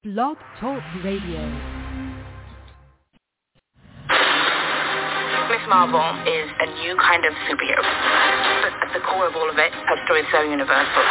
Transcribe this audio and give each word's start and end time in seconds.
Blog 0.00 0.40
Talk 0.56 0.80
Radio. 1.04 1.44
Miss 5.52 5.60
Marvel 5.68 6.00
is 6.24 6.48
a 6.56 6.66
new 6.80 6.96
kind 6.96 7.20
of 7.28 7.36
superhero. 7.44 7.84
But 8.64 8.72
at 8.80 8.96
the 8.96 9.04
core 9.04 9.28
of 9.28 9.36
all 9.36 9.52
of 9.52 9.60
it, 9.60 9.68
her 9.68 9.98
story 10.08 10.24
is 10.24 10.26
so 10.32 10.40
universal. 10.40 11.04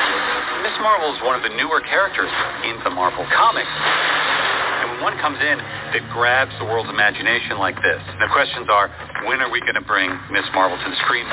Miss 0.65 0.73
Marvel 0.81 1.13
is 1.13 1.21
one 1.21 1.37
of 1.37 1.45
the 1.45 1.53
newer 1.53 1.85
characters 1.85 2.33
in 2.65 2.81
the 2.81 2.89
Marvel 2.89 3.29
Comics. 3.29 3.69
And 3.69 4.97
when 4.97 5.13
one 5.13 5.21
comes 5.21 5.37
in 5.37 5.61
that 5.93 6.05
grabs 6.13 6.53
the 6.61 6.65
world's 6.65 6.89
imagination 6.89 7.57
like 7.57 7.75
this, 7.81 8.01
the 8.21 8.29
questions 8.29 8.69
are, 8.69 8.89
when 9.25 9.41
are 9.41 9.49
we 9.49 9.59
going 9.61 9.77
to 9.77 9.85
bring 9.85 10.09
Miss 10.29 10.45
Marvel 10.53 10.77
to 10.77 10.87
the 10.89 10.99
screen? 11.05 11.25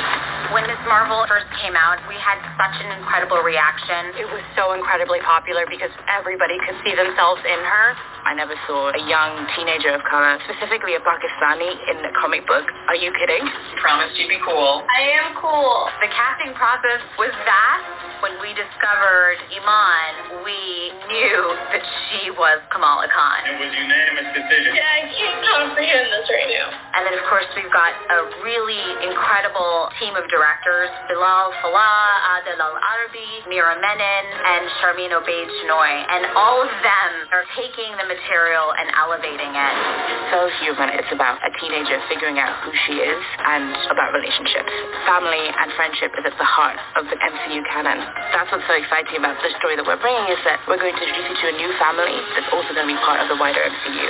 When 0.54 0.64
Miss 0.64 0.80
Marvel 0.88 1.26
first 1.28 1.46
came 1.60 1.74
out, 1.74 2.00
we 2.08 2.16
had 2.16 2.38
such 2.56 2.76
an 2.80 2.96
incredible 2.96 3.42
reaction. 3.42 4.14
It 4.16 4.28
was 4.30 4.42
so 4.56 4.72
incredibly 4.72 5.20
popular 5.26 5.66
because 5.68 5.90
everybody 6.08 6.56
could 6.64 6.78
see 6.86 6.94
themselves 6.94 7.42
in 7.44 7.60
her. 7.60 7.86
I 8.26 8.34
never 8.34 8.58
saw 8.66 8.90
a 8.90 9.02
young 9.06 9.46
teenager 9.54 9.94
of 9.94 10.02
color, 10.02 10.34
specifically 10.50 10.98
a 10.98 11.02
Pakistani, 11.02 11.70
in 11.90 12.02
a 12.02 12.10
comic 12.18 12.42
book. 12.46 12.66
Are 12.90 12.98
you 12.98 13.14
kidding? 13.14 13.46
Promise 13.78 14.18
you'd 14.18 14.26
be 14.26 14.42
cool. 14.42 14.82
I 14.82 15.02
am 15.22 15.38
cool. 15.38 15.86
The 16.02 16.10
casting 16.10 16.50
process 16.58 16.98
was 17.22 17.30
vast. 17.46 17.86
When 18.24 18.34
we 18.40 18.50
discovered 18.56 19.38
Iman, 19.52 20.42
we 20.42 20.90
knew 21.06 21.38
that 21.70 21.84
she 22.08 22.32
was 22.34 22.64
Kamala 22.72 23.06
Khan. 23.12 23.44
It 23.44 23.60
was 23.60 23.70
unanimous 23.70 24.32
decision. 24.46 24.78
Yeah, 24.78 24.86
I 24.86 25.02
can't 25.10 25.40
comprehend 25.42 26.06
this 26.14 26.26
right 26.30 26.50
now. 26.54 26.66
And 26.96 27.02
then, 27.04 27.14
of 27.18 27.24
course, 27.28 27.46
we've 27.58 27.70
got 27.74 27.92
a 27.92 28.18
really 28.46 28.82
incredible 29.04 29.90
team 29.98 30.14
of 30.14 30.24
directors, 30.30 30.88
Bilall 31.10 31.52
Fallah, 31.60 32.40
Adel 32.40 32.62
Al-Arabi, 32.62 33.50
Meera 33.50 33.76
Menon, 33.76 34.24
and 34.32 34.62
Sharmeen 34.80 35.12
Obaid 35.12 35.48
Chinoy. 35.60 35.92
And 36.08 36.32
all 36.38 36.62
of 36.62 36.70
them 36.70 37.10
are 37.34 37.44
taking 37.58 37.90
the 37.98 38.06
material 38.06 38.72
and 38.78 38.86
elevating 38.96 39.52
it. 39.52 39.74
So 40.32 40.48
human. 40.62 40.94
It's 40.96 41.10
about 41.12 41.42
a 41.42 41.50
teenager 41.60 41.98
figuring 42.08 42.38
out 42.38 42.54
who 42.64 42.72
she 42.86 43.02
is 43.02 43.22
and 43.44 43.74
about 43.90 44.14
relationships. 44.14 44.70
Family 45.04 45.42
and 45.50 45.68
friendship 45.74 46.14
is 46.16 46.24
at 46.24 46.36
the 46.38 46.48
heart 46.48 46.78
of 46.96 47.04
the 47.10 47.18
MCU 47.18 47.60
canon. 47.74 47.98
That's 48.32 48.48
what's 48.50 48.64
so 48.64 48.76
exciting 48.78 49.18
about 49.18 49.36
the 49.42 49.50
story 49.58 49.76
that 49.76 49.84
we're 49.84 50.00
bringing 50.00 50.26
is 50.32 50.40
that 50.46 50.62
we're 50.64 50.80
going 50.80 50.94
to 50.94 51.02
introduce 51.02 51.28
you 51.28 51.36
to 51.36 51.46
a 51.52 51.56
new 51.60 51.70
family 51.76 52.16
that's 52.34 52.50
also 52.52 52.72
going 52.72 52.88
to 52.88 52.92
be 52.94 53.00
part 53.04 53.20
of 53.20 53.28
the 53.28 53.38
wider 53.38 53.60
MCU. 53.60 54.06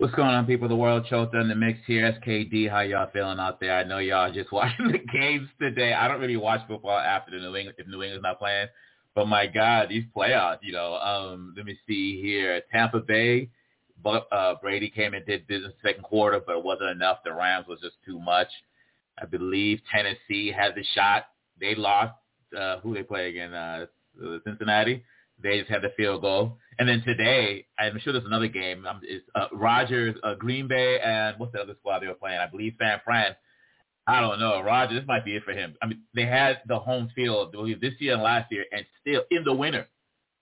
What's 0.00 0.14
going 0.14 0.30
on, 0.30 0.46
people? 0.46 0.66
The 0.66 0.74
World 0.74 1.06
in 1.10 1.48
the 1.48 1.54
mix 1.54 1.78
here. 1.86 2.18
SKD, 2.24 2.70
how 2.70 2.80
y'all 2.80 3.10
feeling 3.12 3.38
out 3.38 3.60
there? 3.60 3.76
I 3.76 3.84
know 3.84 3.98
y'all 3.98 4.32
just 4.32 4.50
watching 4.52 4.90
the 4.90 4.98
games 4.98 5.46
today. 5.60 5.92
I 5.92 6.08
don't 6.08 6.22
really 6.22 6.38
watch 6.38 6.66
football 6.66 6.98
after 6.98 7.32
the 7.32 7.36
New 7.36 7.54
England 7.54 7.76
if 7.76 7.86
New 7.86 8.02
England's 8.02 8.22
not 8.22 8.38
playing. 8.38 8.68
But 9.14 9.26
my 9.26 9.46
God, 9.46 9.90
these 9.90 10.04
playoffs, 10.16 10.60
you 10.62 10.72
know. 10.72 10.94
Um, 10.94 11.52
let 11.54 11.66
me 11.66 11.76
see 11.86 12.18
here. 12.18 12.62
Tampa 12.72 13.00
Bay, 13.00 13.50
but 14.02 14.26
uh, 14.32 14.54
Brady 14.62 14.88
came 14.88 15.12
and 15.12 15.26
did 15.26 15.46
business 15.46 15.74
second 15.84 16.04
quarter, 16.04 16.40
but 16.46 16.56
it 16.56 16.64
wasn't 16.64 16.88
enough. 16.90 17.18
The 17.22 17.34
Rams 17.34 17.66
was 17.68 17.80
just 17.80 17.96
too 18.06 18.18
much. 18.18 18.48
I 19.20 19.26
believe 19.26 19.80
Tennessee 19.92 20.50
had 20.50 20.74
the 20.74 20.84
shot. 20.94 21.24
They 21.60 21.74
lost. 21.74 22.14
Uh, 22.58 22.80
who 22.80 22.94
they 22.94 23.02
play 23.02 23.28
again? 23.28 23.52
Uh, 23.52 23.84
Cincinnati. 24.46 25.04
They 25.42 25.58
just 25.58 25.70
had 25.70 25.82
the 25.82 25.92
field 25.96 26.22
goal. 26.22 26.58
And 26.78 26.88
then 26.88 27.02
today, 27.02 27.66
I'm 27.78 27.98
sure 28.00 28.12
there's 28.12 28.24
another 28.24 28.48
game. 28.48 28.86
Um, 28.86 29.00
it's 29.02 29.24
uh, 29.34 29.46
Rodgers, 29.52 30.16
uh, 30.22 30.34
Green 30.34 30.66
Bay, 30.68 30.98
and 31.04 31.38
what's 31.38 31.52
the 31.52 31.60
other 31.60 31.74
squad 31.78 32.00
they 32.00 32.06
were 32.06 32.14
playing? 32.14 32.38
I 32.38 32.46
believe 32.46 32.74
San 32.78 33.00
Fran. 33.04 33.34
I 34.06 34.20
don't 34.20 34.40
know. 34.40 34.60
Roger, 34.62 34.94
this 34.94 35.06
might 35.06 35.24
be 35.24 35.36
it 35.36 35.44
for 35.44 35.52
him. 35.52 35.76
I 35.82 35.86
mean, 35.86 36.02
they 36.14 36.26
had 36.26 36.62
the 36.66 36.78
home 36.78 37.10
field 37.14 37.54
this 37.80 37.92
year 37.98 38.14
and 38.14 38.22
last 38.22 38.50
year, 38.50 38.64
and 38.72 38.84
still 39.00 39.22
in 39.30 39.44
the 39.44 39.52
winter. 39.52 39.86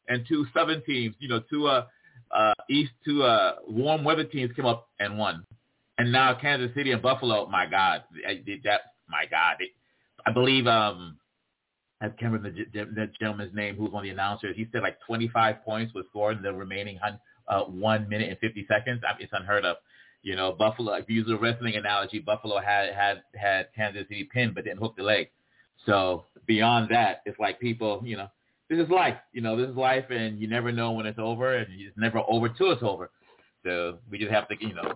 And 0.08 0.24
two 0.26 0.46
southern 0.54 0.82
teams, 0.84 1.14
you 1.18 1.28
know, 1.28 1.40
two 1.50 1.66
uh, 1.66 1.86
uh, 2.30 2.54
east, 2.70 2.92
two 3.04 3.24
uh, 3.24 3.56
warm 3.66 4.04
weather 4.04 4.24
teams 4.24 4.54
came 4.54 4.64
up 4.64 4.88
and 5.00 5.18
won. 5.18 5.44
And 5.98 6.12
now 6.12 6.38
Kansas 6.40 6.74
City 6.74 6.92
and 6.92 7.02
Buffalo, 7.02 7.46
my 7.46 7.66
God, 7.66 8.04
I 8.26 8.34
did 8.34 8.62
that. 8.62 8.92
My 9.08 9.24
God, 9.30 9.56
it, 9.60 9.70
I 10.24 10.32
believe 10.32 10.66
um, 10.66 11.18
I 12.00 12.08
can't 12.08 12.32
remember 12.32 12.50
the, 12.50 12.84
the 12.84 13.10
gentleman's 13.18 13.54
name 13.54 13.74
who 13.74 13.84
was 13.84 13.92
of 13.94 14.02
the 14.02 14.10
announcers. 14.10 14.54
He 14.56 14.66
said 14.70 14.82
like 14.82 14.98
25 15.06 15.64
points 15.64 15.94
was 15.94 16.04
scored 16.10 16.36
in 16.36 16.42
the 16.42 16.52
remaining 16.52 16.98
uh, 17.48 17.62
one 17.64 18.08
minute 18.08 18.28
and 18.28 18.38
50 18.38 18.66
seconds. 18.68 19.02
I 19.06 19.14
mean, 19.14 19.22
it's 19.24 19.32
unheard 19.32 19.64
of. 19.64 19.76
You 20.22 20.34
know, 20.34 20.52
Buffalo. 20.52 20.94
If 20.94 21.08
you 21.08 21.22
use 21.22 21.30
a 21.30 21.36
wrestling 21.36 21.76
analogy, 21.76 22.18
Buffalo 22.18 22.58
had 22.58 22.92
had 22.92 23.22
had 23.34 23.68
Kansas 23.74 24.02
City 24.08 24.28
pinned, 24.32 24.54
but 24.54 24.64
didn't 24.64 24.80
hook 24.80 24.96
the 24.96 25.04
leg. 25.04 25.28
So 25.86 26.24
beyond 26.46 26.88
that, 26.90 27.22
it's 27.24 27.38
like 27.38 27.60
people, 27.60 28.02
you 28.04 28.16
know, 28.16 28.26
this 28.68 28.78
is 28.78 28.90
life. 28.90 29.16
You 29.32 29.42
know, 29.42 29.56
this 29.56 29.70
is 29.70 29.76
life, 29.76 30.06
and 30.10 30.40
you 30.40 30.48
never 30.48 30.72
know 30.72 30.90
when 30.90 31.06
it's 31.06 31.20
over, 31.20 31.56
and 31.56 31.66
it's 31.70 31.96
never 31.96 32.20
over 32.28 32.48
till 32.48 32.72
it's 32.72 32.82
over. 32.82 33.10
So 33.64 33.98
we 34.10 34.18
just 34.18 34.32
have 34.32 34.48
to, 34.48 34.56
you 34.60 34.74
know, 34.74 34.92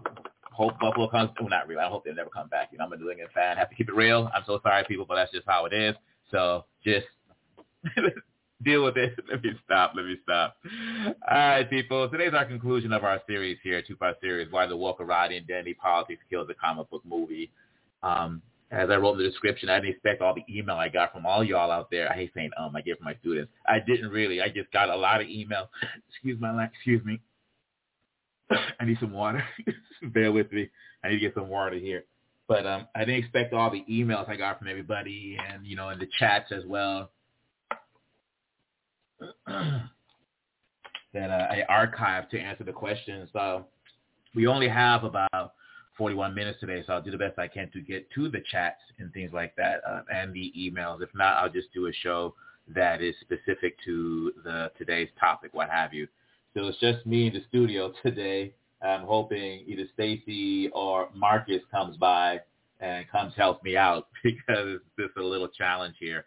hope 0.50 0.78
Buffalo 0.80 1.08
comes. 1.08 1.30
Well, 1.38 1.48
not 1.48 1.68
really. 1.68 1.80
I 1.80 1.88
hope 1.88 2.04
they 2.04 2.12
never 2.12 2.30
come 2.30 2.48
back. 2.48 2.70
You 2.72 2.78
know, 2.78 2.84
I'm 2.84 2.92
a 2.92 2.96
New 2.96 3.10
England 3.10 3.30
fan. 3.32 3.56
I 3.56 3.60
have 3.60 3.70
to 3.70 3.76
keep 3.76 3.88
it 3.88 3.94
real. 3.94 4.28
I'm 4.34 4.42
so 4.46 4.60
sorry, 4.62 4.84
people, 4.88 5.06
but 5.08 5.14
that's 5.14 5.32
just 5.32 5.46
how 5.46 5.66
it 5.66 5.72
is. 5.72 5.94
So 6.32 6.64
just 6.84 7.06
deal 8.64 8.84
with 8.84 8.96
it. 8.96 9.12
Let 9.30 9.42
me 9.42 9.50
stop. 9.64 9.92
Let 9.94 10.06
me 10.06 10.16
stop. 10.22 10.56
All 11.30 11.36
right, 11.36 11.68
people. 11.68 12.08
Today's 12.08 12.32
our 12.34 12.44
conclusion 12.44 12.92
of 12.92 13.04
our 13.04 13.20
series 13.26 13.58
here, 13.62 13.82
two-part 13.86 14.20
series, 14.20 14.50
Why 14.50 14.66
the 14.66 14.74
Wokerati 14.74 15.36
and 15.36 15.44
Identity 15.44 15.74
Politics 15.74 16.22
Kills 16.28 16.48
a 16.50 16.54
Comic 16.54 16.90
Book 16.90 17.02
Movie. 17.04 17.50
Um, 18.02 18.42
as 18.70 18.88
I 18.88 18.96
wrote 18.96 19.12
in 19.12 19.18
the 19.18 19.28
description, 19.28 19.68
I 19.68 19.78
didn't 19.78 19.90
expect 19.96 20.22
all 20.22 20.34
the 20.34 20.44
email 20.52 20.76
I 20.76 20.88
got 20.88 21.12
from 21.12 21.26
all 21.26 21.44
y'all 21.44 21.70
out 21.70 21.90
there. 21.90 22.10
I 22.10 22.14
hate 22.14 22.32
saying 22.34 22.50
um, 22.58 22.74
I 22.74 22.80
get 22.80 22.96
from 22.96 23.04
my 23.04 23.14
students. 23.20 23.52
I 23.66 23.78
didn't 23.78 24.08
really. 24.08 24.40
I 24.40 24.48
just 24.48 24.72
got 24.72 24.88
a 24.88 24.96
lot 24.96 25.20
of 25.20 25.28
email. 25.28 25.68
Excuse 26.08 26.40
my 26.40 26.64
excuse 26.64 27.04
me. 27.04 27.20
I 28.50 28.84
need 28.84 28.98
some 29.00 29.12
water. 29.12 29.44
Bear 30.02 30.32
with 30.32 30.50
me. 30.52 30.70
I 31.04 31.08
need 31.08 31.16
to 31.16 31.20
get 31.20 31.34
some 31.34 31.48
water 31.48 31.76
here. 31.76 32.04
But 32.52 32.66
um, 32.66 32.86
I 32.94 33.06
didn't 33.06 33.20
expect 33.20 33.54
all 33.54 33.70
the 33.70 33.82
emails 33.90 34.28
I 34.28 34.36
got 34.36 34.58
from 34.58 34.68
everybody 34.68 35.38
and, 35.50 35.66
you 35.66 35.74
know, 35.74 35.88
in 35.88 35.98
the 35.98 36.06
chats 36.18 36.52
as 36.52 36.64
well 36.66 37.10
that 39.46 39.80
uh, 41.16 41.48
I 41.50 41.62
archived 41.70 42.28
to 42.28 42.38
answer 42.38 42.62
the 42.62 42.72
questions. 42.72 43.30
So 43.32 43.64
we 44.34 44.46
only 44.46 44.68
have 44.68 45.04
about 45.04 45.54
41 45.96 46.34
minutes 46.34 46.60
today, 46.60 46.84
so 46.86 46.92
I'll 46.92 47.00
do 47.00 47.10
the 47.10 47.16
best 47.16 47.38
I 47.38 47.48
can 47.48 47.70
to 47.70 47.80
get 47.80 48.10
to 48.16 48.28
the 48.28 48.42
chats 48.50 48.82
and 48.98 49.10
things 49.14 49.32
like 49.32 49.56
that 49.56 49.80
uh, 49.88 50.02
and 50.12 50.34
the 50.34 50.52
emails. 50.54 51.00
If 51.02 51.08
not, 51.14 51.42
I'll 51.42 51.48
just 51.48 51.72
do 51.72 51.86
a 51.86 51.92
show 52.02 52.34
that 52.68 53.00
is 53.00 53.14
specific 53.22 53.78
to 53.86 54.30
the 54.44 54.70
today's 54.76 55.08
topic, 55.18 55.54
what 55.54 55.70
have 55.70 55.94
you. 55.94 56.06
So 56.52 56.66
it's 56.66 56.78
just 56.80 57.06
me 57.06 57.28
in 57.28 57.32
the 57.32 57.44
studio 57.48 57.94
today. 58.02 58.52
I'm 58.82 59.04
hoping 59.04 59.64
either 59.66 59.84
Stacy 59.94 60.70
or 60.74 61.08
Marcus 61.14 61.62
comes 61.70 61.96
by 61.96 62.40
and 62.80 63.08
comes 63.08 63.32
help 63.36 63.62
me 63.62 63.76
out 63.76 64.08
because 64.22 64.80
is 64.98 65.10
a 65.16 65.22
little 65.22 65.48
challenge 65.48 65.94
here 65.98 66.24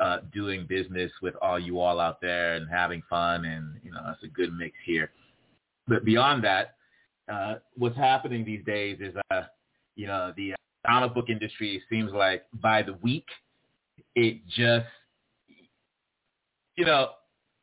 uh, 0.00 0.18
doing 0.32 0.66
business 0.66 1.10
with 1.22 1.34
all 1.40 1.58
you 1.58 1.80
all 1.80 2.00
out 2.00 2.20
there 2.20 2.54
and 2.54 2.68
having 2.68 3.02
fun, 3.08 3.44
and 3.44 3.80
you 3.82 3.90
know 3.90 4.00
it's 4.12 4.22
a 4.24 4.28
good 4.28 4.52
mix 4.52 4.74
here. 4.84 5.10
But 5.86 6.04
beyond 6.04 6.44
that, 6.44 6.74
uh, 7.32 7.56
what's 7.76 7.96
happening 7.96 8.44
these 8.44 8.64
days 8.64 8.98
is, 9.00 9.14
uh, 9.30 9.42
you 9.96 10.06
know, 10.06 10.32
the 10.36 10.54
comic 10.86 11.14
book 11.14 11.28
industry 11.28 11.82
seems 11.88 12.12
like 12.12 12.44
by 12.54 12.82
the 12.82 12.94
week, 12.94 13.26
it 14.14 14.46
just, 14.48 14.86
you 16.76 16.84
know, 16.84 17.10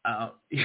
uh, 0.05 0.29
you, 0.49 0.63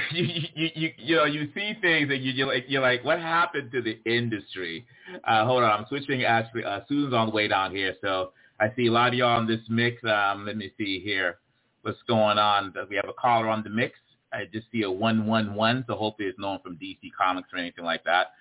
you, 0.55 0.69
you, 0.75 0.89
you 0.97 1.15
know, 1.15 1.25
you 1.25 1.49
see 1.53 1.73
things 1.81 2.09
and 2.11 2.23
you, 2.23 2.31
you're 2.31 2.47
like, 2.47 2.65
you're 2.67 2.81
like, 2.81 3.03
what 3.03 3.19
happened 3.19 3.71
to 3.71 3.81
the 3.81 3.99
industry? 4.05 4.85
Uh, 5.23 5.45
hold 5.45 5.63
on, 5.63 5.79
I'm 5.79 5.85
switching. 5.87 6.23
Actually, 6.23 6.63
uh, 6.63 6.81
Susan's 6.87 7.13
on 7.13 7.27
the 7.27 7.33
way 7.33 7.47
down 7.47 7.75
here, 7.75 7.95
so 8.01 8.31
I 8.59 8.71
see 8.75 8.87
a 8.87 8.91
lot 8.91 9.09
of 9.09 9.13
y'all 9.13 9.37
on 9.37 9.47
this 9.47 9.61
mix. 9.69 10.03
Um, 10.03 10.45
let 10.45 10.57
me 10.57 10.71
see 10.77 10.99
here 10.99 11.37
what's 11.83 12.01
going 12.07 12.37
on. 12.37 12.73
We 12.89 12.95
have 12.95 13.09
a 13.09 13.13
caller 13.13 13.47
on 13.47 13.63
the 13.63 13.69
mix. 13.69 13.95
I 14.33 14.45
just 14.51 14.67
see 14.71 14.81
a 14.81 14.91
111, 14.91 15.85
so 15.87 15.95
hopefully 15.95 16.27
it's 16.27 16.39
known 16.39 16.59
from 16.61 16.75
DC 16.77 16.99
Comics 17.17 17.49
or 17.53 17.59
anything 17.59 17.85
like 17.85 18.03
that. 18.05 18.27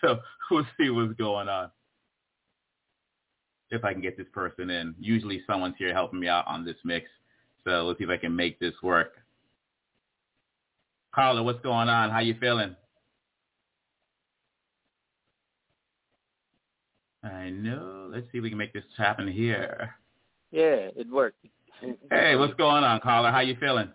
So 0.00 0.18
we'll 0.50 0.66
see 0.78 0.88
what's 0.88 1.12
going 1.14 1.50
on. 1.50 1.70
If 3.70 3.84
I 3.84 3.92
can 3.92 4.00
get 4.00 4.16
this 4.16 4.26
person 4.32 4.70
in. 4.70 4.94
Usually 4.98 5.42
someone's 5.46 5.74
here 5.78 5.92
helping 5.92 6.18
me 6.20 6.26
out 6.26 6.46
on 6.46 6.64
this 6.64 6.76
mix. 6.84 7.06
So 7.64 7.84
let's 7.86 7.98
see 7.98 8.04
if 8.04 8.10
I 8.10 8.16
can 8.16 8.34
make 8.34 8.58
this 8.58 8.72
work. 8.82 9.12
Caller, 11.14 11.42
what's 11.42 11.60
going 11.62 11.88
on? 11.88 12.10
How 12.10 12.20
you 12.20 12.36
feeling? 12.38 12.76
I 17.24 17.50
know. 17.50 18.08
Let's 18.12 18.26
see 18.30 18.38
if 18.38 18.42
we 18.42 18.48
can 18.48 18.58
make 18.58 18.72
this 18.72 18.84
happen 18.96 19.28
here. 19.28 19.94
Yeah, 20.52 20.88
it 20.96 21.10
worked. 21.10 21.44
Hey, 22.10 22.36
what's 22.36 22.54
going 22.54 22.84
on, 22.84 23.00
caller? 23.00 23.30
How 23.30 23.40
you 23.40 23.56
feeling? 23.58 23.88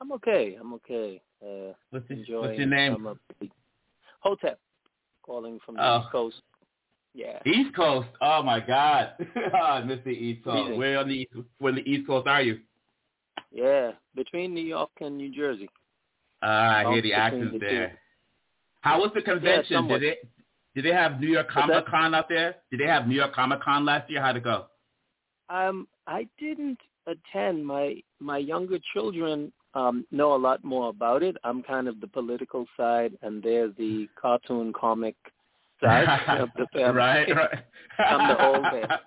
I'm 0.00 0.12
okay. 0.12 0.56
I'm 0.60 0.74
okay. 0.74 1.20
Uh, 1.42 1.72
what's, 1.90 2.06
your, 2.08 2.42
what's 2.42 2.58
your 2.58 2.66
name? 2.66 3.06
Hotep, 4.20 4.58
calling 5.22 5.58
from 5.64 5.76
the 5.76 5.86
oh. 5.86 6.00
East 6.00 6.12
Coast. 6.12 6.36
Yeah. 7.14 7.38
East 7.46 7.74
Coast. 7.74 8.08
Oh 8.20 8.42
my 8.42 8.60
God, 8.60 9.12
I 9.54 9.80
miss 9.82 10.00
the 10.04 10.10
East 10.10 10.44
Coast. 10.44 10.76
Where 10.76 10.98
on 10.98 11.08
the 11.08 11.14
East, 11.14 11.32
where 11.58 11.72
the 11.72 11.88
East 11.88 12.06
Coast 12.06 12.26
are 12.26 12.42
you? 12.42 12.60
Yeah, 13.52 13.92
between 14.14 14.52
New 14.52 14.64
York 14.64 14.90
and 15.00 15.16
New 15.16 15.34
Jersey. 15.34 15.68
Uh, 16.46 16.48
I 16.48 16.92
hear 16.92 17.02
the 17.02 17.12
accents 17.12 17.52
the 17.54 17.58
there. 17.58 17.88
Two. 17.88 17.94
How 18.82 19.00
was 19.00 19.10
the 19.14 19.22
convention? 19.22 19.88
Yeah, 19.88 19.98
did 19.98 20.02
it 20.04 20.28
did 20.76 20.84
they 20.84 20.92
have 20.92 21.20
New 21.20 21.28
York 21.28 21.50
Comic 21.50 21.86
Con 21.86 22.14
out 22.14 22.28
there? 22.28 22.56
Did 22.70 22.80
they 22.80 22.86
have 22.86 23.08
New 23.08 23.16
York 23.16 23.34
Comic 23.34 23.62
Con 23.62 23.84
last 23.84 24.08
year? 24.08 24.20
How'd 24.22 24.36
it 24.36 24.44
go? 24.44 24.66
Um, 25.48 25.88
I 26.06 26.28
didn't 26.38 26.78
attend. 27.06 27.66
My 27.66 27.96
my 28.20 28.38
younger 28.38 28.78
children 28.92 29.52
um, 29.74 30.06
know 30.12 30.34
a 30.34 30.38
lot 30.38 30.62
more 30.62 30.90
about 30.90 31.24
it. 31.24 31.36
I'm 31.42 31.62
kind 31.62 31.88
of 31.88 32.00
the 32.00 32.06
political 32.06 32.66
side, 32.76 33.18
and 33.22 33.42
they're 33.42 33.70
the 33.70 34.06
cartoon 34.20 34.72
comic 34.72 35.16
side 35.82 36.06
of 36.40 36.50
the 36.56 36.66
family. 36.72 36.96
right, 36.96 37.28
right. 37.34 37.64
I'm 37.98 38.28
the 38.28 38.46
old 38.46 38.64
head. 38.64 38.90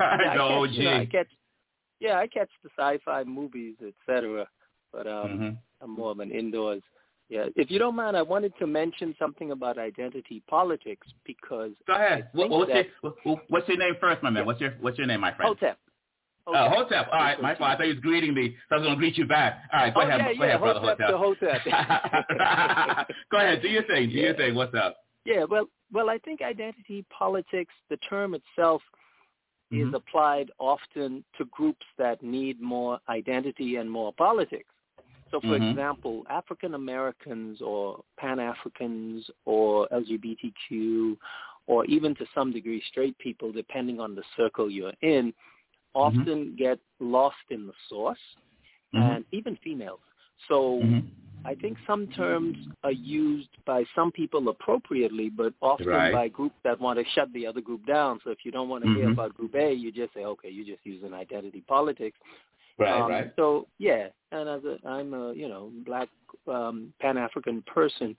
Yeah, 0.00 0.34
the 0.34 0.40
I 0.40 0.46
OG. 0.46 0.68
Catch, 0.70 0.78
you 0.78 0.84
know, 0.84 0.96
I 0.96 1.04
catch, 1.04 1.26
yeah, 2.00 2.18
I 2.20 2.26
catch 2.26 2.48
the 2.64 2.70
sci-fi 2.74 3.22
movies, 3.24 3.74
etc. 3.86 4.46
But 4.94 5.06
um, 5.06 5.28
mm-hmm. 5.28 5.48
I'm 5.80 5.90
more 5.90 6.10
of 6.10 6.20
an 6.20 6.30
indoors 6.30 6.82
yeah, 7.30 7.44
if 7.54 7.70
you 7.70 7.78
don't 7.78 7.94
mind, 7.94 8.16
I 8.16 8.22
wanted 8.22 8.52
to 8.58 8.66
mention 8.66 9.14
something 9.16 9.52
about 9.52 9.78
identity 9.78 10.42
politics 10.50 11.06
because 11.24 11.70
go 11.86 11.94
ahead. 11.94 12.28
What, 12.32 12.50
what's, 12.50 12.72
that, 12.72 12.86
your, 13.04 13.40
what's 13.46 13.68
your 13.68 13.78
name 13.78 13.94
first, 14.00 14.20
my 14.20 14.30
man? 14.30 14.42
Yeah. 14.42 14.46
What's 14.46 14.60
your 14.60 14.70
What's 14.80 14.98
your 14.98 15.06
name, 15.06 15.20
my 15.20 15.32
friend? 15.34 15.56
Hotep. 15.56 15.78
Oh, 16.48 16.68
Hotep. 16.68 17.06
All 17.12 17.20
right, 17.20 17.40
my 17.40 17.54
fault. 17.54 17.70
I 17.70 17.76
thought 17.76 17.86
you 17.86 17.94
was 17.94 18.00
greeting 18.00 18.34
me, 18.34 18.56
so 18.68 18.74
I 18.74 18.78
was 18.78 18.84
going 18.84 18.96
to 18.96 18.98
greet 18.98 19.16
you 19.16 19.26
back. 19.26 19.62
All 19.72 19.78
right, 19.78 19.94
go 19.94 20.00
oh, 20.00 20.08
ahead. 20.08 20.20
Yeah, 20.20 20.26
go 20.26 20.32
yeah, 20.32 20.48
ahead, 20.48 20.60
brother 20.60 20.80
Hotep. 20.80 21.10
Hotep. 21.10 21.60
Hotep. 21.60 23.08
go 23.30 23.38
ahead. 23.38 23.62
Do 23.62 23.68
your 23.68 23.84
thing. 23.84 24.08
Do 24.08 24.14
yeah. 24.16 24.24
your 24.24 24.34
thing. 24.34 24.54
What's 24.56 24.74
up? 24.74 24.96
Yeah. 25.24 25.44
Well, 25.44 25.66
well, 25.92 26.10
I 26.10 26.18
think 26.18 26.42
identity 26.42 27.04
politics, 27.16 27.72
the 27.90 27.96
term 27.98 28.34
itself, 28.34 28.82
mm-hmm. 29.72 29.88
is 29.88 29.94
applied 29.94 30.50
often 30.58 31.22
to 31.38 31.44
groups 31.52 31.86
that 31.96 32.24
need 32.24 32.60
more 32.60 32.98
identity 33.08 33.76
and 33.76 33.88
more 33.88 34.12
politics. 34.14 34.66
So, 35.30 35.40
for 35.40 35.46
mm-hmm. 35.48 35.70
example, 35.70 36.24
African 36.28 36.74
Americans 36.74 37.60
or 37.62 38.02
Pan 38.18 38.40
Africans 38.40 39.24
or 39.44 39.88
LGBTQ, 39.92 41.16
or 41.66 41.84
even 41.86 42.14
to 42.16 42.26
some 42.34 42.52
degree 42.52 42.82
straight 42.90 43.16
people, 43.18 43.52
depending 43.52 44.00
on 44.00 44.14
the 44.14 44.22
circle 44.36 44.70
you're 44.70 44.92
in, 45.02 45.32
often 45.94 46.24
mm-hmm. 46.24 46.56
get 46.56 46.78
lost 46.98 47.36
in 47.50 47.66
the 47.66 47.72
source, 47.88 48.18
and 48.92 49.24
even 49.32 49.56
females. 49.62 50.00
So, 50.48 50.80
Mm-hmm. 50.82 51.06
I 51.44 51.54
think 51.54 51.78
some 51.86 52.06
terms 52.08 52.56
are 52.84 52.92
used 52.92 53.48
by 53.64 53.84
some 53.94 54.12
people 54.12 54.48
appropriately, 54.48 55.30
but 55.30 55.54
often 55.62 55.86
right. 55.86 56.12
by 56.12 56.28
groups 56.28 56.56
that 56.64 56.78
want 56.80 56.98
to 56.98 57.04
shut 57.14 57.32
the 57.32 57.46
other 57.46 57.60
group 57.60 57.86
down. 57.86 58.20
So 58.24 58.30
if 58.30 58.38
you 58.44 58.52
don't 58.52 58.68
want 58.68 58.84
to 58.84 58.94
hear 58.94 59.06
Mhm. 59.06 59.12
about 59.12 59.34
Group 59.34 59.54
A, 59.54 59.72
you 59.72 59.90
just 59.90 60.12
say, 60.12 60.24
okay, 60.24 60.50
you're 60.50 60.66
just 60.66 60.84
use 60.84 61.02
an 61.02 61.14
identity 61.14 61.62
politics. 61.62 62.18
Right, 62.80 63.00
Um, 63.02 63.10
right. 63.10 63.32
So 63.36 63.66
yeah, 63.78 64.08
and 64.32 64.48
as 64.48 64.62
a 64.64 64.78
I'm 64.88 65.12
a 65.14 65.32
you 65.34 65.48
know 65.48 65.70
black 65.84 66.08
um, 66.48 66.92
Pan 67.00 67.18
African 67.18 67.62
person 67.62 68.16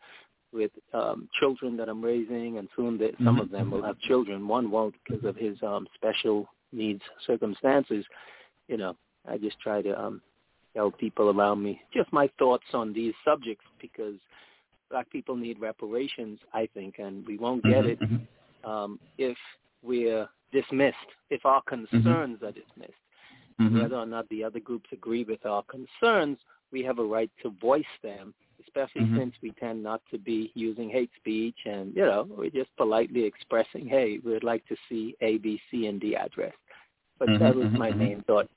with 0.53 0.71
um, 0.93 1.27
children 1.39 1.75
that 1.77 1.89
I'm 1.89 2.03
raising, 2.03 2.57
and 2.57 2.67
soon 2.75 2.97
that 2.99 3.15
some 3.23 3.37
Mhm. 3.37 3.41
of 3.41 3.49
them 3.49 3.71
will 3.71 3.81
have 3.81 3.97
children. 3.99 4.47
One 4.47 4.69
won't 4.69 4.95
because 5.03 5.23
of 5.25 5.35
his 5.35 5.61
um, 5.63 5.87
special 5.95 6.47
needs 6.71 7.01
circumstances. 7.25 8.05
You 8.67 8.77
know, 8.77 8.95
I 9.27 9.37
just 9.37 9.59
try 9.59 9.81
to 9.81 9.99
um, 9.99 10.21
tell 10.75 10.91
people 10.91 11.29
around 11.29 11.63
me 11.63 11.81
just 11.93 12.11
my 12.13 12.27
thoughts 12.37 12.67
on 12.73 12.93
these 12.93 13.13
subjects 13.25 13.65
because 13.79 14.15
black 14.91 15.09
people 15.09 15.35
need 15.35 15.59
reparations, 15.59 16.39
I 16.53 16.67
think, 16.73 16.99
and 16.99 17.25
we 17.25 17.37
won't 17.37 17.63
get 17.63 17.85
Mhm, 17.85 17.91
it 17.91 17.99
mhm. 17.99 18.27
um, 18.69 18.99
if 19.17 19.37
we're 19.81 20.27
dismissed, 20.51 21.09
if 21.29 21.45
our 21.45 21.61
concerns 21.63 22.43
are 22.43 22.51
dismissed 22.51 23.00
Mhm. 23.61 23.81
whether 23.81 23.95
or 23.95 24.05
not 24.05 24.27
the 24.29 24.43
other 24.43 24.59
groups 24.59 24.89
agree 24.91 25.23
with 25.23 25.45
our 25.45 25.63
concerns, 25.63 26.39
we 26.71 26.83
have 26.83 26.99
a 26.99 27.03
right 27.03 27.31
to 27.43 27.49
voice 27.49 27.85
them, 28.01 28.33
especially 28.61 29.05
Mhm. 29.05 29.15
since 29.17 29.41
we 29.41 29.51
tend 29.51 29.83
not 29.83 30.01
to 30.11 30.17
be 30.17 30.51
using 30.55 30.89
hate 30.89 31.11
speech 31.15 31.65
and, 31.65 31.95
you 31.95 32.03
know, 32.03 32.23
we're 32.23 32.49
just 32.49 32.75
politely 32.77 33.23
expressing, 33.23 33.87
hey, 33.87 34.19
we'd 34.19 34.43
like 34.43 34.65
to 34.67 34.75
see 34.87 35.15
A, 35.21 35.37
B, 35.37 35.61
C, 35.69 35.87
and 35.87 35.99
D 35.99 36.15
addressed. 36.15 36.57
But 37.19 37.29
Mhm, 37.29 37.39
that 37.39 37.55
was 37.55 37.67
mhm, 37.67 37.77
my 37.77 37.91
mhm. 37.91 37.97
main 37.97 38.21
thought 38.23 38.49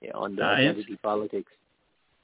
yeah, 0.00 0.10
on 0.14 0.34
the 0.34 0.42
Nice. 0.42 0.58
identity 0.58 0.96
politics. 0.96 1.52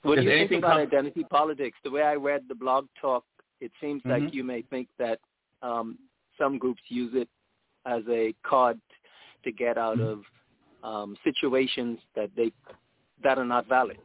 What 0.03 0.17
Does 0.17 0.25
do 0.25 0.31
you 0.31 0.49
think 0.49 0.65
about 0.65 0.73
come- 0.73 0.81
identity 0.81 1.25
politics? 1.25 1.79
The 1.83 1.91
way 1.91 2.03
I 2.03 2.15
read 2.17 2.47
the 2.49 2.55
blog 2.55 2.89
talk, 3.01 3.25
it 3.61 3.73
seems 3.81 4.05
like 4.05 4.25
Mhm. 4.25 4.33
you 4.35 4.45
may 4.45 4.63
think 4.63 4.89
that 4.99 5.21
um, 5.63 5.99
some 6.37 6.59
groups 6.59 6.83
use 6.89 7.15
it 7.15 7.29
as 7.85 8.07
a 8.09 8.33
card 8.43 8.81
to 9.45 9.53
get 9.53 9.79
out 9.79 10.01
of 10.01 10.25
um, 10.83 11.17
situations 11.25 11.99
that 12.15 12.31
they 12.37 12.53
that 13.23 13.39
are 13.39 13.45
not 13.45 13.69
valid. 13.69 13.99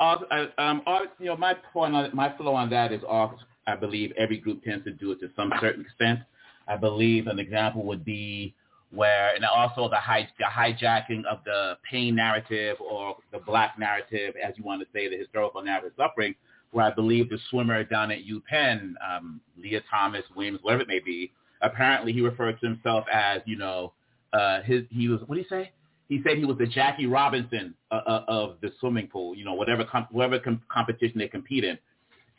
Uh, 0.00 0.16
um, 0.58 0.82
you 1.18 1.26
know, 1.26 1.36
my 1.36 1.54
point 1.72 1.94
on 1.94 2.10
my 2.14 2.36
flow 2.36 2.54
on 2.54 2.70
that 2.70 2.92
is 2.92 3.02
off. 3.04 3.32
I 3.66 3.76
believe 3.76 4.12
every 4.18 4.38
group 4.38 4.62
tends 4.62 4.84
to 4.84 4.92
do 4.92 5.12
it 5.12 5.20
to 5.20 5.30
some 5.36 5.52
certain 5.60 5.82
extent. 5.82 6.20
I 6.68 6.76
believe 6.76 7.26
an 7.26 7.38
example 7.38 7.84
would 7.84 8.04
be 8.04 8.54
where, 8.90 9.34
and 9.34 9.44
also 9.44 9.88
the, 9.88 9.96
hij- 9.96 10.28
the 10.38 10.44
hijacking 10.44 11.24
of 11.24 11.38
the 11.44 11.76
pain 11.90 12.14
narrative 12.14 12.76
or 12.80 13.16
the 13.32 13.38
black 13.38 13.78
narrative, 13.78 14.34
as 14.42 14.54
you 14.56 14.64
want 14.64 14.80
to 14.80 14.86
say, 14.92 15.08
the 15.08 15.16
historical 15.16 15.62
narrative 15.62 15.92
suffering, 15.96 16.34
where 16.70 16.86
I 16.86 16.90
believe 16.90 17.28
the 17.28 17.38
swimmer 17.50 17.82
down 17.84 18.10
at 18.10 18.18
UPenn, 18.24 18.94
um, 19.08 19.40
Lia 19.56 19.80
Thomas, 19.90 20.22
Williams, 20.36 20.60
whatever 20.62 20.82
it 20.82 20.88
may 20.88 21.00
be, 21.00 21.32
apparently 21.62 22.12
he 22.12 22.20
referred 22.20 22.60
to 22.60 22.66
himself 22.66 23.04
as, 23.12 23.40
you 23.46 23.56
know, 23.56 23.92
uh, 24.34 24.62
his 24.62 24.82
he 24.90 25.08
was 25.08 25.20
what 25.26 25.36
did 25.36 25.44
he 25.44 25.48
say? 25.48 25.72
He 26.08 26.20
said 26.22 26.36
he 26.36 26.44
was 26.44 26.58
the 26.58 26.66
Jackie 26.66 27.06
Robinson 27.06 27.74
uh, 27.90 28.00
uh, 28.06 28.24
of 28.28 28.56
the 28.60 28.70
swimming 28.78 29.06
pool, 29.06 29.34
you 29.34 29.44
know, 29.44 29.54
whatever 29.54 29.84
com- 29.84 30.08
whatever 30.10 30.38
com- 30.38 30.60
competition 30.68 31.18
they 31.18 31.28
compete 31.28 31.64
in. 31.64 31.78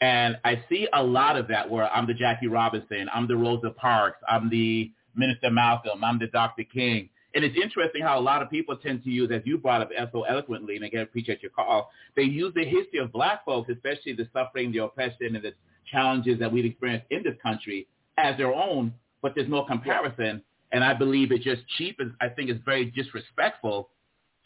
And 0.01 0.37
I 0.43 0.63
see 0.69 0.87
a 0.93 1.01
lot 1.01 1.37
of 1.37 1.47
that 1.47 1.69
where 1.69 1.89
I'm 1.91 2.05
the 2.05 2.13
Jackie 2.13 2.47
Robinson, 2.47 3.07
I'm 3.13 3.27
the 3.27 3.37
Rosa 3.37 3.71
Parks, 3.71 4.19
I'm 4.27 4.49
the 4.49 4.91
Minister 5.15 5.49
Malcolm, 5.49 6.03
I'm 6.03 6.19
the 6.19 6.27
Dr. 6.27 6.63
King. 6.63 7.09
And 7.33 7.43
it's 7.43 7.57
interesting 7.61 8.01
how 8.01 8.17
a 8.17 8.21
lot 8.21 8.41
of 8.41 8.49
people 8.49 8.77
tend 8.77 9.03
to 9.03 9.09
use, 9.09 9.29
as 9.31 9.41
you 9.45 9.57
brought 9.57 9.81
up 9.81 9.89
so 10.11 10.23
eloquently, 10.23 10.75
and 10.75 10.85
again, 10.85 11.01
appreciate 11.01 11.41
your 11.41 11.51
call, 11.51 11.91
they 12.15 12.23
use 12.23 12.53
the 12.55 12.63
history 12.63 12.99
of 12.99 13.11
black 13.11 13.43
folks, 13.43 13.69
especially 13.69 14.13
the 14.13 14.27
suffering, 14.31 14.71
the 14.71 14.79
oppression, 14.79 15.35
and 15.35 15.43
the 15.43 15.53
challenges 15.91 16.39
that 16.39 16.51
we've 16.51 16.65
experienced 16.65 17.05
in 17.09 17.23
this 17.23 17.35
country 17.43 17.87
as 18.17 18.37
their 18.37 18.53
own, 18.53 18.93
but 19.21 19.33
there's 19.35 19.49
no 19.49 19.63
comparison. 19.63 20.41
And 20.75 20.84
I 20.84 20.94
believe 20.94 21.32
it 21.32 21.41
just 21.41 21.62
cheapens, 21.77 22.13
I 22.20 22.27
think 22.27 22.50
it's 22.50 22.60
very 22.65 22.86
disrespectful 22.91 23.89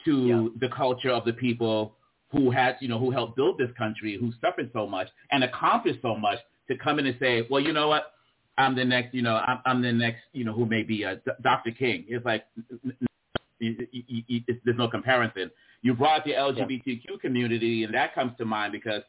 to 0.06 0.28
Yeah. 0.28 0.48
the 0.60 0.70
culture 0.70 1.10
of 1.10 1.26
the 1.26 1.34
people 1.34 1.96
who 2.32 2.52
had, 2.52 2.78
you 2.82 2.88
know, 2.88 3.00
who 3.00 3.10
helped 3.10 3.36
build 3.36 3.58
this 3.58 3.72
country, 3.76 4.16
who 4.16 4.32
suffered 4.40 4.70
so 4.72 4.86
much 4.86 5.10
and 5.32 5.44
accomplished 5.44 6.02
so 6.04 6.16
much 6.16 6.38
to 6.68 6.78
come 6.78 7.00
in 7.00 7.08
and 7.08 7.18
say, 7.20 7.48
well, 7.50 7.60
you 7.60 7.74
know 7.74 7.88
what? 7.88 8.14
I'm 8.60 8.76
the 8.76 8.86
next, 8.86 9.16
you 9.16 9.24
know, 9.24 9.38
I'm, 9.38 9.60
I'm 9.66 9.82
the 9.82 9.92
next, 9.92 10.22
you 10.34 10.44
know, 10.46 10.54
who 10.54 10.66
may 10.68 10.84
be 10.84 11.04
uh, 11.04 11.16
D- 11.26 11.32
Dr. 11.42 11.72
King. 11.72 12.06
It's 12.08 12.24
like, 12.26 12.46
n- 12.58 12.94
n- 13.02 13.08
you- 13.60 13.88
you- 13.92 14.24
you- 14.28 14.44
it's, 14.48 14.60
there's 14.66 14.78
no 14.78 14.88
comparison. 14.88 15.50
You 15.82 15.96
brought 15.96 16.24
the 16.26 16.34
LGBTQ 16.34 17.20
community, 17.22 17.86
and 17.86 17.94
that 17.96 18.14
comes 18.14 18.34
to 18.38 18.46
mind 18.46 18.72
because, 18.74 19.02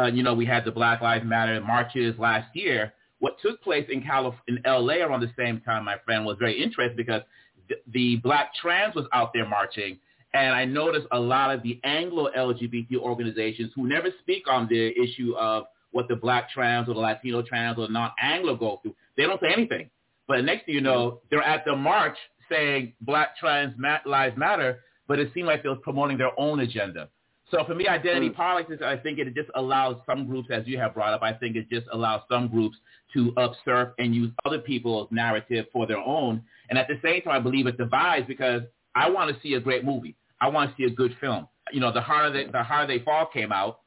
uh, 0.00 0.06
you 0.06 0.22
know, 0.22 0.32
we 0.34 0.46
had 0.46 0.64
the 0.64 0.70
Black 0.72 1.02
Lives 1.02 1.24
Matter 1.26 1.60
marches 1.60 2.18
last 2.18 2.54
year. 2.56 2.94
What 3.22 3.38
took 3.40 3.62
place 3.62 3.86
in 3.88 4.02
Calif- 4.02 4.34
in 4.48 4.58
LA 4.66 4.94
around 4.94 5.20
the 5.20 5.30
same 5.38 5.60
time, 5.60 5.84
my 5.84 5.96
friend, 6.04 6.24
was 6.24 6.38
very 6.40 6.60
interesting 6.60 6.96
because 6.96 7.22
the, 7.68 7.76
the 7.92 8.16
Black 8.16 8.52
trans 8.52 8.96
was 8.96 9.06
out 9.12 9.32
there 9.32 9.48
marching, 9.48 9.96
and 10.34 10.52
I 10.52 10.64
noticed 10.64 11.06
a 11.12 11.20
lot 11.20 11.54
of 11.54 11.62
the 11.62 11.78
Anglo 11.84 12.30
LGBT 12.36 12.96
organizations 12.96 13.70
who 13.76 13.88
never 13.88 14.08
speak 14.22 14.48
on 14.50 14.66
the 14.68 14.88
issue 15.00 15.36
of 15.36 15.66
what 15.92 16.08
the 16.08 16.16
Black 16.16 16.50
trans 16.50 16.88
or 16.88 16.94
the 16.94 17.00
Latino 17.00 17.42
trans 17.42 17.78
or 17.78 17.88
non-Anglo 17.88 18.56
go 18.56 18.80
through. 18.82 18.96
They 19.16 19.22
don't 19.22 19.40
say 19.40 19.52
anything. 19.56 19.88
But 20.26 20.44
next 20.44 20.66
thing 20.66 20.74
you 20.74 20.80
know, 20.80 21.20
they're 21.30 21.44
at 21.44 21.64
the 21.64 21.76
march 21.76 22.16
saying 22.50 22.94
Black 23.02 23.36
trans 23.36 23.76
lives 24.04 24.36
matter, 24.36 24.80
but 25.06 25.20
it 25.20 25.30
seemed 25.32 25.46
like 25.46 25.62
they 25.62 25.68
were 25.68 25.76
promoting 25.76 26.18
their 26.18 26.32
own 26.36 26.58
agenda. 26.58 27.08
So 27.52 27.62
for 27.64 27.74
me, 27.74 27.86
identity 27.86 28.30
Mm. 28.30 28.34
politics, 28.34 28.82
I 28.82 28.96
think 28.96 29.18
it 29.18 29.32
just 29.34 29.50
allows 29.54 29.96
some 30.06 30.26
groups, 30.26 30.50
as 30.50 30.66
you 30.66 30.78
have 30.78 30.94
brought 30.94 31.12
up, 31.12 31.22
I 31.22 31.34
think 31.34 31.54
it 31.54 31.68
just 31.68 31.86
allows 31.92 32.22
some 32.28 32.48
groups 32.48 32.78
to 33.12 33.32
usurp 33.36 33.94
and 33.98 34.14
use 34.14 34.32
other 34.46 34.58
people's 34.58 35.08
narrative 35.12 35.66
for 35.70 35.86
their 35.86 35.98
own. 35.98 36.42
And 36.70 36.78
at 36.78 36.88
the 36.88 36.98
same 37.02 37.20
time, 37.20 37.34
I 37.34 37.40
believe 37.40 37.66
it 37.66 37.76
divides 37.76 38.26
because 38.26 38.62
I 38.94 39.10
want 39.10 39.34
to 39.34 39.40
see 39.42 39.52
a 39.54 39.60
great 39.60 39.84
movie. 39.84 40.16
I 40.40 40.48
want 40.48 40.70
to 40.70 40.76
see 40.76 40.84
a 40.90 40.94
good 40.94 41.14
film. 41.20 41.46
You 41.72 41.80
know, 41.80 41.92
the 41.92 42.00
harder 42.00 42.30
they, 42.32 42.50
the 42.50 42.62
harder 42.62 42.86
they 42.98 43.04
fall 43.04 43.26
came 43.26 43.52
out, 43.52 43.80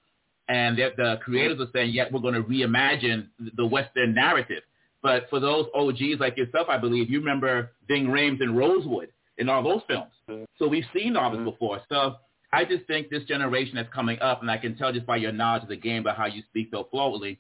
And 0.48 0.78
the 0.78 1.20
creators 1.24 1.60
are 1.60 1.72
saying, 1.74 1.90
yeah, 1.92 2.06
we're 2.12 2.20
going 2.20 2.36
to 2.36 2.44
reimagine 2.44 3.28
the 3.56 3.66
Western 3.66 4.14
narrative. 4.14 4.62
But 5.02 5.28
for 5.32 5.40
those 5.40 5.66
OGs 5.74 6.20
like 6.20 6.38
yourself, 6.38 6.68
I 6.70 6.78
believe, 6.78 7.10
you 7.10 7.20
remember 7.20 7.72
Ving 7.88 8.06
Rhames 8.08 8.42
and 8.42 8.56
Rosewood 8.56 9.10
in 9.40 9.50
all 9.50 9.64
those 9.64 9.82
films. 9.88 10.12
So 10.60 10.68
we've 10.68 10.86
seen 10.94 11.18
all 11.18 11.32
this 11.32 11.44
before. 11.44 11.82
So 11.90 12.18
I 12.56 12.64
just 12.64 12.88
think 12.88 13.10
this 13.10 13.24
generation 13.26 13.76
that's 13.76 13.94
coming 13.94 14.18
up, 14.22 14.42
and 14.42 14.50
I 14.50 14.58
can 14.58 14.78
tell 14.78 14.94
just 14.94 15.06
by 15.06 15.18
your 15.18 15.34
knowledge 15.34 15.64
of 15.64 15.70
the 15.70 15.76
game, 15.76 16.04
by 16.04 16.14
how 16.14 16.26
you 16.26 16.42
speak 16.50 16.70
so 16.72 16.88
fluently, 16.90 17.38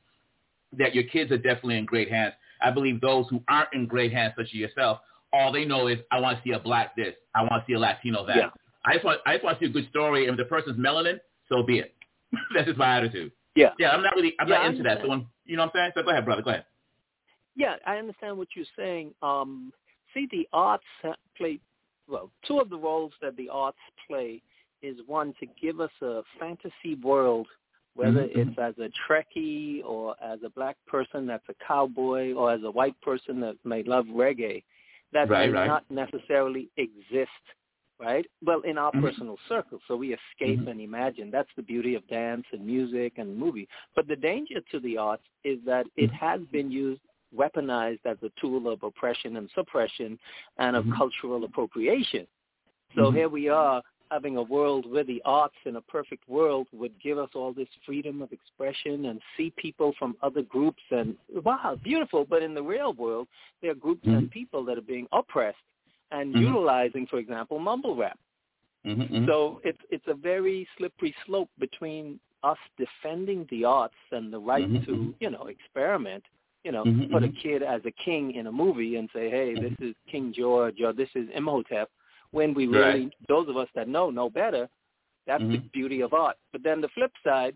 that 0.77 0.93
your 0.93 1.05
kids 1.05 1.31
are 1.31 1.37
definitely 1.37 1.77
in 1.77 1.85
great 1.85 2.11
hands. 2.11 2.33
I 2.61 2.71
believe 2.71 2.99
those 2.99 3.25
who 3.29 3.41
aren't 3.47 3.69
in 3.71 3.85
great 3.87 4.11
hands, 4.11 4.33
such 4.35 4.47
as 4.47 4.53
yourself, 4.53 4.99
all 5.31 5.53
they 5.53 5.63
know 5.63 5.87
is 5.87 5.99
I 6.11 6.19
want 6.19 6.37
to 6.37 6.43
see 6.43 6.53
a 6.53 6.59
black 6.59 6.97
this, 6.97 7.15
I 7.33 7.43
want 7.43 7.53
to 7.53 7.63
see 7.65 7.75
a 7.75 7.79
Latino 7.79 8.25
that. 8.25 8.35
Yeah. 8.35 8.49
I 8.85 8.93
just 8.93 9.05
want 9.05 9.21
I 9.25 9.35
just 9.35 9.45
want 9.45 9.57
to 9.57 9.65
see 9.65 9.69
a 9.69 9.73
good 9.73 9.89
story, 9.89 10.27
and 10.27 10.37
if 10.37 10.45
the 10.45 10.49
person's 10.49 10.77
melanin, 10.77 11.19
so 11.47 11.63
be 11.63 11.79
it. 11.79 11.95
That's 12.53 12.67
just 12.67 12.77
my 12.77 12.97
attitude. 12.97 13.31
Yeah. 13.55 13.69
Yeah, 13.79 13.91
I'm 13.91 14.03
not 14.03 14.15
really 14.15 14.33
I'm 14.39 14.49
yeah, 14.49 14.55
not 14.55 14.65
into 14.71 14.83
that. 14.83 14.99
So 15.01 15.07
when, 15.07 15.27
you 15.45 15.55
know 15.55 15.63
what 15.63 15.75
I'm 15.75 15.79
saying? 15.79 15.91
So 15.95 16.03
go 16.03 16.11
ahead, 16.11 16.25
brother. 16.25 16.41
Go 16.41 16.49
ahead. 16.49 16.65
Yeah, 17.55 17.75
I 17.87 17.95
understand 17.95 18.37
what 18.37 18.49
you're 18.53 18.65
saying. 18.77 19.13
Um, 19.21 19.71
see, 20.13 20.27
the 20.29 20.45
arts 20.51 20.83
play 21.37 21.59
well. 22.07 22.31
Two 22.45 22.59
of 22.59 22.69
the 22.69 22.77
roles 22.77 23.13
that 23.21 23.37
the 23.37 23.47
arts 23.49 23.77
play 24.07 24.41
is 24.85 24.97
one 25.07 25.33
to 25.39 25.47
give 25.61 25.79
us 25.79 25.91
a 26.01 26.21
fantasy 26.39 26.95
world, 27.01 27.47
whether 27.95 28.23
mm-hmm. 28.23 28.49
it's 28.49 28.59
as 28.59 28.73
a 28.77 28.89
Trekkie 29.07 29.83
or 29.83 30.15
as 30.23 30.39
a 30.45 30.49
black 30.49 30.77
person 30.87 31.25
that's 31.25 31.47
a 31.49 31.55
cowboy 31.65 32.33
or 32.33 32.51
as 32.51 32.61
a 32.63 32.71
white 32.71 32.99
person 33.01 33.39
that 33.41 33.55
may 33.63 33.83
love 33.83 34.05
reggae, 34.05 34.63
that 35.13 35.29
right, 35.29 35.49
may 35.49 35.57
right. 35.57 35.67
not 35.67 35.83
necessarily 35.89 36.69
exist 36.77 37.29
right? 37.99 38.25
Well, 38.45 38.61
in 38.61 38.77
our 38.77 38.91
mm-hmm. 38.91 39.05
personal 39.05 39.37
circle, 39.47 39.79
so 39.87 39.95
we 39.95 40.07
escape 40.07 40.59
mm-hmm. 40.59 40.67
and 40.67 40.81
imagine. 40.81 41.31
That's 41.31 41.49
the 41.55 41.63
beauty 41.63 41.95
of 41.95 42.07
dance 42.07 42.43
and 42.51 42.65
music 42.65 43.13
and 43.17 43.37
movie. 43.37 43.67
But 43.95 44.07
the 44.07 44.15
danger 44.15 44.59
to 44.71 44.79
the 44.79 44.97
arts 44.97 45.23
is 45.43 45.59
that 45.65 45.85
it 45.95 46.11
mm-hmm. 46.11 46.25
has 46.25 46.41
been 46.51 46.71
used, 46.71 47.01
weaponized 47.35 47.99
as 48.05 48.17
a 48.23 48.29
tool 48.39 48.71
of 48.71 48.83
oppression 48.83 49.37
and 49.37 49.49
suppression 49.55 50.19
and 50.57 50.75
of 50.75 50.85
Mm-hmm. 50.85 50.97
cultural 50.97 51.43
appropriation. 51.43 52.27
So 52.95 53.11
here 53.11 53.27
we 53.27 53.49
are 53.49 53.81
having 54.11 54.37
a 54.37 54.41
world 54.41 54.89
where 54.91 55.03
the 55.03 55.21
arts 55.25 55.55
in 55.65 55.75
a 55.77 55.81
perfect 55.81 56.27
world 56.29 56.67
would 56.71 56.93
give 57.01 57.17
us 57.17 57.29
all 57.35 57.53
this 57.53 57.67
freedom 57.85 58.21
of 58.21 58.31
expression 58.31 59.05
and 59.05 59.21
see 59.35 59.51
people 59.57 59.93
from 59.97 60.15
other 60.21 60.41
groups 60.41 60.81
and 60.91 61.15
wow, 61.43 61.77
beautiful. 61.83 62.25
But 62.25 62.43
in 62.43 62.53
the 62.53 62.63
real 62.63 62.93
world, 62.93 63.27
there 63.61 63.71
are 63.71 63.75
groups 63.75 64.05
and 64.05 64.29
people 64.31 64.63
that 64.65 64.77
are 64.77 64.81
being 64.81 65.07
oppressed 65.11 65.57
and 66.11 66.33
Mhm. 66.33 66.39
utilizing, 66.39 67.07
for 67.07 67.17
example, 67.17 67.59
mumble 67.59 67.95
rap. 67.95 68.19
Mm-hmm. 68.85 69.25
So 69.25 69.61
it's 69.63 69.81
it's 69.89 70.07
a 70.07 70.13
very 70.13 70.67
slippery 70.77 71.15
slope 71.25 71.49
between 71.57 72.19
us 72.43 72.57
defending 72.77 73.47
the 73.49 73.65
arts 73.65 73.95
and 74.11 74.31
the 74.31 74.39
right 74.39 74.69
Mhm, 74.69 74.85
to 74.85 74.91
mhm. 74.91 75.13
you 75.19 75.29
know 75.31 75.47
experiment. 75.47 76.23
You 76.63 76.71
know, 76.71 76.83
Mhm, 76.83 77.11
put 77.11 77.23
a 77.23 77.29
kid 77.29 77.61
as 77.61 77.85
a 77.85 77.91
king 77.91 78.33
in 78.33 78.47
a 78.47 78.51
movie 78.51 78.95
and 78.95 79.07
say, 79.13 79.29
hey, 79.29 79.53
this 79.53 79.71
Mm-hmm. 79.71 79.85
is 79.89 79.95
King 80.11 80.33
George 80.33 80.81
or 80.81 80.93
this 80.93 81.09
is 81.13 81.29
Imhotep, 81.35 81.91
when 82.35 82.53
we 82.53 82.67
Right. 82.67 82.95
really, 82.95 83.11
those 83.29 83.47
of 83.47 83.55
us 83.55 83.69
that 83.75 83.87
know 83.87 84.09
know 84.09 84.29
better, 84.29 84.67
that's 85.25 85.43
the 85.43 85.57
Mhm. 85.57 85.71
beauty 85.71 86.01
of 86.01 86.13
art. 86.13 86.37
But 86.51 86.63
then 86.63 86.81
the 86.81 86.89
flip 86.89 87.13
side, 87.23 87.55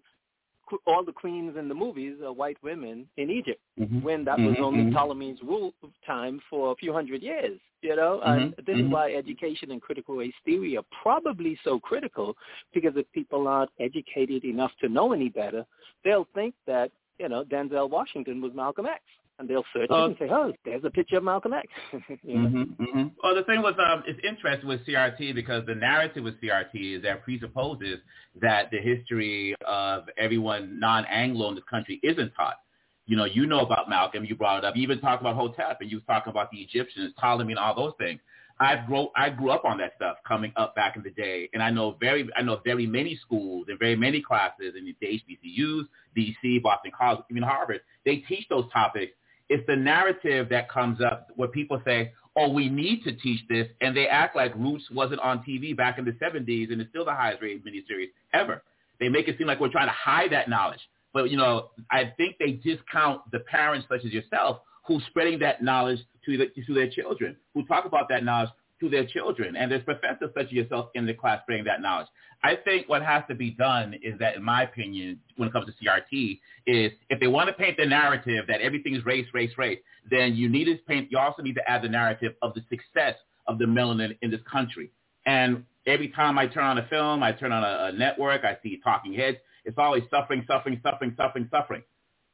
all 0.87 1.03
the 1.03 1.11
queens 1.11 1.57
in 1.57 1.67
the 1.67 1.75
movies 1.75 2.21
are 2.21 2.31
white 2.31 2.57
women 2.63 3.09
in 3.17 3.29
Egypt 3.29 3.61
Mhm. 3.77 4.01
when 4.03 4.23
that 4.23 4.39
was 4.39 4.55
Mhm, 4.55 4.61
only 4.61 4.83
mhm. 4.85 4.93
Ptolemy's 4.93 5.41
rule 5.43 5.73
time 6.05 6.39
for 6.49 6.71
a 6.71 6.75
few 6.75 6.93
hundred 6.93 7.21
years. 7.21 7.59
You 7.81 7.95
know, 7.95 8.21
Mhm, 8.21 8.35
and 8.35 8.55
this 8.65 8.77
is 8.77 8.85
mhm. 8.85 8.91
why 8.91 9.13
education 9.13 9.71
and 9.71 9.81
critical 9.81 10.15
race 10.15 10.35
theory 10.45 10.77
are 10.77 10.85
probably 11.01 11.57
so 11.63 11.79
critical 11.79 12.37
because 12.73 12.95
if 12.95 13.11
people 13.11 13.47
aren't 13.47 13.71
educated 13.79 14.45
enough 14.45 14.71
to 14.79 14.87
know 14.87 15.11
any 15.11 15.29
better, 15.29 15.65
they'll 16.03 16.27
think 16.33 16.55
that 16.67 16.91
you 17.17 17.27
know 17.27 17.43
Denzel 17.43 17.89
Washington 17.89 18.41
was 18.41 18.53
Malcolm 18.53 18.85
X, 18.85 19.03
and 19.39 19.49
they'll 19.49 19.65
search 19.73 19.89
Uh, 19.89 19.95
it 19.95 20.05
and 20.05 20.17
say, 20.19 20.29
"Oh, 20.29 20.53
there's 20.65 20.83
a 20.83 20.91
picture 20.91 21.17
of 21.17 21.23
Malcolm 21.23 21.53
X." 21.53 21.67
you 22.23 22.37
know? 22.37 22.49
Mm-hmm, 22.49 22.83
mm-hmm. 22.83 23.07
Well, 23.23 23.35
the 23.35 23.43
thing 23.43 23.61
was, 23.61 23.73
um, 23.79 24.03
it's 24.05 24.19
interesting 24.23 24.67
with 24.67 24.85
CRT 24.85 25.33
because 25.33 25.65
the 25.65 25.75
narrative 25.75 26.23
with 26.23 26.39
CRT 26.41 26.97
is 26.97 27.03
that 27.03 27.23
presupposes 27.23 27.99
that 28.41 28.69
the 28.71 28.79
history 28.79 29.55
of 29.65 30.03
everyone 30.17 30.79
non-Anglo 30.79 31.49
in 31.49 31.55
this 31.55 31.63
country 31.69 31.99
isn't 32.03 32.31
taught. 32.35 32.59
You 33.07 33.15
know, 33.15 33.25
you 33.25 33.47
know 33.47 33.61
about 33.61 33.89
Malcolm, 33.89 34.23
you 34.23 34.35
brought 34.35 34.59
it 34.59 34.65
up. 34.65 34.75
You 34.75 34.83
even 34.83 34.99
talked 34.99 35.21
about 35.21 35.35
Hotep, 35.35 35.81
and 35.81 35.89
you 35.89 35.97
was 35.97 36.05
talking 36.05 36.29
about 36.29 36.51
the 36.51 36.59
Egyptians, 36.59 37.13
Ptolemy, 37.19 37.53
and 37.53 37.59
all 37.59 37.75
those 37.75 37.93
things. 37.97 38.19
I 38.59 38.75
grew 38.75 39.07
I 39.15 39.29
grew 39.29 39.51
up 39.51 39.63
on 39.63 39.77
that 39.77 39.93
stuff 39.95 40.17
coming 40.27 40.51
up 40.57 40.75
back 40.75 40.97
in 40.97 41.03
the 41.03 41.11
day, 41.11 41.49
and 41.53 41.63
I 41.63 41.69
know 41.69 41.95
very 41.99 42.29
I 42.35 42.41
know 42.41 42.59
very 42.65 42.85
many 42.85 43.17
schools 43.21 43.67
and 43.69 43.79
very 43.79 43.95
many 43.95 44.21
classes 44.21 44.73
in 44.77 44.85
the 44.85 44.95
HBCUs, 45.01 45.87
DC, 46.17 46.61
Boston 46.61 46.91
College, 46.95 47.23
even 47.31 47.43
Harvard. 47.43 47.81
They 48.05 48.17
teach 48.17 48.47
those 48.49 48.69
topics. 48.73 49.13
It's 49.49 49.65
the 49.67 49.75
narrative 49.75 50.47
that 50.49 50.69
comes 50.69 51.01
up 51.01 51.27
where 51.35 51.47
people 51.47 51.81
say, 51.83 52.13
"Oh, 52.35 52.49
we 52.49 52.69
need 52.69 53.03
to 53.03 53.11
teach 53.11 53.47
this," 53.47 53.67
and 53.81 53.95
they 53.95 54.07
act 54.07 54.35
like 54.35 54.55
Roots 54.55 54.89
wasn't 54.91 55.21
on 55.21 55.43
TV 55.43 55.75
back 55.75 55.97
in 55.97 56.05
the 56.05 56.13
'70s, 56.13 56.71
and 56.71 56.79
it's 56.79 56.89
still 56.91 57.05
the 57.05 57.13
highest 57.13 57.41
rated 57.41 57.65
miniseries 57.65 58.11
ever. 58.33 58.63
They 58.99 59.09
make 59.09 59.27
it 59.27 59.37
seem 59.37 59.47
like 59.47 59.59
we're 59.59 59.69
trying 59.69 59.87
to 59.87 59.93
hide 59.93 60.31
that 60.31 60.49
knowledge. 60.49 60.81
But 61.13 61.31
you 61.31 61.37
know, 61.37 61.71
I 61.91 62.13
think 62.17 62.37
they 62.37 62.51
discount 62.51 63.21
the 63.31 63.39
parents 63.39 63.87
such 63.89 64.05
as 64.05 64.11
yourself 64.11 64.61
who's 64.85 65.03
spreading 65.07 65.39
that 65.39 65.63
knowledge 65.63 65.99
to 66.25 66.37
the, 66.37 66.47
to 66.47 66.73
their 66.73 66.89
children, 66.89 67.35
who 67.53 67.65
talk 67.65 67.85
about 67.85 68.09
that 68.09 68.23
knowledge 68.23 68.49
to 68.79 68.89
their 68.89 69.05
children. 69.05 69.55
And 69.55 69.71
there's 69.71 69.83
professors 69.83 70.31
such 70.33 70.47
as 70.47 70.51
yourself 70.51 70.89
in 70.95 71.05
the 71.05 71.13
class 71.13 71.41
spreading 71.43 71.65
that 71.65 71.81
knowledge. 71.81 72.07
I 72.43 72.55
think 72.55 72.87
what 72.87 73.03
has 73.03 73.23
to 73.27 73.35
be 73.35 73.51
done 73.51 73.95
is 74.01 74.17
that, 74.19 74.35
in 74.35 74.43
my 74.43 74.63
opinion, 74.63 75.19
when 75.35 75.49
it 75.49 75.51
comes 75.51 75.65
to 75.65 75.73
CRT, 75.73 76.39
is 76.65 76.91
if 77.09 77.19
they 77.19 77.27
want 77.27 77.47
to 77.47 77.53
paint 77.53 77.77
the 77.77 77.85
narrative 77.85 78.45
that 78.47 78.61
everything 78.61 78.95
is 78.95 79.05
race, 79.05 79.25
race, 79.33 79.51
race, 79.57 79.79
then 80.09 80.35
you 80.35 80.47
need 80.47 80.65
to 80.65 80.75
paint. 80.87 81.11
You 81.11 81.17
also 81.17 81.41
need 81.41 81.55
to 81.55 81.69
add 81.69 81.81
the 81.81 81.89
narrative 81.89 82.33
of 82.41 82.53
the 82.53 82.61
success 82.69 83.15
of 83.47 83.57
the 83.57 83.65
melanin 83.65 84.17
in 84.21 84.31
this 84.31 84.41
country. 84.49 84.91
And 85.25 85.65
every 85.85 86.09
time 86.09 86.39
I 86.39 86.47
turn 86.47 86.63
on 86.63 86.77
a 86.77 86.87
film, 86.87 87.23
I 87.23 87.33
turn 87.33 87.51
on 87.51 87.63
a, 87.63 87.89
a 87.93 87.97
network, 87.97 88.45
I 88.45 88.57
see 88.63 88.79
talking 88.83 89.13
heads. 89.13 89.37
It's 89.65 89.77
always 89.77 90.03
suffering, 90.09 90.45
suffering, 90.47 90.79
suffering, 90.81 91.13
suffering, 91.17 91.47
suffering. 91.51 91.83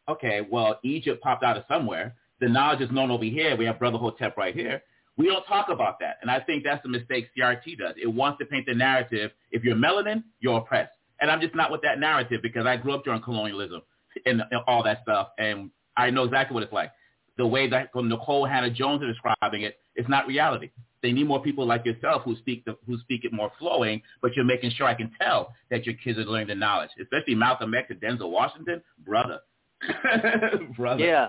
Okay, 0.07 0.41
well, 0.49 0.79
Egypt 0.83 1.21
popped 1.23 1.43
out 1.43 1.57
of 1.57 1.63
somewhere. 1.67 2.15
The 2.39 2.47
knowledge 2.47 2.81
is 2.81 2.91
known 2.91 3.09
over 3.09 3.23
here. 3.23 3.55
We 3.55 3.65
have 3.65 3.79
Brother 3.79 3.97
Hotep 3.97 4.37
right 4.37 4.53
here. 4.53 4.83
We 5.17 5.27
don't 5.27 5.45
talk 5.45 5.69
about 5.69 5.99
that. 5.99 6.17
And 6.21 6.29
I 6.29 6.39
think 6.41 6.63
that's 6.63 6.83
the 6.83 6.89
mistake 6.89 7.29
CRT 7.37 7.77
does. 7.77 7.95
It 8.01 8.07
wants 8.07 8.39
to 8.39 8.45
paint 8.45 8.65
the 8.65 8.73
narrative. 8.73 9.31
If 9.51 9.63
you're 9.63 9.75
melanin, 9.75 10.23
you're 10.39 10.57
oppressed. 10.57 10.91
And 11.21 11.31
I'm 11.31 11.39
just 11.39 11.55
not 11.55 11.71
with 11.71 11.81
that 11.83 11.99
narrative 11.99 12.41
because 12.41 12.65
I 12.65 12.75
grew 12.75 12.93
up 12.93 13.05
during 13.05 13.21
colonialism 13.21 13.81
and, 14.25 14.41
and 14.51 14.61
all 14.67 14.83
that 14.83 15.01
stuff. 15.03 15.29
And 15.37 15.71
I 15.95 16.09
know 16.09 16.23
exactly 16.23 16.53
what 16.53 16.63
it's 16.63 16.73
like. 16.73 16.91
The 17.37 17.47
way 17.47 17.69
that 17.69 17.93
Nikole 17.93 18.49
Hannah 18.49 18.69
Jones 18.69 19.01
is 19.03 19.09
describing 19.09 19.63
it, 19.63 19.79
it's 19.95 20.09
not 20.09 20.27
reality. 20.27 20.71
They 21.01 21.11
need 21.11 21.27
more 21.27 21.41
people 21.41 21.65
like 21.65 21.85
yourself 21.85 22.23
who 22.23 22.35
speak 22.37 22.65
the, 22.65 22.77
who 22.87 22.97
speak 22.99 23.25
it 23.25 23.31
more 23.31 23.51
flowing, 23.59 24.01
but 24.21 24.35
you're 24.35 24.45
making 24.45 24.71
sure 24.71 24.87
I 24.87 24.95
can 24.95 25.11
tell 25.21 25.53
that 25.69 25.85
your 25.85 25.95
kids 25.95 26.17
are 26.17 26.23
learning 26.23 26.47
the 26.47 26.55
knowledge, 26.55 26.89
especially 27.01 27.35
Malcolm 27.35 27.73
X 27.73 27.91
and 27.91 28.01
Denzel 28.01 28.31
Washington, 28.31 28.81
brother, 29.05 29.39
brother. 30.77 31.05
Yeah, 31.05 31.27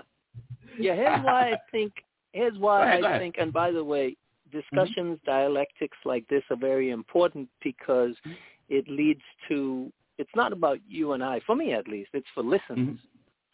yeah. 0.79 0.95
Here's 0.95 1.23
why 1.23 1.51
I 1.51 1.57
think. 1.71 1.93
Here's 2.37 2.57
why 2.57 2.85
ahead, 2.85 3.03
I 3.03 3.17
think. 3.19 3.35
And 3.39 3.51
by 3.51 3.71
the 3.71 3.83
way, 3.83 4.15
mm-hmm. 4.15 4.59
discussions, 4.59 5.19
dialectics 5.25 5.97
like 6.05 6.27
this 6.27 6.43
are 6.49 6.57
very 6.57 6.91
important 6.91 7.49
because 7.63 8.11
mm-hmm. 8.11 8.33
it 8.69 8.87
leads 8.87 9.21
to. 9.49 9.91
It's 10.17 10.35
not 10.35 10.51
about 10.51 10.79
you 10.87 11.13
and 11.13 11.23
I. 11.23 11.41
For 11.45 11.55
me, 11.55 11.73
at 11.73 11.87
least, 11.87 12.09
it's 12.13 12.27
for 12.33 12.43
listeners 12.43 12.97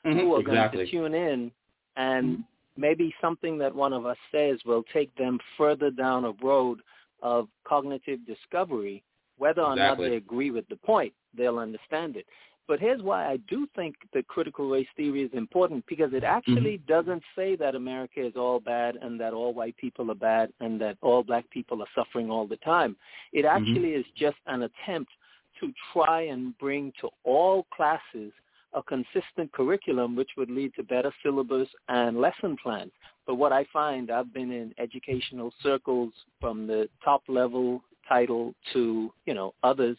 Mhm, 0.05 0.13
who 0.13 0.19
mm-hmm. 0.19 0.31
are 0.31 0.39
exactly. 0.39 0.77
going 0.77 0.85
to 0.85 0.91
tune 0.91 1.13
in 1.13 1.51
and 1.95 2.43
maybe 2.77 3.13
something 3.21 3.57
that 3.57 3.73
one 3.73 3.93
of 3.93 4.05
us 4.05 4.17
says 4.31 4.59
will 4.65 4.83
take 4.93 5.13
them 5.15 5.39
further 5.57 5.91
down 5.91 6.25
a 6.25 6.31
road 6.43 6.79
of 7.21 7.47
cognitive 7.67 8.19
discovery. 8.25 9.03
Whether 9.37 9.61
or 9.61 9.75
not 9.75 9.97
they 9.97 10.15
agree 10.15 10.51
with 10.51 10.67
the 10.69 10.75
point, 10.75 11.13
they'll 11.35 11.57
understand 11.57 12.15
it. 12.15 12.25
But 12.67 12.79
here's 12.79 13.01
why 13.01 13.27
I 13.27 13.37
do 13.49 13.67
think 13.75 13.95
the 14.13 14.23
critical 14.23 14.69
race 14.69 14.87
theory 14.95 15.23
is 15.23 15.31
important 15.33 15.85
because 15.87 16.13
it 16.13 16.23
mm-hmm. 16.23 16.37
actually 16.37 16.77
doesn't 16.87 17.23
say 17.35 17.55
that 17.57 17.75
America 17.75 18.25
is 18.25 18.33
all 18.35 18.59
bad 18.59 18.95
and 19.01 19.19
that 19.19 19.33
all 19.33 19.53
white 19.53 19.75
people 19.77 20.09
are 20.11 20.15
bad 20.15 20.51
and 20.61 20.79
that 20.79 20.97
all 21.01 21.23
black 21.23 21.49
people 21.49 21.81
are 21.81 21.87
suffering 21.93 22.29
all 22.29 22.47
the 22.47 22.57
time. 22.57 22.95
It 23.33 23.45
mm-hmm. 23.45 23.55
actually 23.55 23.89
is 23.89 24.05
just 24.15 24.37
an 24.47 24.63
attempt 24.63 25.11
to 25.59 25.71
try 25.91 26.21
and 26.21 26.57
bring 26.57 26.93
to 27.01 27.09
all 27.23 27.65
classes 27.75 28.31
a 28.73 28.81
consistent 28.81 29.51
curriculum 29.51 30.15
which 30.15 30.31
would 30.37 30.49
lead 30.49 30.73
to 30.75 30.83
better 30.83 31.13
syllabus 31.21 31.67
and 31.89 32.19
lesson 32.19 32.57
plans. 32.61 32.91
But 33.27 33.35
what 33.35 33.51
I 33.51 33.65
find, 33.71 34.09
I've 34.09 34.33
been 34.33 34.51
in 34.51 34.73
educational 34.79 35.53
circles 35.61 36.11
from 36.39 36.65
the 36.65 36.89
top 37.03 37.21
level 37.27 37.83
title 38.07 38.53
to, 38.73 39.13
you 39.25 39.33
know, 39.33 39.53
others, 39.63 39.97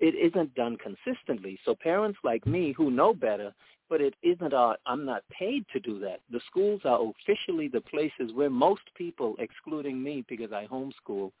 it 0.00 0.14
isn't 0.14 0.54
done 0.54 0.76
consistently. 0.76 1.58
So 1.64 1.74
parents 1.74 2.18
like 2.24 2.46
me 2.46 2.74
who 2.76 2.90
know 2.90 3.14
better, 3.14 3.52
but 3.88 4.00
it 4.00 4.14
isn't 4.22 4.54
our, 4.54 4.76
I'm 4.86 5.04
not 5.04 5.22
paid 5.30 5.64
to 5.72 5.80
do 5.80 5.98
that. 6.00 6.20
The 6.30 6.40
schools 6.46 6.80
are 6.84 7.00
officially 7.00 7.68
the 7.68 7.80
places 7.82 8.32
where 8.34 8.50
most 8.50 8.82
people, 8.96 9.36
excluding 9.38 10.02
me 10.02 10.24
because 10.28 10.52
I 10.52 10.66
homeschool, 10.66 11.32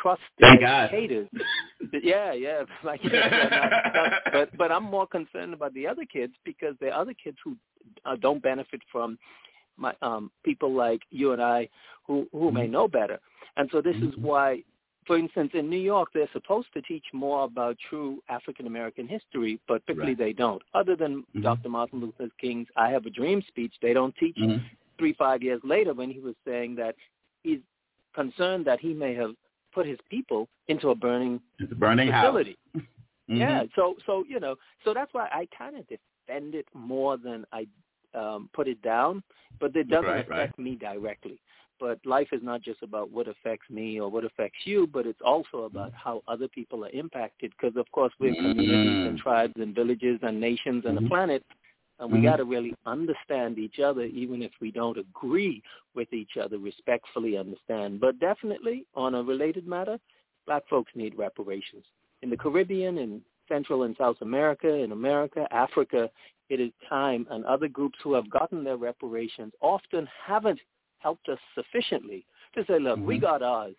trust 0.00 0.22
Thank 0.40 0.62
educators. 0.62 1.28
yeah, 2.02 2.32
yeah. 2.32 2.62
Like, 2.84 3.00
not, 3.04 4.12
but 4.32 4.56
but 4.56 4.72
I'm 4.72 4.84
more 4.84 5.06
concerned 5.06 5.54
about 5.54 5.74
the 5.74 5.86
other 5.86 6.04
kids 6.10 6.32
because 6.44 6.74
there 6.80 6.92
are 6.92 7.00
other 7.00 7.14
kids 7.22 7.36
who 7.44 7.56
uh, 8.04 8.16
don't 8.16 8.42
benefit 8.42 8.80
from 8.90 9.18
my 9.76 9.94
um 10.02 10.30
people 10.44 10.72
like 10.72 11.00
you 11.10 11.32
and 11.32 11.42
I 11.42 11.68
who 12.06 12.26
who 12.32 12.46
mm-hmm. 12.46 12.56
may 12.56 12.66
know 12.66 12.88
better. 12.88 13.18
And 13.56 13.68
so 13.72 13.80
this 13.80 13.96
mm-hmm. 13.96 14.08
is 14.08 14.14
why 14.16 14.62
for 15.06 15.18
instance, 15.18 15.50
in 15.54 15.68
New 15.70 15.78
York, 15.78 16.10
they're 16.12 16.28
supposed 16.32 16.68
to 16.74 16.82
teach 16.82 17.04
more 17.12 17.44
about 17.44 17.76
true 17.88 18.22
African 18.28 18.66
American 18.66 19.08
history, 19.08 19.60
but 19.66 19.84
typically 19.86 20.10
right. 20.10 20.18
they 20.18 20.32
don't. 20.32 20.62
Other 20.74 20.96
than 20.96 21.20
mm-hmm. 21.20 21.42
Dr. 21.42 21.68
Martin 21.68 22.00
Luther 22.00 22.28
King's 22.40 22.68
"I 22.76 22.90
Have 22.90 23.06
a 23.06 23.10
Dream" 23.10 23.42
speech, 23.48 23.74
they 23.82 23.92
don't 23.92 24.14
teach 24.16 24.36
mm-hmm. 24.36 24.64
three, 24.98 25.14
five 25.14 25.42
years 25.42 25.60
later 25.64 25.94
when 25.94 26.10
he 26.10 26.20
was 26.20 26.34
saying 26.46 26.76
that 26.76 26.94
he's 27.42 27.60
concerned 28.14 28.66
that 28.66 28.80
he 28.80 28.92
may 28.92 29.14
have 29.14 29.32
put 29.72 29.86
his 29.86 29.98
people 30.10 30.48
into 30.68 30.90
a 30.90 30.94
burning, 30.94 31.40
it's 31.58 31.72
a 31.72 31.74
burning 31.74 32.10
facility. 32.10 32.56
House. 32.74 32.82
Mm-hmm. 33.30 33.42
Yeah, 33.42 33.62
so 33.76 33.94
so 34.06 34.24
you 34.28 34.40
know, 34.40 34.56
so 34.84 34.92
that's 34.92 35.14
why 35.14 35.28
I 35.32 35.46
kind 35.56 35.76
of 35.76 35.84
defend 35.86 36.56
it 36.56 36.66
more 36.74 37.16
than 37.16 37.46
I 37.52 37.64
um, 38.12 38.50
put 38.52 38.66
it 38.66 38.82
down, 38.82 39.22
but 39.60 39.76
it 39.76 39.88
doesn't 39.88 40.04
right, 40.04 40.24
affect 40.24 40.30
right. 40.30 40.58
me 40.58 40.74
directly. 40.74 41.40
But 41.80 42.04
life 42.04 42.28
is 42.32 42.42
not 42.42 42.60
just 42.62 42.82
about 42.82 43.10
what 43.10 43.26
affects 43.26 43.70
me 43.70 43.98
or 43.98 44.10
what 44.10 44.24
affects 44.24 44.58
you, 44.64 44.86
but 44.86 45.06
it's 45.06 45.22
also 45.24 45.62
about 45.62 45.92
how 45.94 46.22
other 46.28 46.46
people 46.46 46.84
are 46.84 46.90
impacted. 46.90 47.52
Because 47.58 47.76
of 47.76 47.90
course 47.90 48.12
we're 48.20 48.34
communities 48.34 49.08
and 49.08 49.18
tribes 49.18 49.54
and 49.56 49.74
villages 49.74 50.20
and 50.22 50.38
nations 50.38 50.84
and 50.86 50.96
mm-hmm. 50.96 51.06
a 51.06 51.08
planet, 51.08 51.44
and 51.98 52.12
we 52.12 52.18
mm-hmm. 52.18 52.26
got 52.26 52.36
to 52.36 52.44
really 52.44 52.74
understand 52.84 53.58
each 53.58 53.78
other, 53.78 54.02
even 54.02 54.42
if 54.42 54.52
we 54.60 54.70
don't 54.70 54.98
agree 54.98 55.62
with 55.94 56.12
each 56.12 56.36
other, 56.42 56.58
respectfully 56.58 57.38
understand. 57.38 58.00
But 58.00 58.20
definitely, 58.20 58.84
on 58.94 59.14
a 59.14 59.22
related 59.22 59.66
matter, 59.66 59.98
black 60.46 60.68
folks 60.68 60.92
need 60.94 61.16
reparations. 61.16 61.84
In 62.22 62.28
the 62.28 62.36
Caribbean, 62.36 62.98
in 62.98 63.22
Central 63.48 63.84
and 63.84 63.96
South 63.98 64.16
America, 64.20 64.68
in 64.68 64.92
America, 64.92 65.46
Africa, 65.50 66.10
it 66.50 66.60
is 66.60 66.72
time, 66.88 67.26
and 67.30 67.44
other 67.44 67.68
groups 67.68 67.98
who 68.02 68.12
have 68.12 68.28
gotten 68.28 68.64
their 68.64 68.76
reparations 68.76 69.52
often 69.60 70.08
haven't 70.26 70.60
helped 71.00 71.28
us 71.28 71.38
sufficiently 71.54 72.24
to 72.54 72.64
say, 72.66 72.78
look, 72.78 72.98
mm-hmm. 72.98 73.06
we 73.06 73.18
got 73.18 73.42
ours, 73.42 73.74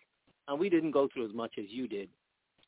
and 0.48 0.58
we 0.58 0.68
didn't 0.68 0.90
go 0.90 1.08
through 1.12 1.28
as 1.28 1.34
much 1.34 1.52
as 1.58 1.64
you 1.68 1.88
did. 1.88 2.08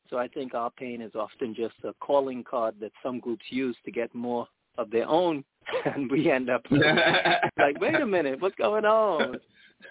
So 0.09 0.17
I 0.17 0.27
think 0.27 0.53
our 0.53 0.69
pain 0.71 1.01
is 1.01 1.13
often 1.15 1.55
just 1.55 1.75
a 1.83 1.93
calling 1.99 2.43
card 2.43 2.75
that 2.79 2.91
some 3.01 3.19
groups 3.19 3.45
use 3.49 3.75
to 3.85 3.91
get 3.91 4.13
more 4.13 4.47
of 4.77 4.91
their 4.91 5.07
own, 5.07 5.43
and 5.85 6.09
we 6.11 6.31
end 6.31 6.49
up 6.49 6.63
like, 6.71 7.79
wait 7.79 7.95
a 7.95 8.05
minute, 8.05 8.41
what's 8.41 8.55
going 8.55 8.85
on? 8.85 9.37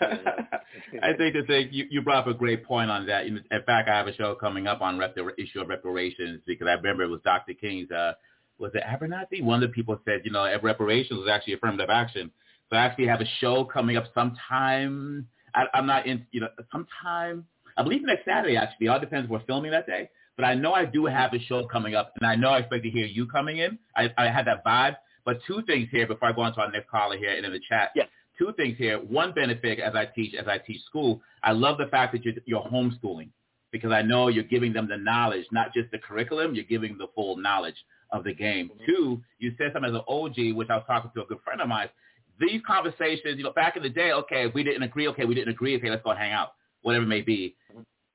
I 0.01 1.13
think 1.17 1.35
the 1.35 1.45
thing 1.47 1.69
you, 1.71 1.87
you 1.91 2.03
brought 2.03 2.27
up 2.27 2.27
a 2.27 2.35
great 2.35 2.65
point 2.65 2.91
on 2.91 3.07
that. 3.07 3.27
In 3.27 3.43
fact, 3.67 3.89
I 3.89 3.97
have 3.97 4.07
a 4.07 4.15
show 4.15 4.35
coming 4.35 4.67
up 4.67 4.81
on 4.81 4.99
rep, 4.99 5.15
the 5.15 5.31
issue 5.39 5.61
of 5.61 5.69
reparations 5.69 6.41
because 6.47 6.67
I 6.67 6.73
remember 6.73 7.05
it 7.05 7.09
was 7.09 7.21
Dr. 7.25 7.55
King's. 7.55 7.91
Uh, 7.91 8.15
was 8.59 8.73
it 8.75 8.83
Abernathy? 8.85 9.43
One 9.43 9.63
of 9.63 9.69
the 9.69 9.75
people 9.75 9.99
said, 10.05 10.23
you 10.25 10.31
know, 10.31 10.47
reparations 10.63 11.19
was 11.19 11.29
actually 11.29 11.55
affirmative 11.55 11.91
action. 11.91 12.31
So 12.71 12.77
I 12.77 12.85
actually 12.85 13.07
have 13.07 13.21
a 13.21 13.27
show 13.41 13.65
coming 13.65 13.97
up 13.97 14.05
sometime. 14.15 15.27
I, 15.55 15.65
I'm 15.75 15.87
not 15.87 16.07
in, 16.07 16.27
you 16.33 16.41
know, 16.41 16.49
sometime. 16.73 17.45
I 17.77 17.83
believe 17.83 18.03
next 18.03 18.25
Saturday 18.25 18.57
actually. 18.57 18.87
It 18.87 18.91
all 18.91 19.01
depends 19.01 19.25
if 19.25 19.31
we're 19.31 19.45
filming 19.45 19.71
that 19.73 19.87
day. 19.87 20.11
But 20.37 20.45
I 20.45 20.55
know 20.55 20.73
I 20.73 20.85
do 20.85 21.07
have 21.07 21.33
a 21.33 21.39
show 21.39 21.67
coming 21.67 21.95
up, 21.95 22.13
and 22.21 22.27
I 22.29 22.35
know 22.35 22.51
I 22.51 22.59
expect 22.59 22.83
to 22.83 22.91
hear 22.91 23.07
you 23.07 23.27
coming 23.27 23.59
in. 23.59 23.79
I, 23.97 24.11
I 24.19 24.25
had 24.29 24.47
that 24.47 24.65
vibe. 24.65 24.97
But 25.25 25.39
two 25.47 25.63
things 25.63 25.89
here 25.91 26.07
before 26.07 26.29
I 26.29 26.33
go 26.33 26.43
on 26.43 26.55
to 26.55 26.61
our 26.61 26.71
next 26.71 26.91
caller 26.91 27.17
here 27.17 27.31
and 27.31 27.47
in 27.47 27.53
the 27.53 27.61
chat. 27.69 27.91
Yes. 27.95 28.09
Two 28.39 28.53
things 28.57 28.77
here. 28.77 28.99
One 28.99 29.33
benefit 29.33 29.79
as 29.79 29.95
I 29.95 30.07
teach, 30.07 30.35
as 30.35 30.49
I 30.49 30.59
teach 30.59 30.83
school, 30.85 31.23
I 31.43 31.53
love 31.53 31.79
the 31.79 31.87
fact 31.87 32.13
that 32.13 32.25
you're, 32.25 32.35
you're 32.47 32.63
homeschooling 32.63 33.29
because 33.71 33.93
I 33.93 34.03
know 34.03 34.29
you're 34.29 34.45
giving 34.45 34.73
them 34.73 34.89
the 34.89 34.97
knowledge, 34.97 35.47
not 35.53 35.73
just 35.73 35.91
the 35.93 35.99
curriculum. 35.99 36.55
You're 36.55 36.65
giving 36.65 36.99
the 36.99 37.07
full 37.15 37.37
knowledge 37.37 37.77
of 38.11 38.25
the 38.25 38.35
game. 38.35 38.71
Mm-hmm. 38.71 38.85
Two, 38.87 39.23
you 39.39 39.53
said 39.57 39.71
something 39.73 39.91
as 39.91 39.97
an 39.97 40.05
OG, 40.09 40.57
which 40.57 40.69
I 40.69 40.77
was 40.77 40.85
talking 40.87 41.11
to 41.15 41.23
a 41.23 41.27
good 41.27 41.39
friend 41.45 41.61
of 41.61 41.69
mine. 41.69 41.89
These 42.39 42.61
conversations, 42.67 43.37
you 43.37 43.45
know, 43.45 43.53
back 43.53 43.77
in 43.77 43.83
the 43.83 43.89
day, 43.89 44.13
okay, 44.13 44.47
if 44.47 44.55
we 44.55 44.63
didn't 44.63 44.83
agree, 44.83 45.09
okay, 45.09 45.25
we 45.25 45.35
didn't 45.35 45.51
agree, 45.51 45.77
okay, 45.77 45.91
let's 45.91 46.03
go 46.03 46.15
hang 46.15 46.33
out, 46.33 46.55
whatever 46.83 47.05
it 47.05 47.09
may 47.09 47.21
be. 47.21 47.57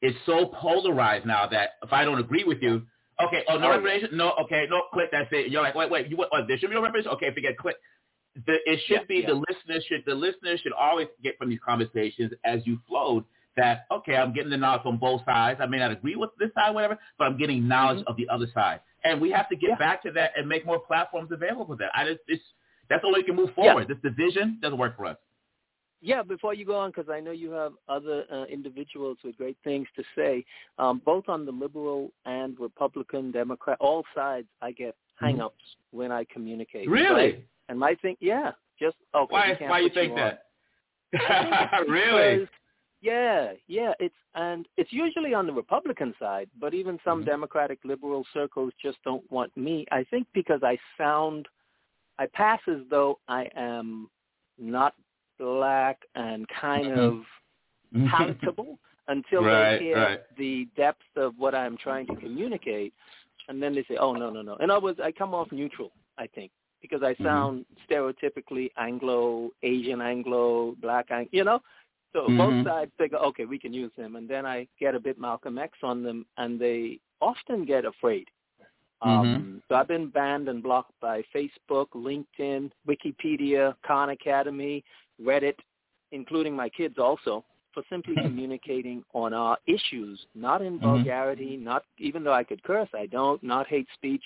It's 0.01 0.17
so 0.25 0.47
polarized 0.47 1.25
now 1.25 1.47
that 1.47 1.71
if 1.83 1.91
I 1.93 2.05
don't 2.05 2.19
agree 2.19 2.43
with 2.43 2.61
you, 2.61 2.83
Okay. 3.21 3.43
Oh, 3.49 3.57
no 3.57 3.69
reparation. 3.69 4.09
No. 4.13 4.33
Okay. 4.43 4.65
No. 4.69 4.83
Click. 4.93 5.09
That's 5.11 5.29
it. 5.31 5.51
You're 5.51 5.61
like, 5.61 5.75
wait, 5.75 5.89
wait. 5.89 6.07
You 6.07 6.17
what? 6.17 6.29
Oh, 6.31 6.39
there 6.47 6.57
should 6.57 6.69
be 6.69 6.75
no 6.75 6.81
reparation. 6.81 7.11
Okay. 7.11 7.33
Forget. 7.33 7.57
Click. 7.57 7.75
The, 8.45 8.55
it 8.65 8.79
should 8.87 9.01
yeah, 9.01 9.03
be 9.07 9.15
yeah. 9.15 9.27
the 9.27 9.33
listeners 9.33 9.83
should 9.89 10.03
the 10.05 10.13
listeners 10.13 10.61
should 10.61 10.71
always 10.71 11.07
get 11.23 11.37
from 11.37 11.49
these 11.49 11.59
conversations 11.65 12.31
as 12.45 12.61
you 12.65 12.79
flowed 12.87 13.25
that 13.57 13.85
okay, 13.91 14.15
I'm 14.15 14.33
getting 14.33 14.51
the 14.51 14.57
knowledge 14.57 14.83
from 14.83 14.97
both 14.97 15.25
sides. 15.25 15.59
I 15.61 15.65
may 15.65 15.79
not 15.79 15.91
agree 15.91 16.15
with 16.15 16.29
this 16.39 16.49
side, 16.53 16.73
whatever, 16.73 16.97
but 17.17 17.25
I'm 17.25 17.37
getting 17.37 17.67
knowledge 17.67 17.99
mm-hmm. 17.99 18.07
of 18.11 18.17
the 18.17 18.29
other 18.29 18.47
side. 18.53 18.79
And 19.03 19.19
we 19.19 19.31
have 19.31 19.49
to 19.49 19.55
get 19.55 19.71
yeah. 19.71 19.75
back 19.77 20.03
to 20.03 20.11
that 20.11 20.31
and 20.37 20.47
make 20.47 20.65
more 20.65 20.79
platforms 20.79 21.31
available 21.31 21.65
for 21.65 21.75
that. 21.77 21.89
I 21.93 22.05
just 22.05 22.19
it's 22.27 22.43
that's 22.89 23.01
the 23.01 23.07
only 23.07 23.19
way 23.19 23.23
we 23.23 23.25
can 23.27 23.35
move 23.35 23.53
forward. 23.53 23.87
This 23.87 23.97
division 24.03 24.57
doesn't 24.61 24.77
work 24.77 24.97
for 24.97 25.05
us. 25.05 25.17
Yeah, 26.01 26.23
before 26.23 26.53
you 26.53 26.65
go 26.65 26.75
on, 26.75 26.91
because 26.91 27.09
I 27.11 27.19
know 27.19 27.31
you 27.31 27.51
have 27.51 27.73
other 27.89 28.23
uh, 28.31 28.45
individuals 28.45 29.17
with 29.23 29.35
great 29.37 29.57
things 29.65 29.85
to 29.97 30.03
say, 30.15 30.45
um, 30.77 31.01
both 31.03 31.27
on 31.27 31.45
the 31.45 31.51
liberal 31.51 32.11
and 32.25 32.57
Republican, 32.57 33.31
Democrat, 33.31 33.77
all 33.81 34.05
sides, 34.15 34.47
I 34.61 34.71
get 34.71 34.95
mm-hmm. 35.21 35.25
hangups 35.25 35.49
mm-hmm. 35.49 35.97
when 35.97 36.11
I 36.11 36.25
communicate. 36.31 36.89
Really? 36.89 37.13
Right? 37.13 37.45
And 37.67 37.77
my 37.77 37.95
thing, 38.01 38.15
yeah, 38.21 38.51
just 38.79 38.95
okay. 39.13 39.27
Why? 39.29 39.57
Why 39.59 39.79
you 39.79 39.89
think 39.89 40.11
you 40.11 40.15
that? 40.15 40.43
really? 41.87 42.39
Because, 42.39 42.49
yeah, 43.01 43.51
yeah. 43.67 43.91
It's 43.99 44.15
and 44.35 44.67
it's 44.77 44.93
usually 44.93 45.33
on 45.33 45.45
the 45.47 45.53
Republican 45.53 46.13
side, 46.17 46.49
but 46.59 46.73
even 46.73 46.97
some 47.03 47.19
mm-hmm. 47.19 47.29
Democratic 47.29 47.79
liberal 47.83 48.25
circles 48.33 48.71
just 48.81 48.97
don't 49.03 49.29
want 49.31 49.55
me. 49.57 49.85
I 49.91 50.05
think 50.09 50.27
because 50.33 50.61
I 50.63 50.77
sound, 50.97 51.47
I 52.19 52.27
pass 52.27 52.59
as 52.67 52.81
though 52.89 53.17
I 53.27 53.47
am 53.55 54.09
not 54.59 54.93
black 55.39 56.01
and 56.15 56.45
kind 56.49 56.87
mm-hmm. 56.87 56.99
of 56.99 57.13
mm-hmm. 57.95 58.07
palatable 58.07 58.77
until 59.07 59.43
right, 59.43 59.79
they 59.79 59.85
hear 59.85 59.97
right. 59.97 60.19
the 60.37 60.67
depth 60.75 61.01
of 61.15 61.33
what 61.37 61.55
I'm 61.55 61.77
trying 61.77 62.05
to 62.07 62.15
communicate, 62.17 62.93
and 63.47 63.63
then 63.63 63.73
they 63.73 63.83
say, 63.87 63.97
"Oh 63.97 64.13
no, 64.13 64.29
no, 64.29 64.41
no." 64.41 64.55
In 64.57 64.69
other 64.69 64.83
words, 64.83 64.99
I 65.01 65.11
come 65.11 65.33
off 65.33 65.51
neutral. 65.51 65.91
I 66.17 66.27
think 66.27 66.51
because 66.81 67.01
I 67.01 67.13
mm-hmm. 67.13 67.25
sound 67.25 67.65
mm-hmm. 67.65 67.93
stereotypically 67.93 68.69
Anglo, 68.77 69.49
Asian 69.63 70.01
Anglo, 70.01 70.75
black, 70.81 71.07
Ang- 71.11 71.29
you 71.31 71.45
know. 71.45 71.61
So 72.11 72.21
mm-hmm. 72.21 72.37
both 72.37 72.65
sides 72.65 72.91
figure, 72.97 73.19
okay, 73.19 73.45
we 73.45 73.59
can 73.59 73.71
use 73.71 73.91
him, 73.95 74.17
and 74.17 74.27
then 74.27 74.45
I 74.45 74.67
get 74.79 74.93
a 74.93 74.99
bit 74.99 75.19
Malcolm 75.19 75.57
X 75.57 75.77
on 75.83 76.03
them, 76.03 76.25
and 76.37 76.59
they 76.59 76.99
often 77.21 77.65
get 77.65 77.85
afraid. 77.85 78.27
Um, 79.01 79.11
mm-hmm. 79.11 79.57
So 79.67 79.75
I've 79.75 79.87
been 79.87 80.09
banned 80.09 80.49
and 80.49 80.61
blocked 80.61 80.93
by 81.01 81.23
Facebook, 81.33 81.87
LinkedIn, 81.95 82.71
Wikipedia, 82.87 83.75
Khan 83.85 84.09
Academy, 84.09 84.83
Reddit, 85.21 85.55
including 86.11 86.55
my 86.55 86.69
kids 86.69 86.95
also, 86.97 87.45
for 87.73 87.83
simply 87.89 88.15
communicating 88.21 89.03
on 89.13 89.33
our 89.33 89.57
issues, 89.67 90.19
not 90.35 90.61
in 90.61 90.73
mm-hmm. 90.73 90.85
vulgarity, 90.85 91.57
not 91.57 91.83
even 91.97 92.23
though 92.23 92.33
I 92.33 92.43
could 92.43 92.63
curse, 92.63 92.89
I 92.93 93.05
don't, 93.05 93.41
not 93.43 93.67
hate 93.67 93.87
speech. 93.93 94.23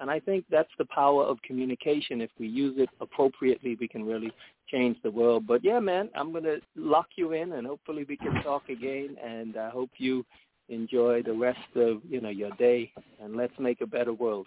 And 0.00 0.10
I 0.10 0.18
think 0.18 0.44
that's 0.50 0.70
the 0.76 0.86
power 0.86 1.24
of 1.24 1.40
communication. 1.42 2.20
If 2.20 2.30
we 2.38 2.48
use 2.48 2.74
it 2.78 2.90
appropriately, 3.00 3.76
we 3.80 3.86
can 3.86 4.04
really 4.04 4.32
change 4.68 4.96
the 5.02 5.10
world. 5.10 5.46
But 5.46 5.64
yeah, 5.64 5.78
man, 5.78 6.10
I'm 6.16 6.32
going 6.32 6.44
to 6.44 6.60
lock 6.76 7.06
you 7.16 7.32
in 7.32 7.52
and 7.52 7.66
hopefully 7.66 8.04
we 8.08 8.16
can 8.16 8.42
talk 8.42 8.68
again. 8.68 9.16
And 9.24 9.56
I 9.56 9.70
hope 9.70 9.90
you 9.98 10.26
enjoy 10.68 11.22
the 11.22 11.32
rest 11.32 11.58
of, 11.76 12.00
you 12.08 12.20
know, 12.20 12.30
your 12.30 12.50
day 12.52 12.92
and 13.20 13.36
let's 13.36 13.52
make 13.58 13.80
a 13.80 13.86
better 13.86 14.12
world. 14.12 14.46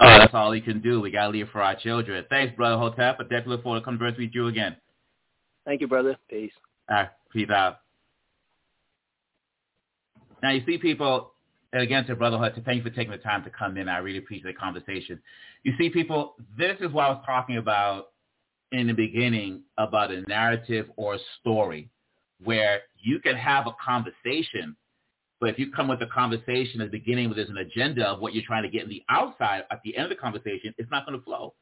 Oh, 0.00 0.18
that's 0.18 0.34
all 0.34 0.54
you 0.54 0.62
can 0.62 0.80
do. 0.80 1.00
We 1.00 1.10
got 1.10 1.24
to 1.24 1.30
leave 1.30 1.48
for 1.50 1.62
our 1.62 1.74
children. 1.74 2.24
Thanks, 2.28 2.54
Brother 2.56 2.76
Hotep. 2.76 3.16
I 3.20 3.22
definitely 3.22 3.56
look 3.56 3.62
forward 3.62 3.80
to 3.80 3.84
conversing 3.84 4.24
with 4.24 4.34
you 4.34 4.48
again. 4.48 4.76
Thank 5.64 5.80
you, 5.80 5.88
brother. 5.88 6.16
Peace. 6.28 6.52
All 6.90 6.96
right. 6.96 7.08
Peace 7.32 7.48
out. 7.50 7.78
Now, 10.42 10.50
you 10.50 10.62
see 10.66 10.76
people, 10.76 11.32
and 11.72 11.82
again, 11.82 12.04
to 12.06 12.16
Brother 12.16 12.36
Hut, 12.36 12.54
thank 12.64 12.78
you 12.78 12.82
for 12.82 12.94
taking 12.94 13.12
the 13.12 13.18
time 13.18 13.44
to 13.44 13.50
come 13.50 13.76
in. 13.76 13.88
I 13.88 13.98
really 13.98 14.18
appreciate 14.18 14.52
the 14.54 14.58
conversation. 14.58 15.20
You 15.62 15.72
see 15.78 15.88
people, 15.88 16.34
this 16.58 16.76
is 16.80 16.90
what 16.92 17.04
I 17.04 17.10
was 17.10 17.22
talking 17.24 17.58
about 17.58 18.08
in 18.72 18.88
the 18.88 18.92
beginning 18.92 19.62
about 19.78 20.10
a 20.10 20.22
narrative 20.22 20.90
or 20.96 21.14
a 21.14 21.18
story 21.40 21.88
where 22.42 22.80
you 22.98 23.20
can 23.20 23.36
have 23.36 23.66
a 23.66 23.76
conversation, 23.82 24.74
but 25.42 25.50
if 25.50 25.58
you 25.58 25.70
come 25.70 25.88
with 25.88 26.00
a 26.00 26.06
conversation 26.06 26.80
at 26.80 26.90
the 26.90 26.98
beginning 26.98 27.28
where 27.28 27.34
there's 27.34 27.50
an 27.50 27.58
agenda 27.58 28.06
of 28.06 28.20
what 28.20 28.32
you're 28.32 28.46
trying 28.46 28.62
to 28.62 28.70
get 28.70 28.84
in 28.84 28.88
the 28.88 29.02
outside, 29.10 29.64
at 29.70 29.80
the 29.84 29.96
end 29.96 30.04
of 30.04 30.10
the 30.10 30.16
conversation, 30.16 30.72
it's 30.78 30.90
not 30.90 31.04
going 31.04 31.18
to 31.18 31.24
flow 31.24 31.52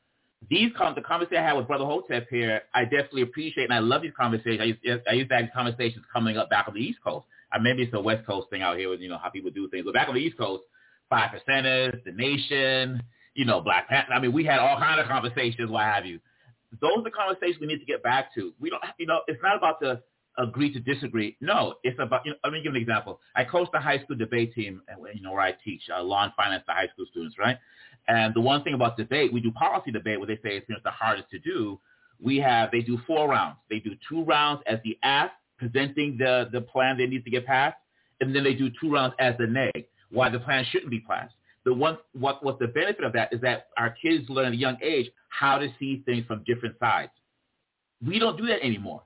these 0.49 0.71
the 0.73 1.03
conversation 1.03 1.43
I 1.43 1.47
had 1.47 1.53
with 1.57 1.67
Brother 1.67 1.85
Hotep 1.85 2.29
here, 2.31 2.63
I 2.73 2.85
definitely 2.85 3.23
appreciate 3.23 3.65
and 3.65 3.75
I 3.75 3.81
love 3.81 4.03
these 4.03 4.13
conversations. 4.19 4.61
I 4.61 4.65
used, 4.65 5.03
I 5.09 5.13
used 5.13 5.31
to 5.31 5.37
have 5.37 5.47
conversations 5.55 6.05
coming 6.13 6.39
up 6.39 6.49
back 6.49 6.67
on 6.67 6.75
the 6.75 6.81
East 6.81 6.99
Coast. 7.05 7.27
I 7.53 7.59
maybe 7.59 7.83
it's 7.83 7.93
a 7.93 8.01
West 8.01 8.27
Coast 8.27 8.49
thing 8.49 8.63
out 8.63 8.79
here 8.79 8.89
with 8.89 9.01
you 9.01 9.09
know 9.09 9.19
how 9.19 9.29
people 9.29 9.51
do 9.51 9.69
things, 9.69 9.85
but 9.85 9.93
back 9.93 10.09
on 10.09 10.15
the 10.15 10.21
East 10.21 10.39
Coast, 10.39 10.63
five 11.11 11.31
percenters, 11.31 12.03
the 12.05 12.13
nation, 12.13 13.03
you 13.35 13.45
know, 13.45 13.61
Black 13.61 13.89
Panther. 13.89 14.13
I 14.13 14.21
mean, 14.21 14.33
we 14.33 14.45
had 14.45 14.61
all 14.61 14.79
kind 14.79 15.01
of 15.01 15.09
conversations, 15.09 15.71
what 15.71 15.85
have 15.85 16.07
you. 16.07 16.21
Those 16.81 16.99
are 16.99 17.03
the 17.03 17.11
conversations 17.11 17.59
we 17.61 17.67
need 17.67 17.81
to 17.81 17.85
get 17.85 18.03
back 18.03 18.33
to. 18.37 18.53
We 18.61 18.71
don't, 18.71 18.83
you 18.99 19.07
know, 19.07 19.21
it's 19.27 19.43
not 19.43 19.57
about 19.57 19.81
the 19.81 20.01
agree 20.41 20.73
to 20.73 20.81
disagree. 20.81 21.37
No, 21.41 21.75
it's 21.85 21.99
about, 22.01 22.23
you 22.25 22.33
know, 22.33 22.39
let 22.45 22.53
me 22.53 22.63
give 22.63 22.75
an 22.75 22.81
example. 22.81 23.21
I 23.37 23.45
coach 23.45 23.69
the 23.73 23.79
high 23.79 23.99
school 24.03 24.17
debate 24.17 24.55
team, 24.55 24.83
you 25.15 25.23
know, 25.23 25.33
where 25.33 25.43
I 25.43 25.53
teach 25.65 25.83
uh, 25.95 26.03
law 26.03 26.25
and 26.25 26.33
finance 26.35 26.65
to 26.67 26.73
high 26.73 26.89
school 26.93 27.07
students, 27.11 27.39
right? 27.39 27.59
And 28.09 28.35
the 28.35 28.41
one 28.41 28.65
thing 28.65 28.75
about 28.75 28.97
debate, 28.97 29.33
we 29.33 29.41
do 29.41 29.53
policy 29.53 29.91
debate 29.91 30.19
where 30.19 30.27
they 30.27 30.37
say 30.37 30.57
it's 30.57 30.69
you 30.69 30.75
know, 30.75 30.81
the 30.83 30.91
hardest 30.91 31.31
to 31.31 31.39
do. 31.39 31.79
We 32.23 32.39
have, 32.39 32.71
they 32.71 32.81
do 32.81 32.99
four 33.07 33.29
rounds. 33.29 33.59
They 33.69 33.79
do 33.79 33.93
two 34.09 34.25
rounds 34.25 34.63
as 34.67 34.79
the 34.85 34.99
aff, 35.03 35.31
presenting 35.59 36.17
the, 36.19 36.49
the 36.53 36.63
plan 36.63 36.97
that 36.99 37.09
needs 37.09 37.25
to 37.25 37.31
get 37.31 37.47
passed, 37.47 37.77
and 38.21 38.35
then 38.35 38.45
they 38.45 38.55
do 38.55 38.71
two 38.81 38.93
rounds 38.93 39.15
as 39.19 39.35
the 39.39 39.47
neg, 39.47 39.87
why 40.11 40.31
the 40.31 40.41
plan 40.41 40.65
shouldn't 40.71 40.91
be 40.91 41.01
passed. 41.01 41.35
The 41.65 41.75
one, 41.75 41.99
what, 42.13 42.43
what 42.43 42.59
the 42.59 42.69
benefit 42.69 43.05
of 43.05 43.13
that 43.13 43.33
is 43.33 43.41
that 43.43 43.69
our 43.77 43.95
kids 44.03 44.29
learn 44.31 44.47
at 44.47 44.53
a 44.53 44.57
young 44.57 44.79
age 44.83 45.11
how 45.29 45.59
to 45.59 45.69
see 45.79 46.03
things 46.07 46.25
from 46.27 46.43
different 46.47 46.77
sides. 46.79 47.13
We 48.05 48.19
don't 48.19 48.39
do 48.39 48.47
that 48.47 48.65
anymore. 48.65 49.03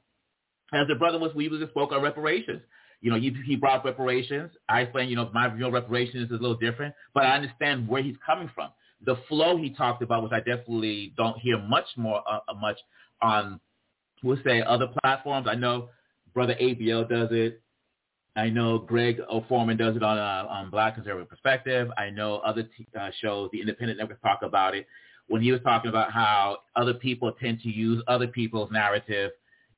As 0.74 0.88
the 0.88 0.94
brother 0.94 1.18
was, 1.18 1.32
we 1.34 1.48
just 1.48 1.70
spoke 1.70 1.92
on 1.92 2.02
reparations. 2.02 2.60
You 3.00 3.10
know, 3.10 3.18
he, 3.18 3.37
he 3.44 3.54
brought 3.54 3.84
reparations. 3.84 4.50
I 4.68 4.80
explained, 4.80 5.10
you 5.10 5.16
know, 5.16 5.30
my 5.32 5.48
view 5.48 5.66
on 5.66 5.72
reparations 5.72 6.24
is 6.24 6.30
a 6.30 6.40
little 6.40 6.56
different, 6.56 6.94
but 7.12 7.24
I 7.24 7.34
understand 7.37 7.87
where 7.87 8.02
he's 8.02 8.16
coming 8.24 8.50
from. 8.54 8.70
The 9.04 9.16
flow 9.28 9.56
he 9.56 9.70
talked 9.70 10.02
about, 10.02 10.22
which 10.22 10.32
I 10.32 10.38
definitely 10.38 11.12
don't 11.16 11.38
hear 11.38 11.58
much 11.58 11.84
more, 11.96 12.22
uh, 12.26 12.40
uh 12.48 12.54
much 12.54 12.78
on, 13.20 13.60
we'll 14.22 14.38
say, 14.44 14.62
other 14.62 14.88
platforms. 15.02 15.46
I 15.48 15.54
know 15.54 15.90
Brother 16.32 16.56
ABL 16.60 17.08
does 17.08 17.28
it. 17.30 17.60
I 18.37 18.48
know 18.48 18.78
Greg 18.78 19.20
O'Foreman 19.30 19.76
does 19.76 19.94
it 19.94 20.02
on, 20.02 20.18
uh, 20.18 20.48
on 20.48 20.70
Black 20.70 20.96
Conservative 20.96 21.28
Perspective. 21.28 21.88
I 21.96 22.10
know 22.10 22.38
other 22.38 22.64
t- 22.64 22.87
uh, 22.98 23.10
shows, 23.20 23.50
the 23.52 23.60
Independent 23.60 23.98
Network, 23.98 24.20
talk 24.22 24.40
about 24.42 24.74
it. 24.74 24.87
When 25.28 25.40
he 25.40 25.52
was 25.52 25.60
talking 25.62 25.88
about 25.88 26.10
how 26.10 26.58
other 26.74 26.94
people 26.94 27.32
tend 27.32 27.60
to 27.60 27.68
use 27.68 28.02
other 28.08 28.26
people's 28.26 28.72
narrative 28.72 29.30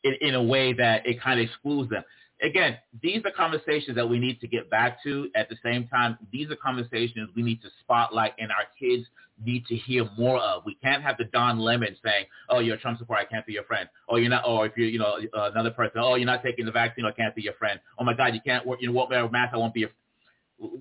in, 0.06 0.28
in 0.28 0.34
a 0.34 0.42
way 0.42 0.72
that 0.72 1.06
it 1.06 1.20
kind 1.20 1.40
of 1.40 1.46
excludes 1.46 1.90
them 1.90 2.04
again, 2.42 2.76
these 3.02 3.22
are 3.24 3.30
conversations 3.30 3.96
that 3.96 4.08
we 4.08 4.18
need 4.18 4.40
to 4.40 4.48
get 4.48 4.70
back 4.70 5.02
to. 5.04 5.30
At 5.34 5.48
the 5.48 5.56
same 5.64 5.88
time, 5.88 6.18
these 6.32 6.50
are 6.50 6.56
conversations 6.56 7.30
we 7.34 7.42
need 7.42 7.62
to 7.62 7.68
spotlight 7.80 8.32
and 8.38 8.50
our 8.50 8.64
kids 8.78 9.06
need 9.44 9.66
to 9.66 9.76
hear 9.76 10.08
more 10.16 10.38
of. 10.38 10.62
We 10.64 10.74
can't 10.76 11.02
have 11.02 11.16
the 11.18 11.24
Don 11.24 11.58
Lemon 11.58 11.96
saying, 12.02 12.26
"Oh, 12.48 12.60
you're 12.60 12.76
a 12.76 12.78
Trump 12.78 12.98
supporter, 12.98 13.22
I 13.22 13.24
can't 13.26 13.44
be 13.46 13.52
your 13.52 13.64
friend." 13.64 13.88
Or 14.08 14.18
you're 14.18 14.30
not, 14.30 14.46
or 14.46 14.66
if 14.66 14.72
you're, 14.76 14.88
you 14.88 14.98
know, 14.98 15.18
uh, 15.34 15.50
another 15.52 15.70
person, 15.70 16.00
"Oh, 16.00 16.14
you're 16.14 16.26
not 16.26 16.42
taking 16.42 16.64
the 16.64 16.72
vaccine, 16.72 17.04
I 17.04 17.10
can't 17.12 17.34
be 17.34 17.42
your 17.42 17.54
friend." 17.54 17.78
Oh 17.98 18.04
my 18.04 18.14
God, 18.14 18.34
you 18.34 18.40
can't 18.40 18.66
work, 18.66 18.80
you 18.80 18.88
know, 18.88 18.94
won't 18.94 19.10
wear 19.10 19.24
a 19.24 19.30
mask, 19.30 19.52
I 19.54 19.58
won't 19.58 19.74
be 19.74 19.80
your. 19.80 19.90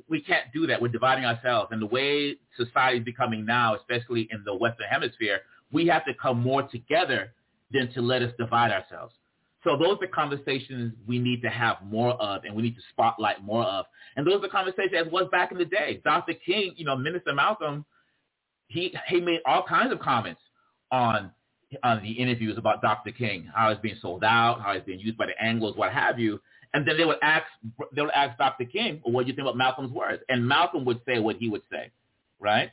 We 0.07 0.21
can't 0.21 0.45
do 0.53 0.67
that. 0.67 0.81
We're 0.81 0.87
dividing 0.87 1.25
ourselves, 1.25 1.69
and 1.71 1.81
the 1.81 1.85
way 1.85 2.37
society 2.55 2.99
is 2.99 3.03
becoming 3.03 3.45
now, 3.45 3.75
especially 3.75 4.29
in 4.31 4.41
the 4.45 4.55
Western 4.55 4.87
Hemisphere, 4.89 5.41
we 5.69 5.85
have 5.87 6.05
to 6.05 6.13
come 6.13 6.39
more 6.39 6.63
together 6.63 7.33
than 7.75 7.93
to 7.93 8.01
let 8.01 8.21
us 8.21 8.31
divide 8.37 8.71
ourselves. 8.71 9.13
So 9.63 9.75
those 9.75 9.97
are 10.01 10.07
conversations 10.07 10.93
we 11.07 11.17
need 11.17 11.41
to 11.41 11.49
have 11.49 11.77
more 11.83 12.11
of 12.13 12.43
and 12.43 12.55
we 12.55 12.61
need 12.61 12.75
to 12.75 12.81
spotlight 12.91 13.43
more 13.43 13.63
of. 13.63 13.85
And 14.15 14.25
those 14.25 14.43
are 14.43 14.47
conversations 14.47 14.93
as 15.07 15.11
was 15.11 15.27
back 15.31 15.51
in 15.51 15.57
the 15.57 15.65
day. 15.65 16.01
Dr. 16.03 16.33
King, 16.33 16.73
you 16.77 16.85
know, 16.85 16.95
Minister 16.95 17.33
Malcolm, 17.33 17.83
he 18.67 18.95
he 19.07 19.19
made 19.19 19.41
all 19.45 19.63
kinds 19.67 19.91
of 19.91 19.99
comments 19.99 20.41
on 20.91 21.31
on 21.83 22.01
the 22.03 22.11
interviews 22.11 22.57
about 22.57 22.81
Dr. 22.81 23.11
King, 23.11 23.49
how 23.53 23.69
it's 23.69 23.81
being 23.81 23.97
sold 24.01 24.23
out, 24.23 24.61
how 24.61 24.71
it's 24.71 24.85
being 24.85 24.99
used 24.99 25.17
by 25.17 25.25
the 25.25 25.33
Anglos, 25.43 25.75
what 25.75 25.91
have 25.91 26.19
you. 26.19 26.39
And 26.73 26.87
then 26.87 26.97
they 26.97 27.05
would 27.05 27.17
ask 27.23 27.45
they 27.95 28.01
would 28.01 28.11
ask 28.11 28.37
Dr. 28.37 28.65
King, 28.65 29.01
well, 29.03 29.13
what 29.13 29.23
do 29.23 29.29
you 29.31 29.35
think 29.35 29.45
about 29.45 29.57
Malcolm's 29.57 29.91
words? 29.91 30.21
And 30.29 30.47
Malcolm 30.47 30.85
would 30.85 31.01
say 31.07 31.19
what 31.19 31.37
he 31.37 31.49
would 31.49 31.63
say, 31.71 31.91
right? 32.39 32.69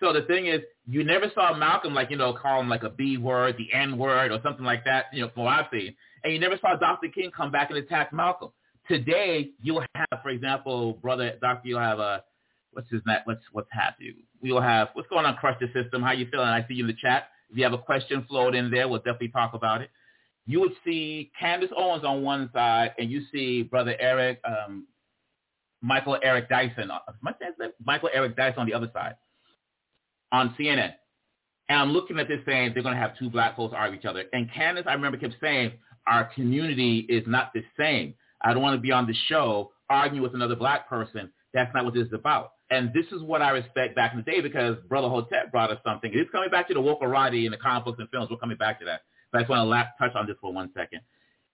So 0.00 0.12
the 0.12 0.22
thing 0.22 0.46
is, 0.46 0.60
you 0.86 1.04
never 1.04 1.26
saw 1.34 1.56
Malcolm 1.56 1.94
like, 1.94 2.10
you 2.10 2.16
know, 2.16 2.32
call 2.32 2.60
him 2.60 2.68
like 2.68 2.84
a 2.84 2.90
B 2.90 3.16
word, 3.16 3.56
the 3.58 3.72
N 3.76 3.98
word, 3.98 4.30
or 4.30 4.40
something 4.42 4.64
like 4.64 4.84
that, 4.84 5.06
you 5.12 5.22
know, 5.22 5.30
from 5.34 5.44
what 5.44 5.54
I've 5.54 5.66
seen 5.72 5.94
and 6.24 6.32
you 6.32 6.38
never 6.38 6.58
saw 6.60 6.76
Dr. 6.76 7.08
King 7.08 7.30
come 7.34 7.50
back 7.50 7.70
and 7.70 7.78
attack 7.78 8.12
Malcolm. 8.12 8.50
Today, 8.86 9.50
you'll 9.62 9.84
have, 9.94 10.22
for 10.22 10.30
example, 10.30 10.94
brother 10.94 11.36
Doctor, 11.40 11.68
you'll 11.68 11.80
have 11.80 11.98
a 11.98 12.24
what's 12.72 12.90
his 12.90 13.02
name? 13.06 13.18
What's 13.24 13.42
what's 13.52 13.68
happening? 13.70 14.16
We'll 14.42 14.60
have 14.60 14.88
what's 14.94 15.08
going 15.08 15.26
on, 15.26 15.36
Crush 15.36 15.58
the 15.60 15.66
System. 15.80 16.02
How 16.02 16.12
you 16.12 16.26
feeling? 16.30 16.48
I 16.48 16.66
see 16.66 16.74
you 16.74 16.84
in 16.84 16.88
the 16.88 16.96
chat. 17.00 17.28
If 17.50 17.56
you 17.56 17.64
have 17.64 17.72
a 17.72 17.78
question 17.78 18.24
float 18.28 18.54
in 18.54 18.70
there, 18.70 18.88
we'll 18.88 18.98
definitely 18.98 19.28
talk 19.28 19.54
about 19.54 19.82
it. 19.82 19.90
You 20.46 20.60
would 20.60 20.72
see 20.84 21.30
Candace 21.38 21.70
Owens 21.76 22.04
on 22.04 22.22
one 22.22 22.50
side, 22.54 22.92
and 22.98 23.10
you 23.10 23.22
see 23.32 23.62
brother 23.62 23.94
Eric, 23.98 24.40
um, 24.44 24.86
Michael 25.82 26.18
Eric 26.22 26.48
Dyson, 26.48 26.90
uh, 26.90 27.00
Michael 27.84 28.10
Eric 28.12 28.36
Dyson 28.36 28.60
on 28.60 28.66
the 28.66 28.74
other 28.74 28.90
side 28.94 29.14
on 30.32 30.54
CNN. 30.58 30.92
And 31.68 31.78
I'm 31.80 31.90
looking 31.92 32.18
at 32.18 32.28
this 32.28 32.40
saying 32.46 32.72
they're 32.74 32.82
going 32.82 32.94
to 32.94 33.00
have 33.00 33.18
two 33.18 33.30
black 33.30 33.56
folks 33.56 33.74
argue 33.76 33.98
each 33.98 34.06
other. 34.06 34.24
And 34.32 34.50
Candace, 34.52 34.84
I 34.86 34.94
remember, 34.94 35.18
kept 35.18 35.34
saying, 35.40 35.72
our 36.06 36.24
community 36.34 37.00
is 37.08 37.24
not 37.26 37.52
the 37.52 37.62
same. 37.78 38.14
I 38.40 38.54
don't 38.54 38.62
want 38.62 38.76
to 38.76 38.80
be 38.80 38.92
on 38.92 39.06
the 39.06 39.14
show 39.28 39.72
arguing 39.90 40.22
with 40.22 40.34
another 40.34 40.56
black 40.56 40.88
person. 40.88 41.30
That's 41.52 41.72
not 41.74 41.84
what 41.84 41.94
this 41.94 42.06
is 42.06 42.12
about. 42.12 42.52
And 42.70 42.92
this 42.92 43.06
is 43.12 43.22
what 43.22 43.42
I 43.42 43.50
respect 43.50 43.96
back 43.96 44.12
in 44.12 44.18
the 44.18 44.30
day 44.30 44.40
because 44.40 44.76
Brother 44.88 45.08
Hotep 45.08 45.50
brought 45.50 45.70
us 45.70 45.78
something. 45.84 46.10
It's 46.14 46.30
coming 46.30 46.50
back 46.50 46.68
to 46.68 46.74
the 46.74 46.80
wokerati 46.80 47.44
and 47.44 47.52
the 47.52 47.58
comic 47.58 47.84
books 47.84 47.98
and 47.98 48.08
films. 48.10 48.28
We're 48.30 48.36
coming 48.36 48.58
back 48.58 48.78
to 48.80 48.84
that. 48.86 49.02
But 49.32 49.38
I 49.38 49.42
just 49.42 49.50
want 49.50 49.70
to 49.70 50.04
touch 50.04 50.14
on 50.14 50.26
this 50.26 50.36
for 50.40 50.52
one 50.52 50.70
second. 50.74 51.00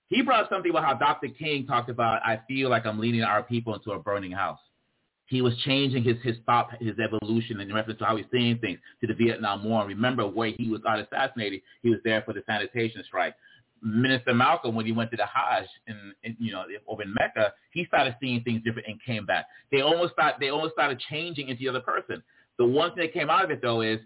He 0.08 0.22
brought 0.22 0.48
something 0.48 0.70
about 0.70 0.84
how 0.84 0.94
Dr. 0.94 1.28
King 1.28 1.66
talked 1.66 1.88
about, 1.88 2.22
I 2.24 2.40
feel 2.46 2.68
like 2.68 2.84
I'm 2.87 2.98
leading 2.98 3.22
our 3.22 3.42
people 3.42 3.74
into 3.74 3.92
a 3.92 3.98
burning 3.98 4.32
house. 4.32 4.58
He 5.26 5.40
was 5.40 5.56
changing 5.64 6.04
his, 6.04 6.16
his 6.22 6.37
thought, 6.44 6.70
his 6.80 6.96
evolution 6.98 7.60
in 7.60 7.72
reference 7.72 7.98
to 8.00 8.04
how 8.04 8.16
he's 8.16 8.26
seeing 8.30 8.58
things 8.58 8.78
to 9.00 9.06
the 9.06 9.14
Vietnam 9.14 9.64
War. 9.64 9.80
And 9.80 9.88
remember 9.88 10.26
where 10.26 10.50
he 10.56 10.68
was 10.68 10.82
got 10.82 11.00
assassinated, 11.00 11.62
he 11.82 11.90
was 11.90 11.98
there 12.04 12.22
for 12.22 12.34
the 12.34 12.42
sanitation 12.46 13.02
strike. 13.06 13.34
Minister 13.82 14.34
Malcolm, 14.34 14.74
when 14.74 14.87
he 14.87 14.92
went 14.92 15.10
to 15.10 15.16
the 15.16 15.26
Hajj 15.26 15.66
in, 15.87 16.14
in, 16.22 16.37
you 16.38 16.52
know 16.52 16.64
over 16.88 17.02
in 17.02 17.12
Mecca, 17.12 17.52
he 17.70 17.84
started 17.84 18.16
seeing 18.20 18.42
things 18.42 18.62
different 18.64 18.88
and 18.88 19.02
came 19.02 19.26
back. 19.26 19.46
They 19.70 19.82
almost 19.82 20.14
start 20.14 20.37
they 20.40 20.48
almost 20.48 20.72
started 20.72 21.00
changing 21.10 21.48
into 21.48 21.60
the 21.60 21.68
other 21.68 21.80
person. 21.80 22.22
The 22.58 22.64
one 22.64 22.94
thing 22.94 23.04
that 23.04 23.12
came 23.12 23.28
out 23.28 23.44
of 23.44 23.50
it 23.50 23.60
though 23.60 23.82
is 23.82 23.98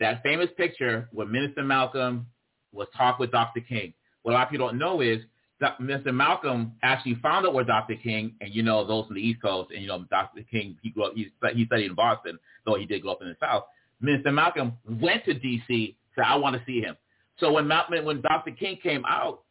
that 0.00 0.22
famous 0.22 0.48
picture 0.56 1.08
where 1.12 1.26
Minister 1.26 1.62
Malcolm 1.62 2.26
was 2.72 2.88
talking 2.96 3.20
with 3.20 3.30
Dr. 3.30 3.60
King. 3.60 3.94
What 4.22 4.32
a 4.32 4.34
lot 4.34 4.44
of 4.44 4.50
people 4.50 4.68
don't 4.68 4.78
know 4.78 5.00
is 5.00 5.20
Mr. 5.62 6.12
Malcolm 6.12 6.72
actually 6.82 7.14
found 7.22 7.46
out 7.46 7.54
where 7.54 7.64
Dr. 7.64 7.94
King, 7.94 8.34
and 8.40 8.54
you 8.54 8.62
know 8.62 8.86
those 8.86 9.06
from 9.06 9.16
the 9.16 9.22
East 9.22 9.40
Coast, 9.40 9.70
and 9.72 9.80
you 9.80 9.88
know 9.88 10.04
Dr. 10.10 10.42
King, 10.50 10.76
he 10.82 10.90
grew 10.90 11.04
up, 11.04 11.12
he, 11.14 11.30
he 11.54 11.66
studied 11.66 11.86
in 11.86 11.94
Boston, 11.94 12.38
though 12.66 12.74
he 12.74 12.86
did 12.86 13.02
grow 13.02 13.12
up 13.12 13.22
in 13.22 13.28
the 13.28 13.36
South. 13.40 13.64
Mr. 14.02 14.32
Malcolm 14.32 14.74
went 15.00 15.24
to 15.24 15.34
D.C. 15.34 15.96
said, 16.14 16.24
I 16.26 16.36
want 16.36 16.56
to 16.56 16.62
see 16.66 16.80
him. 16.80 16.96
So 17.38 17.52
when 17.52 17.66
Malcolm, 17.66 18.04
when 18.04 18.20
Dr. 18.20 18.50
King 18.50 18.78
came 18.82 19.04
out, 19.06 19.42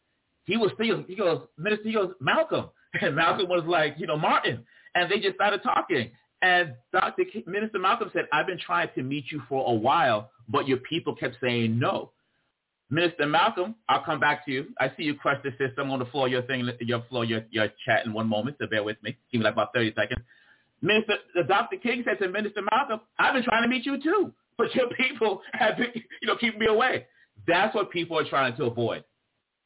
he 0.44 0.56
was 0.56 0.70
still, 0.74 1.04
he 1.06 1.16
goes, 1.16 1.42
Minister, 1.58 1.88
he 1.88 1.94
goes, 1.94 2.12
Malcolm. 2.20 2.66
And 3.00 3.16
Malcolm 3.16 3.48
was 3.48 3.64
like, 3.66 3.96
you 3.98 4.06
know, 4.06 4.16
Martin. 4.16 4.64
And 4.94 5.10
they 5.10 5.18
just 5.18 5.34
started 5.34 5.64
talking. 5.64 6.12
And 6.42 6.74
Dr. 6.92 7.24
King, 7.24 7.42
Minister 7.44 7.80
Malcolm 7.80 8.08
said, 8.12 8.28
I've 8.32 8.46
been 8.46 8.58
trying 8.58 8.88
to 8.94 9.02
meet 9.02 9.32
you 9.32 9.42
for 9.48 9.68
a 9.68 9.74
while, 9.74 10.30
but 10.48 10.68
your 10.68 10.76
people 10.78 11.16
kept 11.16 11.38
saying 11.42 11.76
no. 11.76 12.12
Minister 12.94 13.26
Malcolm, 13.26 13.74
I'll 13.88 14.04
come 14.04 14.20
back 14.20 14.46
to 14.46 14.52
you. 14.52 14.66
I 14.78 14.88
see 14.96 15.02
you 15.02 15.14
crush 15.14 15.42
the 15.42 15.50
system 15.58 15.90
on 15.90 15.98
the 15.98 16.04
floor, 16.06 16.28
your 16.28 16.42
thing, 16.42 16.68
your 16.80 17.02
floor, 17.08 17.24
your, 17.24 17.42
your 17.50 17.68
chat 17.84 18.06
in 18.06 18.12
one 18.12 18.28
moment, 18.28 18.56
so 18.60 18.66
bear 18.68 18.84
with 18.84 19.02
me. 19.02 19.16
Give 19.32 19.40
me 19.40 19.44
like 19.44 19.54
about 19.54 19.74
30 19.74 19.94
seconds. 19.94 20.20
Minister, 20.80 21.14
Dr. 21.48 21.76
King 21.78 22.04
said 22.04 22.18
to 22.20 22.28
Minister 22.28 22.60
Malcolm, 22.70 23.00
I've 23.18 23.34
been 23.34 23.42
trying 23.42 23.62
to 23.62 23.68
meet 23.68 23.84
you 23.84 24.00
too, 24.00 24.32
but 24.56 24.72
your 24.74 24.88
people 24.90 25.42
have 25.52 25.76
been, 25.76 25.88
you 26.22 26.28
know, 26.28 26.36
keeping 26.36 26.60
me 26.60 26.66
away. 26.66 27.06
That's 27.48 27.74
what 27.74 27.90
people 27.90 28.16
are 28.16 28.28
trying 28.28 28.56
to 28.56 28.64
avoid. 28.64 29.02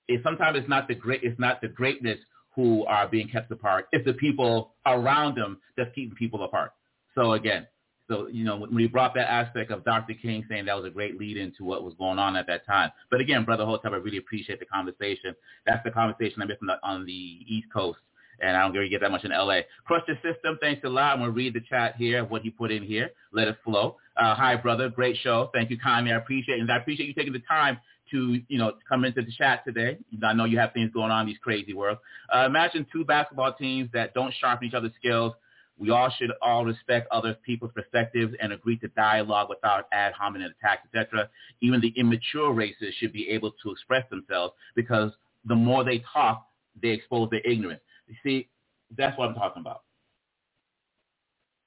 It, 0.09 0.23
sometimes 0.25 0.57
it's 0.59 0.69
not 0.69 0.89
the 0.89 0.95
great, 0.95 1.23
it's 1.23 1.39
not 1.39 1.61
the 1.61 1.69
greatness 1.69 2.19
who 2.55 2.87
are 2.87 3.07
being 3.07 3.29
kept 3.29 3.51
apart. 3.51 3.89
It's 3.93 4.07
the 4.07 4.15
people 4.15 4.75
around 4.87 5.37
them 5.37 5.59
that's 5.77 5.95
keeping 5.95 6.17
people 6.17 6.45
apart. 6.45 6.73
So 7.15 7.33
again, 7.33 7.67
so 8.09 8.29
you 8.29 8.45
know 8.45 8.57
when 8.57 8.79
you 8.79 8.89
brought 8.89 9.15
that 9.15 9.31
aspect 9.31 9.71
of 9.71 9.85
Dr. 9.85 10.15
King 10.15 10.45
saying 10.49 10.65
that 10.67 10.77
was 10.77 10.87
a 10.87 10.91
great 10.91 11.19
lead 11.19 11.37
into 11.37 11.65
what 11.65 11.85
was 11.85 11.95
going 11.99 12.19
on 12.19 12.37
at 12.37 12.47
that 12.47 12.67
time. 12.67 12.91
But 13.11 13.21
again, 13.21 13.45
Brother 13.45 13.65
Hotep, 13.65 13.93
I 13.93 13.97
really 13.97 14.17
appreciate 14.17 14.61
the 14.61 14.67
conversation. 14.67 15.35
That's 15.67 15.85
the 15.85 15.91
conversation 15.91 16.43
I 16.43 16.47
missed 16.47 16.63
on 16.83 17.05
the, 17.05 17.13
East 17.13 17.69
Coast 17.73 17.99
and 18.41 18.57
I 18.57 18.63
don't 18.63 18.73
really 18.73 18.89
get 18.89 19.01
that 19.01 19.11
much 19.11 19.25
in 19.25 19.33
LA. 19.33 19.61
Crush 19.85 20.03
the 20.07 20.15
system. 20.15 20.59
Thanks 20.61 20.83
a 20.85 20.89
lot. 20.89 21.13
I'm 21.13 21.21
gonna 21.21 21.33
read 21.33 21.55
the 21.55 21.61
chat 21.61 21.97
here, 21.97 22.23
of 22.23 22.31
what 22.31 22.43
he 22.43 22.51
put 22.51 22.71
in 22.71 22.83
here. 22.83 23.11
Let 23.33 23.49
it 23.49 23.57
flow. 23.65 23.97
Uh, 24.17 24.35
hi, 24.35 24.57
brother. 24.57 24.89
Great 24.89 25.17
show. 25.23 25.51
Thank 25.53 25.71
you 25.71 25.79
kindly. 25.79 26.13
I 26.13 26.17
appreciate 26.17 26.59
it, 26.59 26.61
and 26.61 26.71
I 26.71 26.77
appreciate 26.77 27.07
you 27.07 27.15
taking 27.15 27.33
the 27.33 27.43
time 27.49 27.79
to 28.13 28.41
you 28.49 28.59
know 28.59 28.73
come 28.89 29.05
into 29.05 29.23
the 29.23 29.33
chat 29.33 29.65
today. 29.65 29.99
I 30.23 30.33
know 30.33 30.45
you 30.45 30.59
have 30.59 30.73
things 30.73 30.91
going 30.93 31.11
on 31.11 31.23
in 31.23 31.27
these 31.27 31.39
crazy 31.39 31.75
world. 31.75 31.99
Uh, 32.35 32.45
imagine 32.47 32.87
two 32.93 33.05
basketball 33.05 33.55
teams 33.55 33.91
that 33.93 34.15
don't 34.15 34.33
sharpen 34.41 34.69
each 34.69 34.75
other's 34.75 34.93
skills. 34.99 35.33
We 35.79 35.91
all 35.91 36.11
should 36.19 36.31
all 36.43 36.65
respect 36.65 37.09
other 37.11 37.35
people's 37.47 37.71
perspectives 37.75 38.35
and 38.41 38.53
agree 38.53 38.79
to 38.79 38.89
dialogue 38.89 39.49
without 39.49 39.87
ad 39.93 40.13
hominem 40.13 40.53
attacks, 40.61 40.87
etc. 40.93 41.29
Even 41.61 41.81
the 41.81 41.93
immature 41.97 42.53
races 42.53 42.95
should 42.99 43.13
be 43.13 43.29
able 43.31 43.53
to 43.63 43.71
express 43.71 44.09
themselves 44.11 44.55
because 44.75 45.13
the 45.45 45.55
more 45.55 45.85
they 45.85 46.03
talk, 46.13 46.47
they 46.81 46.89
expose 46.89 47.31
their 47.31 47.41
ignorance. 47.41 47.81
You 48.09 48.17
see, 48.25 48.49
that's 48.97 49.17
what 49.19 49.29
I'm 49.29 49.35
talking 49.35 49.61
about. 49.61 49.83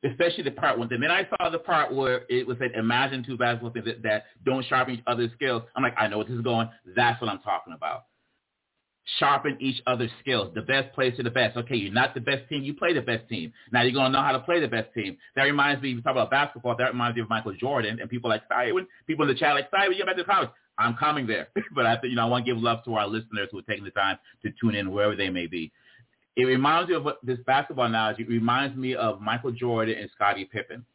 Especially 0.03 0.43
the 0.43 0.51
part 0.51 0.79
when 0.79 0.89
then 0.89 1.11
I 1.11 1.27
saw 1.29 1.49
the 1.49 1.59
part 1.59 1.93
where 1.93 2.23
it 2.27 2.47
was 2.47 2.57
said, 2.59 2.71
imagine 2.73 3.23
two 3.23 3.37
basketball 3.37 3.71
teams 3.71 3.85
that, 3.85 4.01
that 4.01 4.25
don't 4.43 4.65
sharpen 4.65 4.95
each 4.95 5.03
other's 5.05 5.31
skills. 5.33 5.61
I'm 5.75 5.83
like, 5.83 5.93
I 5.97 6.07
know 6.07 6.17
what 6.17 6.27
this 6.27 6.35
is 6.35 6.41
going. 6.41 6.69
That's 6.95 7.21
what 7.21 7.29
I'm 7.29 7.39
talking 7.41 7.73
about. 7.73 8.05
Sharpen 9.19 9.57
each 9.59 9.81
other's 9.87 10.11
skills. 10.19 10.51
The 10.55 10.61
best 10.61 10.93
plays 10.93 11.15
to 11.17 11.23
the 11.23 11.29
best. 11.29 11.57
Okay, 11.57 11.75
you're 11.75 11.93
not 11.93 12.13
the 12.13 12.21
best 12.21 12.47
team. 12.49 12.63
You 12.63 12.73
play 12.73 12.93
the 12.93 13.01
best 13.01 13.27
team. 13.29 13.51
Now 13.71 13.81
you're 13.81 13.93
going 13.93 14.11
to 14.11 14.17
know 14.17 14.23
how 14.23 14.31
to 14.31 14.39
play 14.39 14.59
the 14.59 14.67
best 14.67 14.93
team. 14.93 15.17
That 15.35 15.43
reminds 15.43 15.81
me, 15.81 15.95
we 15.95 16.01
talk 16.01 16.11
about 16.11 16.31
basketball, 16.31 16.75
that 16.77 16.91
reminds 16.91 17.15
me 17.15 17.21
of 17.21 17.29
Michael 17.29 17.53
Jordan 17.53 17.99
and 17.99 18.09
people 18.09 18.29
like, 18.29 18.43
when 18.49 18.87
people 19.07 19.23
in 19.23 19.29
the 19.29 19.39
chat 19.39 19.55
like, 19.55 19.69
sorry, 19.69 19.89
you 19.89 19.97
get 19.97 20.05
back 20.05 20.17
to 20.17 20.23
college, 20.23 20.49
I'm 20.77 20.95
coming 20.95 21.27
there. 21.27 21.49
but 21.75 21.85
I 21.85 21.97
you 22.03 22.15
know, 22.15 22.23
I 22.23 22.25
want 22.25 22.45
to 22.45 22.53
give 22.53 22.61
love 22.61 22.83
to 22.85 22.95
our 22.95 23.07
listeners 23.07 23.49
who 23.51 23.59
are 23.59 23.63
taking 23.63 23.83
the 23.83 23.91
time 23.91 24.17
to 24.43 24.51
tune 24.59 24.75
in 24.75 24.91
wherever 24.91 25.15
they 25.15 25.29
may 25.29 25.47
be. 25.47 25.71
It 26.37 26.45
reminds 26.45 26.89
me 26.89 26.95
of 26.95 27.03
what, 27.03 27.19
this 27.23 27.39
basketball 27.45 27.85
analogy. 27.85 28.23
It 28.23 28.29
reminds 28.29 28.77
me 28.77 28.95
of 28.95 29.19
Michael 29.19 29.51
Jordan 29.51 29.97
and 29.99 30.09
Scottie 30.15 30.45
Pippen. 30.45 30.85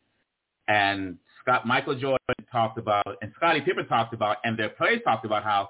And 0.68 1.18
Scott, 1.40 1.66
Michael 1.66 1.94
Jordan 1.94 2.18
talked 2.50 2.78
about, 2.78 3.18
and 3.20 3.32
Scottie 3.36 3.60
Pippen 3.60 3.86
talked 3.86 4.14
about, 4.14 4.38
and 4.44 4.58
their 4.58 4.70
players 4.70 5.00
talked 5.04 5.26
about 5.26 5.44
how 5.44 5.68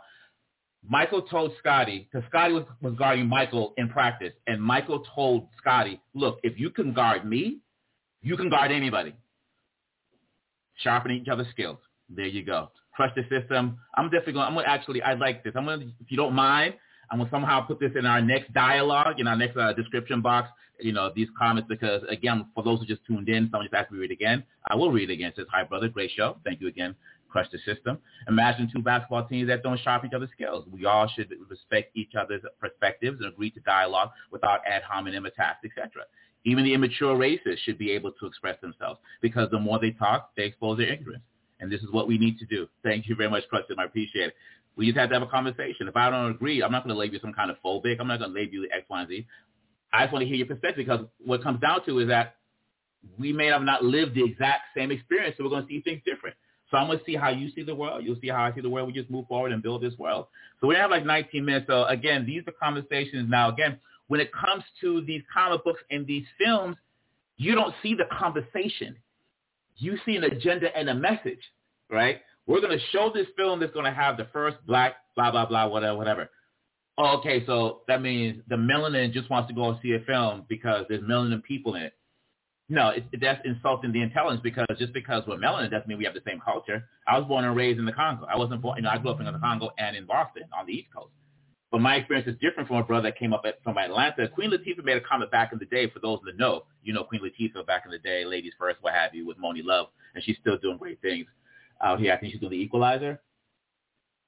Michael 0.88 1.22
told 1.22 1.52
Scottie, 1.58 2.08
because 2.10 2.26
Scottie 2.28 2.54
was, 2.54 2.64
was 2.80 2.94
guarding 2.96 3.26
Michael 3.26 3.74
in 3.76 3.88
practice, 3.88 4.32
and 4.46 4.62
Michael 4.62 5.04
told 5.14 5.48
Scottie, 5.58 6.00
look, 6.14 6.38
if 6.42 6.58
you 6.58 6.70
can 6.70 6.92
guard 6.92 7.24
me, 7.24 7.58
you 8.22 8.36
can 8.36 8.48
guard 8.48 8.70
anybody. 8.70 9.14
Sharpen 10.76 11.12
each 11.12 11.28
other's 11.28 11.48
skills. 11.50 11.78
There 12.08 12.26
you 12.26 12.44
go. 12.44 12.70
Crush 12.94 13.10
the 13.16 13.22
system. 13.22 13.78
I'm 13.96 14.06
definitely 14.06 14.34
going, 14.34 14.46
I'm 14.46 14.54
going 14.54 14.64
to 14.64 14.70
actually, 14.70 15.02
I 15.02 15.14
like 15.14 15.42
this. 15.42 15.54
I'm 15.56 15.64
going 15.64 15.80
to, 15.80 15.86
if 15.86 16.10
you 16.10 16.16
don't 16.16 16.34
mind, 16.34 16.74
I'm 17.10 17.18
going 17.18 17.28
to 17.28 17.34
somehow 17.34 17.62
put 17.62 17.80
this 17.80 17.92
in 17.98 18.06
our 18.06 18.20
next 18.20 18.52
dialogue, 18.52 19.18
in 19.18 19.26
our 19.26 19.36
next 19.36 19.56
uh, 19.56 19.72
description 19.72 20.22
box, 20.22 20.50
you 20.80 20.92
know, 20.92 21.10
these 21.14 21.28
comments, 21.38 21.68
because 21.68 22.02
again, 22.10 22.46
for 22.54 22.62
those 22.62 22.78
who 22.80 22.86
just 22.86 23.00
tuned 23.06 23.28
in, 23.28 23.48
someone 23.50 23.66
just 23.66 23.74
asked 23.74 23.90
me 23.90 23.96
to 23.96 24.02
read 24.02 24.10
again. 24.10 24.44
I 24.70 24.76
will 24.76 24.92
read 24.92 25.10
again. 25.10 25.28
It 25.28 25.34
says, 25.36 25.46
hi, 25.50 25.64
brother. 25.64 25.88
Great 25.88 26.10
show. 26.14 26.36
Thank 26.44 26.60
you 26.60 26.68
again 26.68 26.94
crush 27.28 27.46
the 27.50 27.58
system. 27.58 27.98
Imagine 28.28 28.70
two 28.72 28.82
basketball 28.82 29.26
teams 29.26 29.48
that 29.48 29.62
don't 29.62 29.80
sharpen 29.80 30.08
each 30.08 30.14
other's 30.14 30.30
skills. 30.32 30.66
We 30.70 30.86
all 30.86 31.08
should 31.08 31.32
respect 31.48 31.96
each 31.96 32.12
other's 32.18 32.42
perspectives 32.60 33.18
and 33.20 33.32
agree 33.32 33.50
to 33.50 33.60
dialogue 33.60 34.10
without 34.30 34.60
ad 34.66 34.82
hominem 34.82 35.26
attacks, 35.26 35.64
etc. 35.64 36.04
Even 36.44 36.64
the 36.64 36.74
immature 36.74 37.16
races 37.16 37.58
should 37.64 37.78
be 37.78 37.90
able 37.90 38.12
to 38.12 38.26
express 38.26 38.60
themselves 38.60 39.00
because 39.20 39.50
the 39.50 39.58
more 39.58 39.78
they 39.80 39.90
talk, 39.90 40.30
they 40.36 40.44
expose 40.44 40.78
their 40.78 40.92
ignorance. 40.92 41.24
And 41.58 41.72
this 41.72 41.80
is 41.80 41.90
what 41.90 42.06
we 42.06 42.18
need 42.18 42.38
to 42.38 42.46
do. 42.46 42.68
Thank 42.84 43.08
you 43.08 43.16
very 43.16 43.30
much, 43.30 43.44
Preston. 43.48 43.78
I 43.78 43.84
appreciate 43.84 44.28
it. 44.28 44.34
We 44.76 44.86
just 44.86 44.98
have 44.98 45.08
to 45.08 45.14
have 45.14 45.22
a 45.22 45.30
conversation. 45.30 45.88
If 45.88 45.96
I 45.96 46.10
don't 46.10 46.30
agree, 46.30 46.62
I'm 46.62 46.70
not 46.70 46.84
going 46.84 46.94
to 46.94 46.98
label 46.98 47.14
you 47.14 47.20
some 47.20 47.32
kind 47.32 47.50
of 47.50 47.56
phobic. 47.64 47.96
I'm 47.98 48.06
not 48.06 48.18
going 48.18 48.32
to 48.32 48.38
label 48.38 48.52
you 48.54 48.68
X, 48.72 48.84
Y, 48.88 49.00
and 49.00 49.08
Z. 49.08 49.26
I 49.92 50.04
just 50.04 50.12
want 50.12 50.22
to 50.22 50.28
hear 50.28 50.36
your 50.36 50.46
perspective 50.46 50.86
because 50.86 51.06
what 51.24 51.42
comes 51.42 51.60
down 51.60 51.84
to 51.86 51.98
is 52.00 52.08
that 52.08 52.36
we 53.18 53.32
may 53.32 53.46
have 53.46 53.62
not 53.62 53.84
lived 53.84 54.14
the 54.14 54.24
exact 54.24 54.62
same 54.76 54.90
experience, 54.90 55.36
so 55.36 55.44
we're 55.44 55.50
going 55.50 55.62
to 55.62 55.68
see 55.68 55.80
things 55.80 56.02
different. 56.04 56.36
So 56.70 56.76
I'm 56.76 56.88
going 56.88 56.98
to 56.98 57.04
see 57.04 57.14
how 57.14 57.30
you 57.30 57.50
see 57.54 57.62
the 57.62 57.74
world. 57.74 58.04
You'll 58.04 58.20
see 58.20 58.28
how 58.28 58.42
I 58.42 58.54
see 58.54 58.60
the 58.60 58.70
world. 58.70 58.88
We 58.88 58.92
just 58.92 59.10
move 59.10 59.26
forward 59.28 59.52
and 59.52 59.62
build 59.62 59.82
this 59.82 59.96
world. 59.98 60.26
So 60.60 60.66
we 60.66 60.74
have 60.74 60.90
like 60.90 61.04
19 61.04 61.44
minutes. 61.44 61.66
So 61.68 61.84
again, 61.84 62.26
these 62.26 62.42
are 62.46 62.52
conversations 62.52 63.30
now. 63.30 63.50
Again, 63.50 63.78
when 64.08 64.20
it 64.20 64.32
comes 64.32 64.64
to 64.80 65.02
these 65.02 65.22
comic 65.32 65.64
books 65.64 65.80
and 65.90 66.06
these 66.06 66.24
films, 66.38 66.76
you 67.36 67.54
don't 67.54 67.74
see 67.82 67.94
the 67.94 68.06
conversation. 68.18 68.96
You 69.76 69.98
see 70.04 70.16
an 70.16 70.24
agenda 70.24 70.74
and 70.76 70.88
a 70.88 70.94
message, 70.94 71.40
right? 71.90 72.20
We're 72.46 72.60
going 72.60 72.78
to 72.78 72.84
show 72.92 73.10
this 73.14 73.26
film 73.36 73.60
that's 73.60 73.72
going 73.72 73.84
to 73.84 73.92
have 73.92 74.16
the 74.16 74.26
first 74.32 74.56
black, 74.66 74.94
blah, 75.14 75.30
blah, 75.30 75.46
blah, 75.46 75.68
whatever, 75.68 75.96
whatever. 75.96 76.30
Okay, 76.98 77.44
so 77.44 77.82
that 77.88 78.00
means 78.00 78.42
the 78.48 78.56
melanin 78.56 79.12
just 79.12 79.28
wants 79.28 79.48
to 79.48 79.54
go 79.54 79.68
and 79.70 79.78
see 79.82 79.92
a 79.92 80.00
film 80.00 80.44
because 80.48 80.86
there's 80.88 81.02
melanin 81.02 81.42
people 81.42 81.74
in 81.74 81.82
it. 81.82 81.94
No, 82.68 82.88
it, 82.88 83.04
that's 83.20 83.40
insulting 83.44 83.92
the 83.92 84.02
intelligence 84.02 84.40
because 84.42 84.66
just 84.78 84.92
because 84.92 85.22
we're 85.26 85.36
melanin 85.36 85.70
doesn't 85.70 85.86
mean 85.86 85.98
we 85.98 86.04
have 86.04 86.14
the 86.14 86.22
same 86.26 86.40
culture. 86.40 86.88
I 87.06 87.16
was 87.18 87.28
born 87.28 87.44
and 87.44 87.54
raised 87.54 87.78
in 87.78 87.84
the 87.84 87.92
Congo. 87.92 88.26
I 88.26 88.36
wasn't 88.36 88.60
born, 88.60 88.78
you 88.78 88.82
know, 88.82 88.90
I 88.90 88.98
grew 88.98 89.12
up 89.12 89.20
in 89.20 89.26
the 89.26 89.38
Congo 89.38 89.70
and 89.78 89.96
in 89.96 90.04
Boston 90.04 90.42
on 90.58 90.66
the 90.66 90.72
East 90.72 90.88
Coast. 90.94 91.12
But 91.70 91.80
my 91.80 91.96
experience 91.96 92.28
is 92.28 92.34
different 92.40 92.68
from 92.68 92.78
a 92.78 92.84
brother 92.84 93.08
that 93.08 93.18
came 93.18 93.32
up 93.32 93.42
at, 93.44 93.62
from 93.62 93.76
Atlanta. 93.78 94.28
Queen 94.28 94.50
Latifah 94.50 94.84
made 94.84 94.96
a 94.96 95.00
comment 95.00 95.30
back 95.30 95.52
in 95.52 95.58
the 95.58 95.66
day. 95.66 95.90
For 95.90 95.98
those 95.98 96.20
that 96.24 96.38
know, 96.38 96.64
you 96.82 96.92
know 96.92 97.04
Queen 97.04 97.20
Latifah 97.20 97.66
back 97.66 97.82
in 97.84 97.90
the 97.90 97.98
day, 97.98 98.24
ladies 98.24 98.52
first, 98.58 98.78
what 98.80 98.94
have 98.94 99.14
you, 99.14 99.26
with 99.26 99.38
Monie 99.38 99.64
Love, 99.64 99.88
and 100.14 100.22
she's 100.24 100.36
still 100.40 100.58
doing 100.58 100.78
great 100.78 101.00
things 101.02 101.26
out 101.82 102.00
here. 102.00 102.12
I 102.12 102.16
think 102.18 102.32
she's 102.32 102.40
doing 102.40 102.52
the 102.52 102.58
Equalizer. 102.60 103.20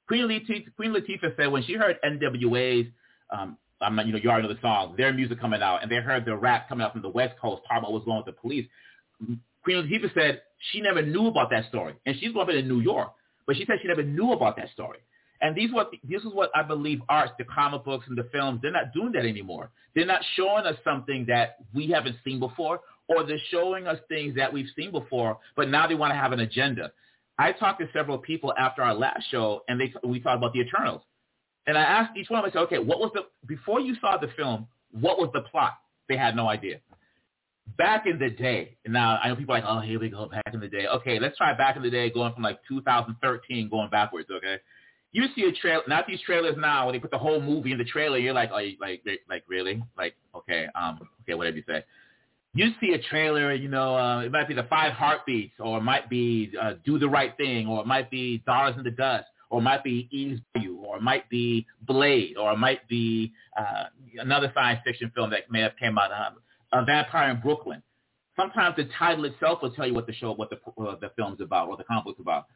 Queen 0.08 0.24
Latifah, 0.24 0.74
Queen 0.76 0.92
Latifah 0.92 1.36
said 1.36 1.46
when 1.46 1.62
she 1.62 1.74
heard 1.74 1.96
NWA's 2.04 2.88
um, 3.30 3.56
I'm 3.80 3.94
not, 3.94 4.06
you 4.06 4.12
know, 4.12 4.18
you 4.18 4.28
already 4.28 4.48
know 4.48 4.54
the 4.54 4.60
song, 4.60 4.94
their 4.96 5.12
music 5.12 5.40
coming 5.40 5.62
out, 5.62 5.82
and 5.82 5.90
they 5.90 5.96
heard 5.96 6.24
the 6.24 6.36
rap 6.36 6.68
coming 6.68 6.84
out 6.84 6.92
from 6.92 7.02
the 7.02 7.08
West 7.08 7.38
Coast 7.40 7.62
talking 7.68 7.78
about 7.78 7.92
what's 7.92 8.04
going 8.04 8.18
on 8.18 8.24
with 8.24 8.34
the 8.34 8.40
police. 8.40 8.66
Queen 9.62 9.76
Latifah 9.76 10.14
said 10.14 10.42
she 10.72 10.80
never 10.80 11.02
knew 11.02 11.26
about 11.26 11.50
that 11.50 11.68
story, 11.68 11.94
and 12.06 12.16
she's 12.18 12.32
growing 12.32 12.48
up 12.48 12.54
in 12.54 12.68
New 12.68 12.80
York, 12.80 13.12
but 13.46 13.56
she 13.56 13.64
said 13.66 13.76
she 13.82 13.88
never 13.88 14.02
knew 14.02 14.32
about 14.32 14.56
that 14.56 14.70
story. 14.72 14.98
And 15.40 15.54
these 15.54 15.72
what 15.72 15.90
this 16.08 16.22
is 16.22 16.32
what 16.32 16.50
I 16.54 16.62
believe 16.62 17.00
arts, 17.08 17.32
the 17.38 17.44
comic 17.44 17.84
books 17.84 18.06
and 18.08 18.18
the 18.18 18.28
films, 18.32 18.60
they're 18.60 18.72
not 18.72 18.92
doing 18.92 19.12
that 19.12 19.24
anymore. 19.24 19.70
They're 19.94 20.06
not 20.06 20.20
showing 20.34 20.64
us 20.66 20.74
something 20.82 21.26
that 21.28 21.58
we 21.74 21.88
haven't 21.88 22.16
seen 22.24 22.40
before, 22.40 22.80
or 23.06 23.24
they're 23.24 23.38
showing 23.50 23.86
us 23.86 23.98
things 24.08 24.34
that 24.36 24.52
we've 24.52 24.66
seen 24.76 24.90
before, 24.90 25.38
but 25.56 25.68
now 25.68 25.86
they 25.86 25.94
want 25.94 26.12
to 26.12 26.16
have 26.16 26.32
an 26.32 26.40
agenda. 26.40 26.92
I 27.38 27.52
talked 27.52 27.80
to 27.80 27.88
several 27.92 28.18
people 28.18 28.52
after 28.58 28.82
our 28.82 28.94
last 28.94 29.24
show, 29.30 29.62
and 29.68 29.80
they 29.80 29.92
we 30.02 30.18
talked 30.18 30.38
about 30.38 30.52
the 30.52 30.60
Eternals. 30.60 31.02
And 31.68 31.76
I 31.76 31.82
asked 31.82 32.16
each 32.16 32.30
one 32.30 32.42
of 32.42 32.50
them, 32.50 32.58
I 32.58 32.60
said, 32.60 32.66
okay, 32.66 32.78
what 32.78 32.98
was 32.98 33.10
the, 33.12 33.26
before 33.46 33.78
you 33.78 33.94
saw 34.00 34.16
the 34.16 34.28
film, 34.38 34.66
what 34.90 35.18
was 35.18 35.28
the 35.34 35.42
plot? 35.42 35.74
They 36.08 36.16
had 36.16 36.34
no 36.34 36.48
idea. 36.48 36.80
Back 37.76 38.06
in 38.06 38.18
the 38.18 38.30
day, 38.30 38.78
now 38.86 39.20
I 39.22 39.28
know 39.28 39.36
people 39.36 39.54
are 39.54 39.60
like, 39.60 39.68
oh, 39.68 39.80
here 39.80 40.00
we 40.00 40.08
go, 40.08 40.26
back 40.30 40.48
in 40.54 40.60
the 40.60 40.68
day. 40.68 40.86
Okay, 40.86 41.20
let's 41.20 41.36
try 41.36 41.52
back 41.52 41.76
in 41.76 41.82
the 41.82 41.90
day, 41.90 42.08
going 42.08 42.32
from 42.32 42.42
like 42.42 42.58
2013, 42.66 43.68
going 43.68 43.90
backwards, 43.90 44.30
okay? 44.30 44.56
You 45.12 45.26
see 45.36 45.42
a 45.42 45.52
trailer, 45.52 45.82
not 45.86 46.06
these 46.06 46.22
trailers 46.22 46.54
now, 46.56 46.86
when 46.86 46.94
they 46.94 47.00
put 47.00 47.10
the 47.10 47.18
whole 47.18 47.42
movie 47.42 47.72
in 47.72 47.78
the 47.78 47.84
trailer, 47.84 48.16
you're 48.16 48.32
like, 48.32 48.48
oh, 48.50 48.66
like, 48.80 49.02
like 49.28 49.44
really? 49.46 49.82
Like, 49.98 50.14
okay, 50.34 50.68
um, 50.74 51.00
okay, 51.22 51.34
whatever 51.34 51.58
you 51.58 51.64
say. 51.68 51.84
You 52.54 52.70
see 52.80 52.94
a 52.94 52.98
trailer, 53.10 53.52
you 53.52 53.68
know, 53.68 53.94
uh, 53.94 54.20
it 54.20 54.32
might 54.32 54.48
be 54.48 54.54
the 54.54 54.66
five 54.70 54.94
heartbeats, 54.94 55.52
or 55.60 55.76
it 55.76 55.82
might 55.82 56.08
be 56.08 56.50
uh, 56.58 56.74
Do 56.86 56.98
the 56.98 57.10
Right 57.10 57.36
Thing, 57.36 57.66
or 57.66 57.82
it 57.82 57.86
might 57.86 58.10
be 58.10 58.38
Dollars 58.46 58.76
in 58.78 58.84
the 58.84 58.90
Dust 58.90 59.26
or 59.50 59.62
might 59.62 59.82
be 59.82 60.08
Eve's 60.10 60.40
Bayou, 60.54 60.76
or 60.76 61.00
might 61.00 61.28
be 61.30 61.66
Blade, 61.82 62.36
or 62.36 62.56
might 62.56 62.86
be 62.88 63.32
uh, 63.58 63.84
another 64.18 64.52
science 64.54 64.80
fiction 64.84 65.10
film 65.14 65.30
that 65.30 65.50
may 65.50 65.60
have 65.60 65.76
came 65.80 65.96
out, 65.98 66.12
um, 66.12 66.38
A 66.72 66.84
Vampire 66.84 67.30
in 67.30 67.40
Brooklyn. 67.40 67.82
Sometimes 68.36 68.76
the 68.76 68.88
title 68.98 69.24
itself 69.24 69.60
will 69.62 69.72
tell 69.72 69.86
you 69.86 69.94
what 69.94 70.06
the 70.06 70.12
show, 70.14 70.32
what 70.32 70.50
the 70.50 70.56
uh, 70.82 70.96
the 71.00 71.10
film's 71.16 71.40
about, 71.40 71.68
or 71.68 71.76
the 71.76 71.84
comic 71.84 72.04
book's 72.04 72.20
about. 72.20 72.46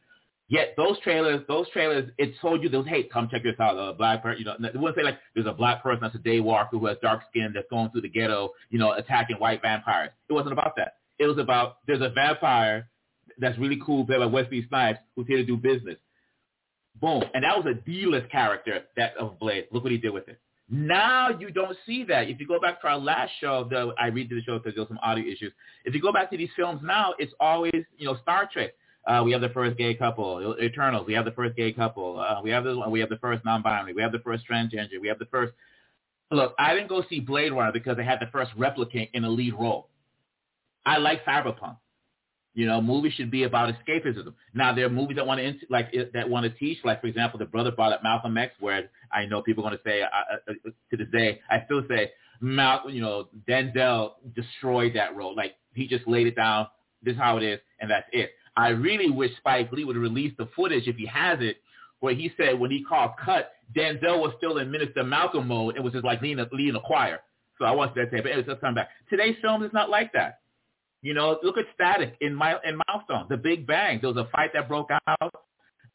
Yet 0.48 0.74
those 0.76 1.00
trailers, 1.00 1.40
those 1.48 1.66
trailers, 1.70 2.11
it 2.18 2.35
told 2.40 2.62
you 2.62 2.68
those, 2.68 2.87
hey, 2.87 3.05
come 3.05 3.28
check 3.31 3.42
this 3.42 3.55
out. 3.59 3.76
A 3.76 3.94
black 3.94 4.22
person, 4.22 4.38
you 4.38 4.44
know, 4.44 4.55
it 4.68 4.78
wouldn't 4.78 4.96
say 4.96 5.02
like 5.02 5.18
there's 5.35 5.46
a 5.46 5.52
black 5.52 5.83
person 5.83 6.00
that's 6.02 6.14
a 6.14 6.18
daywalker 6.18 6.72
who 6.72 6.87
has 6.87 6.98
dark 7.00 7.22
skin 7.31 7.52
that's 7.55 7.66
going 7.70 7.90
through 7.90 8.02
the 8.02 8.09
ghetto, 8.09 8.50
you 8.68 8.78
know, 8.78 8.92
attacking 8.92 9.37
white 9.37 9.62
vampires. 9.62 10.11
It 10.28 10.33
wasn't 10.35 10.52
about 10.52 10.76
that. 10.76 10.96
It 11.18 11.26
was 11.26 11.38
about 11.38 11.78
there's 11.87 12.02
a 12.02 12.11
vampire 12.11 12.90
that's 13.38 13.59
really 13.59 13.81
cool, 13.85 14.05
played 14.05 14.18
by 14.18 14.26
Wesley 14.26 14.66
Snipes, 14.68 14.98
who's 15.16 15.26
here 15.26 15.38
to 15.38 15.44
do 15.46 15.57
business. 15.57 15.96
Boom. 17.00 17.24
And 17.35 17.44
that 17.44 17.57
was 17.57 17.66
a 17.66 17.74
D-list 17.74 18.31
character 18.31 18.83
that 18.96 19.16
of 19.16 19.38
Blade. 19.38 19.66
Look 19.72 19.83
what 19.83 19.92
he 19.92 19.98
did 19.98 20.11
with 20.11 20.28
it. 20.28 20.38
Now 20.70 21.28
you 21.28 21.50
don't 21.50 21.76
see 21.85 22.05
that. 22.05 22.31
If 22.31 22.40
you 22.40 22.46
go 22.46 22.59
back 22.61 22.81
to 22.81 22.88
our 22.88 22.98
last 22.98 23.33
show, 23.40 23.66
the, 23.68 23.92
I 23.98 24.07
read 24.07 24.31
to 24.31 24.37
the 24.37 24.42
show 24.42 24.59
because 24.59 24.74
there 24.74 24.83
was 24.83 24.88
some 24.88 25.00
audio 25.02 25.24
issues. 25.31 25.52
If 25.85 25.94
you 25.94 26.00
go 26.00 26.12
back 26.12 26.31
to 26.31 26.37
these 26.37 26.48
films 26.57 26.81
now, 26.83 27.14
it's 27.18 27.33
always, 27.40 27.85
you 27.98 28.07
know, 28.07 28.16
Star 28.22 28.48
Trek. 28.50 28.72
Uh, 29.07 29.22
we 29.24 29.33
have 29.33 29.40
the 29.40 29.48
first 29.48 29.76
gay 29.76 29.94
couple, 29.94 30.57
Eternals. 30.62 31.07
We 31.07 31.12
have 31.14 31.24
the 31.24 31.33
first 31.33 31.57
gay 31.57 31.72
couple. 31.72 32.20
Uh, 32.20 32.40
we 32.40 32.50
have 32.50 32.62
the 32.64 32.78
we 32.88 33.00
have 33.00 33.09
the 33.09 33.16
first 33.16 33.44
non-binary. 33.44 33.94
We 33.94 34.02
have 34.02 34.12
the 34.12 34.20
first 34.20 34.44
transgender. 34.48 35.00
We 35.00 35.09
have 35.09 35.18
the 35.18 35.26
first. 35.26 35.52
Look, 36.31 36.55
I 36.59 36.72
didn't 36.72 36.88
go 36.88 37.02
see 37.11 37.18
Blade 37.18 37.52
Runner 37.52 37.72
because 37.72 37.96
they 37.96 38.05
had 38.05 38.20
the 38.20 38.28
first 38.31 38.57
replicant 38.57 39.11
in 39.12 39.24
a 39.24 39.28
lead 39.28 39.55
role. 39.55 39.88
I 40.87 40.98
like 40.98 41.24
Cyberpunk. 41.24 41.76
You 42.54 42.66
know, 42.66 42.82
movies 42.82 43.14
should 43.14 43.30
be 43.30 43.44
about 43.44 43.74
escapism. 43.74 44.34
Now, 44.52 44.74
there 44.74 44.84
are 44.84 44.90
movies 44.90 45.16
that 45.16 45.26
want 45.26 45.40
to 45.40 45.54
like 45.70 45.94
that 46.12 46.28
want 46.28 46.44
to 46.44 46.50
teach, 46.58 46.78
like 46.84 47.00
for 47.00 47.06
example, 47.06 47.38
the 47.38 47.46
brother 47.46 47.70
brought 47.70 47.92
up 47.92 48.02
Malcolm 48.02 48.36
X, 48.36 48.52
where 48.60 48.90
I 49.10 49.24
know 49.24 49.40
people 49.40 49.64
are 49.64 49.70
going 49.70 49.78
to 49.78 49.88
say 49.88 50.02
uh, 50.02 50.06
uh, 50.06 50.70
to 50.90 50.96
this 50.96 51.08
day, 51.12 51.40
I 51.50 51.64
still 51.64 51.82
say, 51.88 52.10
Mal, 52.40 52.90
you 52.90 53.00
know, 53.00 53.28
Denzel 53.48 54.12
destroyed 54.34 54.92
that 54.96 55.16
role. 55.16 55.34
Like 55.34 55.54
he 55.74 55.86
just 55.86 56.06
laid 56.06 56.26
it 56.26 56.36
down. 56.36 56.66
This 57.02 57.14
is 57.14 57.18
how 57.18 57.38
it 57.38 57.42
is, 57.42 57.58
and 57.80 57.90
that's 57.90 58.06
it. 58.12 58.32
I 58.54 58.68
really 58.68 59.10
wish 59.10 59.34
Spike 59.38 59.72
Lee 59.72 59.84
would 59.84 59.96
release 59.96 60.34
the 60.36 60.48
footage 60.54 60.86
if 60.86 60.96
he 60.96 61.06
has 61.06 61.38
it, 61.40 61.56
where 62.00 62.14
he 62.14 62.32
said 62.36 62.58
when 62.60 62.70
he 62.70 62.84
called 62.84 63.12
cut, 63.24 63.52
Denzel 63.74 64.20
was 64.20 64.34
still 64.36 64.58
in 64.58 64.70
Minister 64.70 65.04
Malcolm 65.04 65.48
mode. 65.48 65.76
It 65.76 65.82
was 65.82 65.94
just 65.94 66.04
like 66.04 66.20
leading 66.20 66.40
a, 66.40 66.48
leading 66.52 66.76
a 66.76 66.80
choir. 66.80 67.20
So 67.58 67.64
I 67.64 67.70
watched 67.70 67.94
that 67.94 68.10
tape, 68.10 68.24
but 68.24 68.36
was 68.36 68.44
just 68.44 68.60
coming 68.60 68.74
back. 68.74 68.90
Today's 69.08 69.36
film 69.40 69.62
is 69.62 69.72
not 69.72 69.88
like 69.88 70.12
that. 70.12 70.40
You 71.02 71.14
know, 71.14 71.38
look 71.42 71.58
at 71.58 71.66
Static 71.74 72.16
in 72.20 72.34
my 72.34 72.54
in 72.64 72.78
Milestone, 72.86 73.26
The 73.28 73.36
Big 73.36 73.66
Bang. 73.66 73.98
There 74.00 74.12
was 74.12 74.24
a 74.24 74.30
fight 74.30 74.50
that 74.54 74.68
broke 74.68 74.90
out, 75.08 75.34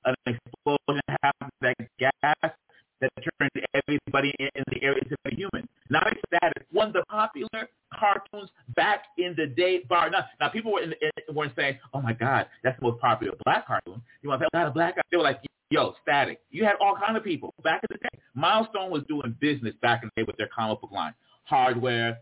an 0.06 0.16
explosion 0.26 1.02
happened, 1.24 1.52
that 1.62 1.76
gas 1.98 2.52
that 3.00 3.10
turned 3.40 3.52
everybody 3.74 4.34
in 4.40 4.64
the 4.68 4.84
area 4.84 5.00
into 5.04 5.16
a 5.26 5.36
human. 5.36 5.68
Now 5.90 6.02
it's 6.08 6.20
Static, 6.28 6.66
one 6.72 6.88
of 6.88 6.94
the 6.94 7.04
popular 7.10 7.70
cartoons 7.98 8.50
back 8.76 9.06
in 9.18 9.34
the 9.38 9.48
day. 9.48 9.84
Bar 9.88 10.10
now, 10.10 10.26
now 10.40 10.50
people 10.50 10.74
were 10.74 10.82
in, 10.82 10.94
in, 11.02 11.36
weren't 11.36 11.54
saying, 11.56 11.78
"Oh 11.94 12.02
my 12.02 12.14
God, 12.14 12.48
that's 12.64 12.78
the 12.80 12.88
most 12.88 13.00
popular 13.00 13.34
black 13.46 13.66
cartoon." 13.66 14.02
You 14.22 14.30
want 14.30 14.42
say, 14.42 14.48
"Oh, 14.54 14.68
a 14.68 14.72
black 14.72 14.96
guy?" 14.96 15.02
They 15.10 15.18
were 15.18 15.24
like, 15.24 15.40
"Yo, 15.70 15.96
Static." 16.02 16.42
You 16.50 16.66
had 16.66 16.76
all 16.82 16.98
kind 16.98 17.16
of 17.16 17.24
people 17.24 17.54
back 17.64 17.82
in 17.90 17.96
the 17.96 18.00
day. 18.00 18.24
Milestone 18.34 18.92
was 18.92 19.04
doing 19.08 19.36
business 19.40 19.74
back 19.82 20.04
in 20.04 20.10
the 20.16 20.22
day 20.22 20.26
with 20.28 20.36
their 20.38 20.50
comic 20.54 20.82
book 20.82 20.92
line. 20.92 21.14
Hardware, 21.44 22.18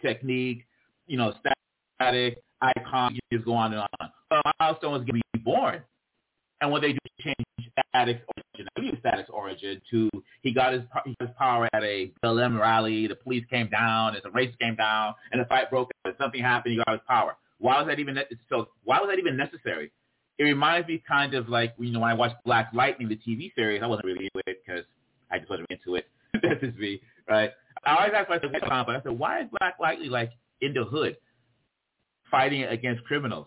technique, 0.00 0.64
you 1.06 1.18
know, 1.18 1.34
static, 2.02 2.38
icon, 2.60 3.18
just 3.32 3.44
go 3.44 3.54
on 3.54 3.72
and 3.72 3.82
on. 3.82 4.10
But 4.30 4.42
Milestone 4.58 4.92
was 4.92 5.02
going 5.02 5.20
to 5.20 5.22
be 5.32 5.38
born. 5.38 5.82
And 6.60 6.70
what 6.70 6.82
they 6.82 6.92
do 6.92 6.98
change 7.20 7.36
Static's 7.88 8.22
origin, 8.36 8.68
I 8.76 9.24
origin, 9.32 9.80
to 9.90 10.10
he 10.42 10.52
got 10.52 10.72
his, 10.72 10.82
his 11.18 11.28
power 11.38 11.68
at 11.72 11.82
a 11.82 12.12
BLM 12.22 12.58
rally. 12.58 13.06
The 13.06 13.16
police 13.16 13.44
came 13.50 13.68
down, 13.68 14.14
and 14.14 14.22
the 14.22 14.30
race 14.30 14.54
came 14.60 14.76
down, 14.76 15.14
and 15.32 15.40
the 15.40 15.44
fight 15.46 15.70
broke 15.70 15.90
out. 16.04 16.10
And 16.10 16.14
something 16.20 16.40
happened. 16.40 16.72
He 16.72 16.78
got 16.78 16.92
his 16.92 17.00
power. 17.08 17.36
Why 17.58 17.78
was 17.78 17.88
that 17.88 17.98
even 17.98 18.16
so? 18.48 18.68
Why 18.84 19.00
was 19.00 19.08
that 19.10 19.18
even 19.18 19.36
necessary? 19.36 19.90
It 20.38 20.44
reminds 20.44 20.88
me 20.88 21.02
kind 21.06 21.34
of 21.34 21.48
like 21.48 21.74
you 21.78 21.90
know 21.90 22.00
when 22.00 22.10
I 22.10 22.14
watched 22.14 22.36
Black 22.44 22.70
Lightning, 22.72 23.08
the 23.08 23.16
TV 23.16 23.52
series. 23.54 23.82
I 23.82 23.86
wasn't 23.86 24.06
really 24.06 24.26
into 24.26 24.42
it 24.46 24.62
because 24.64 24.84
I 25.30 25.38
just 25.38 25.50
wasn't 25.50 25.68
into 25.70 25.96
it. 25.96 26.06
That's 26.42 26.60
just 26.60 26.78
me, 26.78 27.00
right? 27.28 27.50
I 27.84 27.96
always 27.96 28.12
ask 28.14 28.28
myself, 28.28 28.52
but 28.52 28.96
I 28.96 29.02
said, 29.02 29.18
why 29.18 29.40
is 29.40 29.46
Black 29.58 29.76
Lightning 29.80 30.10
like 30.10 30.30
in 30.60 30.72
the 30.74 30.84
hood, 30.84 31.16
fighting 32.32 32.64
against 32.64 33.04
criminals? 33.04 33.46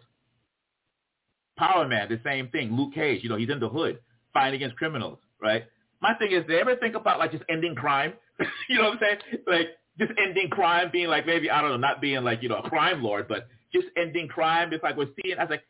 Power 1.57 1.87
Man, 1.87 2.07
the 2.07 2.19
same 2.23 2.47
thing. 2.49 2.71
Luke 2.71 2.93
Cage, 2.93 3.21
you 3.23 3.29
know, 3.29 3.35
he's 3.35 3.49
in 3.49 3.59
the 3.59 3.67
hood 3.69 3.99
fighting 4.33 4.55
against 4.55 4.77
criminals, 4.77 5.17
right? 5.41 5.65
My 6.01 6.13
thing 6.13 6.31
is, 6.31 6.43
you 6.47 6.57
ever 6.57 6.75
think 6.75 6.95
about 6.95 7.19
like 7.19 7.31
just 7.31 7.43
ending 7.49 7.75
crime? 7.75 8.13
you 8.69 8.77
know 8.77 8.89
what 8.89 8.93
I'm 8.93 8.99
saying? 8.99 9.17
Like 9.47 9.67
just 9.97 10.11
ending 10.23 10.49
crime, 10.49 10.89
being 10.91 11.07
like 11.07 11.25
maybe 11.25 11.49
I 11.49 11.61
don't 11.61 11.71
know, 11.71 11.77
not 11.77 12.01
being 12.01 12.23
like 12.23 12.43
you 12.43 12.49
know 12.49 12.57
a 12.57 12.69
crime 12.69 13.03
lord, 13.03 13.27
but 13.27 13.47
just 13.73 13.87
ending 13.97 14.27
crime. 14.27 14.71
It's 14.73 14.83
like 14.83 14.97
we're 14.97 15.09
seeing. 15.21 15.37
I 15.37 15.43
was 15.43 15.49
like, 15.49 15.63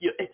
you 0.00 0.08
know, 0.08 0.14
it, 0.18 0.30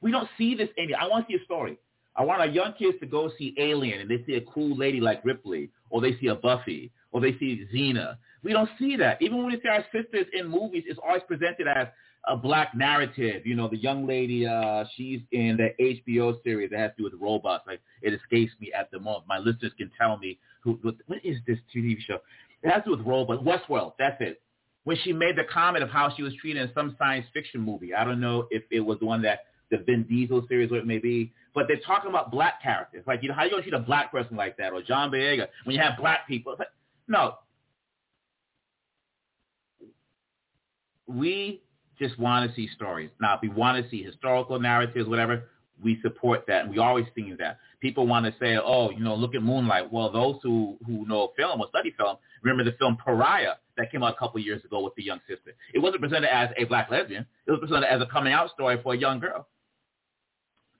we 0.00 0.10
don't 0.10 0.28
see 0.36 0.54
this 0.54 0.68
ending. 0.76 0.96
I 1.00 1.06
want 1.06 1.26
to 1.26 1.32
see 1.32 1.40
a 1.40 1.44
story. 1.44 1.78
I 2.16 2.24
want 2.24 2.40
our 2.40 2.48
young 2.48 2.74
kids 2.76 2.98
to 3.00 3.06
go 3.06 3.30
see 3.38 3.54
Alien 3.58 4.00
and 4.00 4.10
they 4.10 4.24
see 4.26 4.34
a 4.34 4.40
cool 4.40 4.76
lady 4.76 5.00
like 5.00 5.24
Ripley, 5.24 5.70
or 5.88 6.00
they 6.00 6.18
see 6.20 6.26
a 6.26 6.34
Buffy, 6.34 6.90
or 7.12 7.20
they 7.20 7.32
see 7.38 7.66
Xena. 7.74 8.16
We 8.42 8.52
don't 8.52 8.70
see 8.78 8.96
that. 8.96 9.20
Even 9.20 9.38
when 9.38 9.46
we 9.46 9.60
see 9.60 9.68
our 9.68 9.84
sisters 9.92 10.26
in 10.32 10.48
movies, 10.48 10.84
it's 10.86 11.00
always 11.02 11.22
presented 11.26 11.66
as 11.66 11.88
a 12.26 12.36
black 12.36 12.74
narrative. 12.74 13.46
You 13.46 13.56
know, 13.56 13.68
the 13.68 13.78
young 13.78 14.06
lady, 14.06 14.46
uh, 14.46 14.84
she's 14.96 15.20
in 15.32 15.56
the 15.56 15.70
HBO 15.80 16.42
series 16.42 16.70
that 16.70 16.78
has 16.78 16.90
to 16.92 16.96
do 16.98 17.04
with 17.04 17.14
robots. 17.20 17.64
Like 17.66 17.80
it 18.02 18.12
escapes 18.12 18.52
me 18.60 18.72
at 18.72 18.90
the 18.90 18.98
moment. 18.98 19.24
My 19.28 19.38
listeners 19.38 19.72
can 19.76 19.90
tell 19.98 20.18
me 20.18 20.38
who 20.60 20.78
what, 20.82 20.96
what 21.06 21.18
is 21.24 21.38
this 21.46 21.58
TV 21.74 21.96
show? 22.00 22.18
It 22.62 22.70
has 22.70 22.84
to 22.84 22.90
do 22.90 22.96
with 22.96 23.06
robots. 23.06 23.42
Westworld. 23.42 23.92
That's 23.98 24.20
it. 24.20 24.40
When 24.84 24.96
she 25.02 25.12
made 25.12 25.36
the 25.36 25.44
comment 25.44 25.82
of 25.82 25.90
how 25.90 26.12
she 26.16 26.22
was 26.22 26.32
treated 26.40 26.62
in 26.62 26.70
some 26.74 26.96
science 26.98 27.26
fiction 27.32 27.60
movie, 27.60 27.94
I 27.94 28.04
don't 28.04 28.20
know 28.20 28.46
if 28.50 28.62
it 28.70 28.80
was 28.80 28.98
the 29.00 29.06
one 29.06 29.22
that 29.22 29.40
the 29.70 29.78
Vin 29.78 30.04
Diesel 30.04 30.46
series, 30.48 30.70
what 30.70 30.80
it 30.80 30.86
may 30.86 30.98
be, 30.98 31.32
but 31.54 31.66
they're 31.68 31.80
talking 31.86 32.08
about 32.08 32.30
black 32.30 32.62
characters. 32.62 33.04
Like, 33.06 33.22
you 33.22 33.28
know, 33.28 33.34
how 33.34 33.44
you 33.44 33.50
gonna 33.50 33.62
treat 33.62 33.74
a 33.74 33.80
black 33.80 34.10
person 34.10 34.36
like 34.36 34.56
that, 34.56 34.72
or 34.72 34.82
John 34.82 35.10
Boyega 35.10 35.48
when 35.64 35.76
you 35.76 35.82
have 35.82 35.98
black 35.98 36.26
people? 36.26 36.56
Like, 36.58 36.68
no, 37.08 37.34
we 41.06 41.62
just 41.98 42.18
want 42.18 42.48
to 42.48 42.54
see 42.54 42.68
stories. 42.76 43.10
Now, 43.20 43.34
if 43.34 43.42
we 43.42 43.48
want 43.48 43.82
to 43.82 43.90
see 43.90 44.02
historical 44.02 44.60
narratives, 44.60 45.08
whatever, 45.08 45.44
we 45.82 45.98
support 46.02 46.44
that. 46.48 46.68
We 46.68 46.78
always 46.78 47.06
seen 47.14 47.36
that. 47.40 47.58
People 47.80 48.06
want 48.06 48.26
to 48.26 48.34
say, 48.40 48.56
oh, 48.56 48.90
you 48.90 49.00
know, 49.00 49.14
look 49.14 49.34
at 49.34 49.42
Moonlight. 49.42 49.92
Well, 49.92 50.10
those 50.10 50.36
who, 50.42 50.76
who 50.86 51.06
know 51.06 51.32
film 51.36 51.60
or 51.60 51.68
study 51.68 51.94
film 51.96 52.16
remember 52.42 52.68
the 52.68 52.76
film 52.76 52.96
Pariah 53.02 53.54
that 53.76 53.90
came 53.90 54.02
out 54.02 54.14
a 54.14 54.18
couple 54.18 54.40
years 54.40 54.64
ago 54.64 54.82
with 54.82 54.94
the 54.96 55.02
young 55.02 55.20
sister. 55.28 55.52
It 55.74 55.78
wasn't 55.78 56.02
presented 56.02 56.34
as 56.34 56.50
a 56.56 56.64
black 56.64 56.90
lesbian. 56.90 57.26
It 57.46 57.50
was 57.50 57.60
presented 57.60 57.92
as 57.92 58.00
a 58.00 58.06
coming 58.06 58.32
out 58.32 58.50
story 58.52 58.80
for 58.82 58.94
a 58.94 58.96
young 58.96 59.20
girl. 59.20 59.46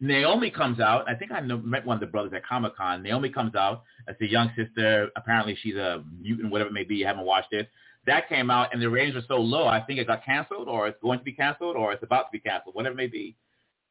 Naomi 0.00 0.50
comes 0.50 0.78
out. 0.78 1.08
I 1.08 1.14
think 1.14 1.32
I 1.32 1.40
met 1.40 1.84
one 1.84 1.96
of 1.96 2.00
the 2.00 2.06
brothers 2.06 2.32
at 2.34 2.46
Comic 2.46 2.76
Con. 2.76 3.02
Naomi 3.02 3.30
comes 3.30 3.54
out 3.54 3.82
as 4.06 4.14
a 4.20 4.26
young 4.26 4.50
sister. 4.56 5.08
Apparently, 5.16 5.56
she's 5.60 5.74
a 5.74 6.04
mutant, 6.20 6.50
whatever 6.52 6.70
it 6.70 6.72
may 6.72 6.84
be. 6.84 6.96
You 6.96 7.06
haven't 7.06 7.24
watched 7.24 7.52
it. 7.52 7.68
That 8.06 8.28
came 8.28 8.50
out, 8.50 8.72
and 8.72 8.80
the 8.80 8.88
ratings 8.88 9.16
were 9.16 9.24
so 9.26 9.40
low. 9.40 9.66
I 9.66 9.80
think 9.80 9.98
it 9.98 10.06
got 10.06 10.24
canceled, 10.24 10.68
or 10.68 10.86
it's 10.86 11.00
going 11.02 11.18
to 11.18 11.24
be 11.24 11.32
canceled, 11.32 11.76
or 11.76 11.92
it's 11.92 12.02
about 12.02 12.22
to 12.22 12.28
be 12.32 12.38
canceled, 12.38 12.74
whatever 12.74 12.94
it 12.94 12.96
may 12.96 13.08
be. 13.08 13.36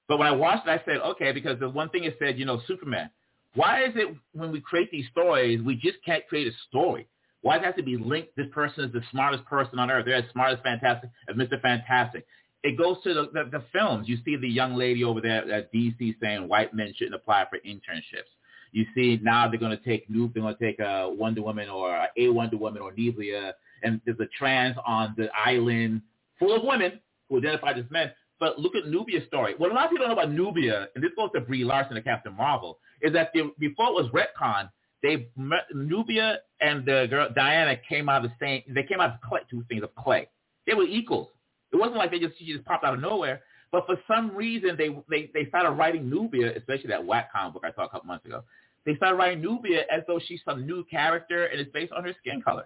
But 0.07 0.17
when 0.17 0.27
I 0.27 0.31
watched 0.31 0.65
it, 0.65 0.71
I 0.71 0.81
said, 0.85 0.97
okay, 1.01 1.33
because 1.33 1.59
the 1.59 1.69
one 1.69 1.89
thing 1.89 2.05
it 2.05 2.15
said, 2.19 2.39
you 2.39 2.45
know, 2.45 2.61
Superman. 2.67 3.09
Why 3.53 3.83
is 3.83 3.91
it 3.95 4.15
when 4.33 4.51
we 4.51 4.61
create 4.61 4.91
these 4.91 5.05
stories, 5.11 5.61
we 5.61 5.75
just 5.75 5.97
can't 6.05 6.25
create 6.27 6.47
a 6.47 6.51
story? 6.69 7.07
Why 7.41 7.55
does 7.55 7.63
it 7.63 7.65
have 7.65 7.75
to 7.77 7.83
be 7.83 7.97
linked? 7.97 8.35
This 8.35 8.47
person 8.51 8.85
is 8.85 8.93
the 8.93 9.01
smartest 9.11 9.45
person 9.45 9.79
on 9.79 9.91
earth. 9.91 10.05
They're 10.05 10.15
as 10.15 10.31
smart 10.31 10.53
as 10.53 10.59
Fantastic 10.63 11.09
as 11.29 11.35
Mr. 11.35 11.61
Fantastic. 11.61 12.25
It 12.63 12.77
goes 12.77 12.97
to 13.03 13.13
the, 13.13 13.23
the, 13.33 13.49
the 13.59 13.63
films. 13.71 14.07
You 14.09 14.17
see 14.25 14.35
the 14.35 14.49
young 14.49 14.75
lady 14.75 15.03
over 15.03 15.21
there 15.21 15.49
at 15.51 15.73
DC 15.73 16.15
saying 16.21 16.47
white 16.47 16.73
men 16.73 16.93
shouldn't 16.95 17.15
apply 17.15 17.45
for 17.49 17.59
internships. 17.59 18.31
You 18.71 18.85
see 18.93 19.19
now 19.21 19.47
they're 19.47 19.59
going 19.59 19.77
to 19.77 19.83
take 19.83 20.09
Nuke, 20.09 20.33
they're 20.33 20.43
going 20.43 20.55
to 20.55 20.63
take 20.63 20.79
uh, 20.79 20.83
uh, 20.83 21.01
a 21.05 21.13
Wonder 21.13 21.41
Woman 21.41 21.69
or 21.69 22.07
a 22.17 22.29
Wonder 22.29 22.57
Woman 22.57 22.81
or 22.81 22.91
Nubia, 22.95 23.55
and 23.83 24.01
there's 24.05 24.19
a 24.19 24.27
trans 24.37 24.75
on 24.85 25.13
the 25.17 25.29
island 25.33 26.01
full 26.39 26.55
of 26.55 26.63
women 26.63 26.99
who 27.29 27.37
identify 27.37 27.71
as 27.71 27.85
men. 27.89 28.11
But 28.39 28.59
look 28.59 28.75
at 28.75 28.87
Nubia's 28.87 29.25
story. 29.27 29.55
What 29.57 29.71
a 29.71 29.73
lot 29.73 29.85
of 29.85 29.91
people 29.91 30.05
don't 30.05 30.15
know 30.15 30.21
about 30.21 30.33
Nubia, 30.33 30.89
and 30.93 31.03
this 31.03 31.11
goes 31.15 31.29
to 31.33 31.41
Brie 31.41 31.63
Larson 31.63 31.95
and 31.95 32.05
Captain 32.05 32.35
Marvel, 32.35 32.79
is 33.01 33.13
that 33.13 33.31
they, 33.33 33.41
before 33.57 33.87
it 33.87 33.93
was 33.93 34.11
retcon, 34.11 34.69
they 35.01 35.29
met, 35.35 35.65
Nubia 35.73 36.39
and 36.59 36.85
the 36.85 37.07
girl 37.09 37.29
Diana 37.33 37.77
came 37.87 38.09
out 38.09 38.25
of 38.25 38.31
the 38.31 38.35
same. 38.45 38.63
They 38.73 38.83
came 38.83 38.99
out 38.99 39.13
of 39.15 39.21
clay, 39.21 39.41
two 39.49 39.63
things 39.69 39.83
of 39.83 39.93
clay. 39.95 40.27
They 40.65 40.73
were 40.73 40.83
equals. 40.83 41.29
It 41.71 41.75
wasn't 41.75 41.97
like 41.97 42.11
they 42.11 42.19
just 42.19 42.37
she 42.37 42.45
just 42.45 42.65
popped 42.65 42.85
out 42.85 42.93
of 42.93 42.99
nowhere. 42.99 43.41
But 43.71 43.85
for 43.85 43.97
some 44.07 44.35
reason, 44.35 44.75
they 44.77 44.89
they 45.09 45.29
they 45.33 45.49
started 45.49 45.71
writing 45.71 46.09
Nubia, 46.09 46.55
especially 46.57 46.87
that 46.89 47.05
whack 47.05 47.31
comic 47.31 47.53
book 47.53 47.63
I 47.65 47.73
saw 47.73 47.85
a 47.85 47.89
couple 47.89 48.07
months 48.07 48.25
ago. 48.25 48.43
They 48.85 48.95
started 48.95 49.17
writing 49.17 49.41
Nubia 49.41 49.81
as 49.91 50.03
though 50.07 50.19
she's 50.25 50.39
some 50.45 50.65
new 50.65 50.85
character 50.85 51.47
and 51.47 51.59
it's 51.59 51.71
based 51.73 51.91
on 51.91 52.05
her 52.05 52.15
skin 52.21 52.41
color. 52.41 52.65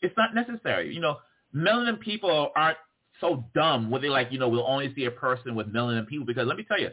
It's 0.00 0.16
not 0.16 0.34
necessary. 0.34 0.94
You 0.94 1.00
know, 1.00 1.18
melanin 1.54 2.00
people 2.00 2.50
aren't 2.56 2.78
so 3.20 3.44
dumb 3.54 3.90
where 3.90 4.00
they 4.00 4.08
like, 4.08 4.28
you 4.30 4.38
know, 4.38 4.48
we'll 4.48 4.66
only 4.66 4.92
see 4.94 5.04
a 5.04 5.10
person 5.10 5.54
with 5.54 5.70
melanin 5.70 6.06
people 6.06 6.24
because 6.24 6.46
let 6.46 6.56
me 6.56 6.64
tell 6.64 6.80
you, 6.80 6.88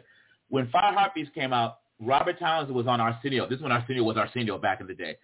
when 0.50 0.68
Five 0.70 0.94
Heartbeats 0.94 1.30
came 1.34 1.54
out, 1.54 1.78
Robert 2.00 2.38
Townsend 2.38 2.76
was 2.76 2.86
on 2.86 3.00
Arsenio. 3.00 3.48
This 3.48 3.56
is 3.56 3.62
when 3.62 3.72
Arsenio 3.72 4.02
was 4.02 4.16
Arsenio 4.16 4.58
back 4.58 4.80
in 4.80 4.86
the 4.86 4.94
day. 4.94 5.16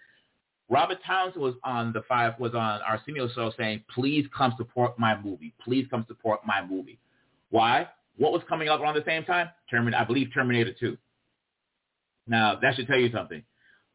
Robert 0.69 0.99
Townsend 1.07 1.43
was 1.43 1.55
on 1.63 1.93
the 1.93 2.03
five 2.09 2.39
was 2.41 2.55
on 2.55 2.81
Arsenio 2.83 3.29
show 3.29 3.53
saying, 3.57 3.85
"Please 3.95 4.27
come 4.37 4.55
support 4.57 4.99
my 4.99 5.19
movie. 5.21 5.55
Please 5.63 5.87
come 5.91 6.05
support 6.09 6.41
my 6.45 6.65
movie." 6.65 6.99
Why? 7.51 7.89
What 8.17 8.33
was 8.33 8.43
coming 8.49 8.69
up 8.69 8.81
around 8.81 8.95
the 8.95 9.05
same 9.07 9.25
time? 9.25 9.51
Terminator, 9.71 10.03
I 10.03 10.05
believe 10.05 10.29
Terminator 10.35 10.73
2. 10.73 10.97
Now 12.27 12.57
that 12.61 12.75
should 12.75 12.87
tell 12.89 12.99
you 12.99 13.11
something. 13.13 13.43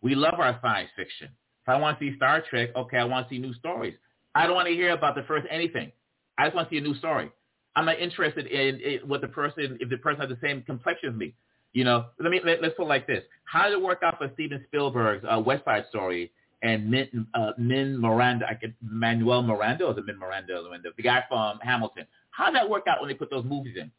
We 0.02 0.16
love 0.16 0.36
our 0.40 0.58
science 0.62 0.90
fiction. 0.96 1.30
If 1.64 1.70
I 1.70 1.78
want 1.78 2.00
to 2.00 2.06
see 2.12 2.16
Star 2.16 2.42
Trek, 2.50 2.70
okay, 2.76 2.98
I 2.98 3.04
want 3.04 3.28
to 3.28 3.36
see 3.36 3.40
new 3.40 3.54
stories. 3.56 3.96
I 4.34 4.48
don't 4.48 4.56
want 4.56 4.68
to 4.68 4.74
hear 4.74 4.92
about 4.92 5.16
the 5.16 5.24
first 5.24 5.46
anything. 5.50 5.92
I 6.38 6.46
just 6.46 6.56
want 6.56 6.70
to 6.70 6.74
see 6.74 6.78
a 6.80 6.82
new 6.82 6.96
story. 6.96 7.32
I'm 7.76 7.86
not 7.86 8.00
interested 8.00 8.48
in, 8.48 8.80
in 8.80 9.00
what 9.08 9.22
the 9.22 9.28
person 9.28 9.78
if 9.80 9.90
the 9.90 9.98
person 9.98 10.22
has 10.22 10.30
the 10.30 10.38
same 10.42 10.62
complexion 10.64 11.10
as 11.10 11.16
me. 11.16 11.36
You 11.74 11.84
know, 11.84 12.08
let 12.20 12.32
me 12.32 12.42
let, 12.44 12.64
us 12.64 12.72
put 12.76 12.84
it 12.84 12.90
like 12.90 13.08
this: 13.08 13.24
How 13.46 13.66
did 13.66 13.74
it 13.74 13.82
work 13.82 14.02
out 14.04 14.18
for 14.18 14.30
Steven 14.34 14.64
Spielberg's 14.68 15.26
uh, 15.30 15.40
West 15.40 15.66
Side 15.66 15.86
Story 15.90 16.32
and 16.62 16.90
Min, 16.90 17.28
uh, 17.34 17.52
Min 17.58 18.00
Miranda? 18.00 18.46
I 18.50 18.56
could 18.56 18.76
Manuel 18.82 19.44
Miranda 19.44 19.86
or 19.86 19.94
the 19.94 20.04
Min 20.04 20.18
Miranda, 20.18 20.62
the 20.96 21.04
guy 21.04 21.24
from 21.28 21.60
Hamilton. 21.62 22.06
How 22.32 22.48
did 22.48 22.56
that 22.56 22.70
work 22.70 22.86
out 22.88 23.02
when 23.02 23.10
they 23.10 23.16
put 23.16 23.30
those 23.30 23.46
movies 23.46 23.76
in? 23.80 23.92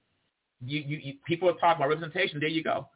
You, 0.65 0.81
you, 0.81 0.99
you 0.99 1.15
people 1.27 1.49
are 1.49 1.55
talking 1.55 1.83
about 1.83 1.89
representation. 1.89 2.41
There 2.41 2.49
you 2.49 2.63
go. 2.63 2.89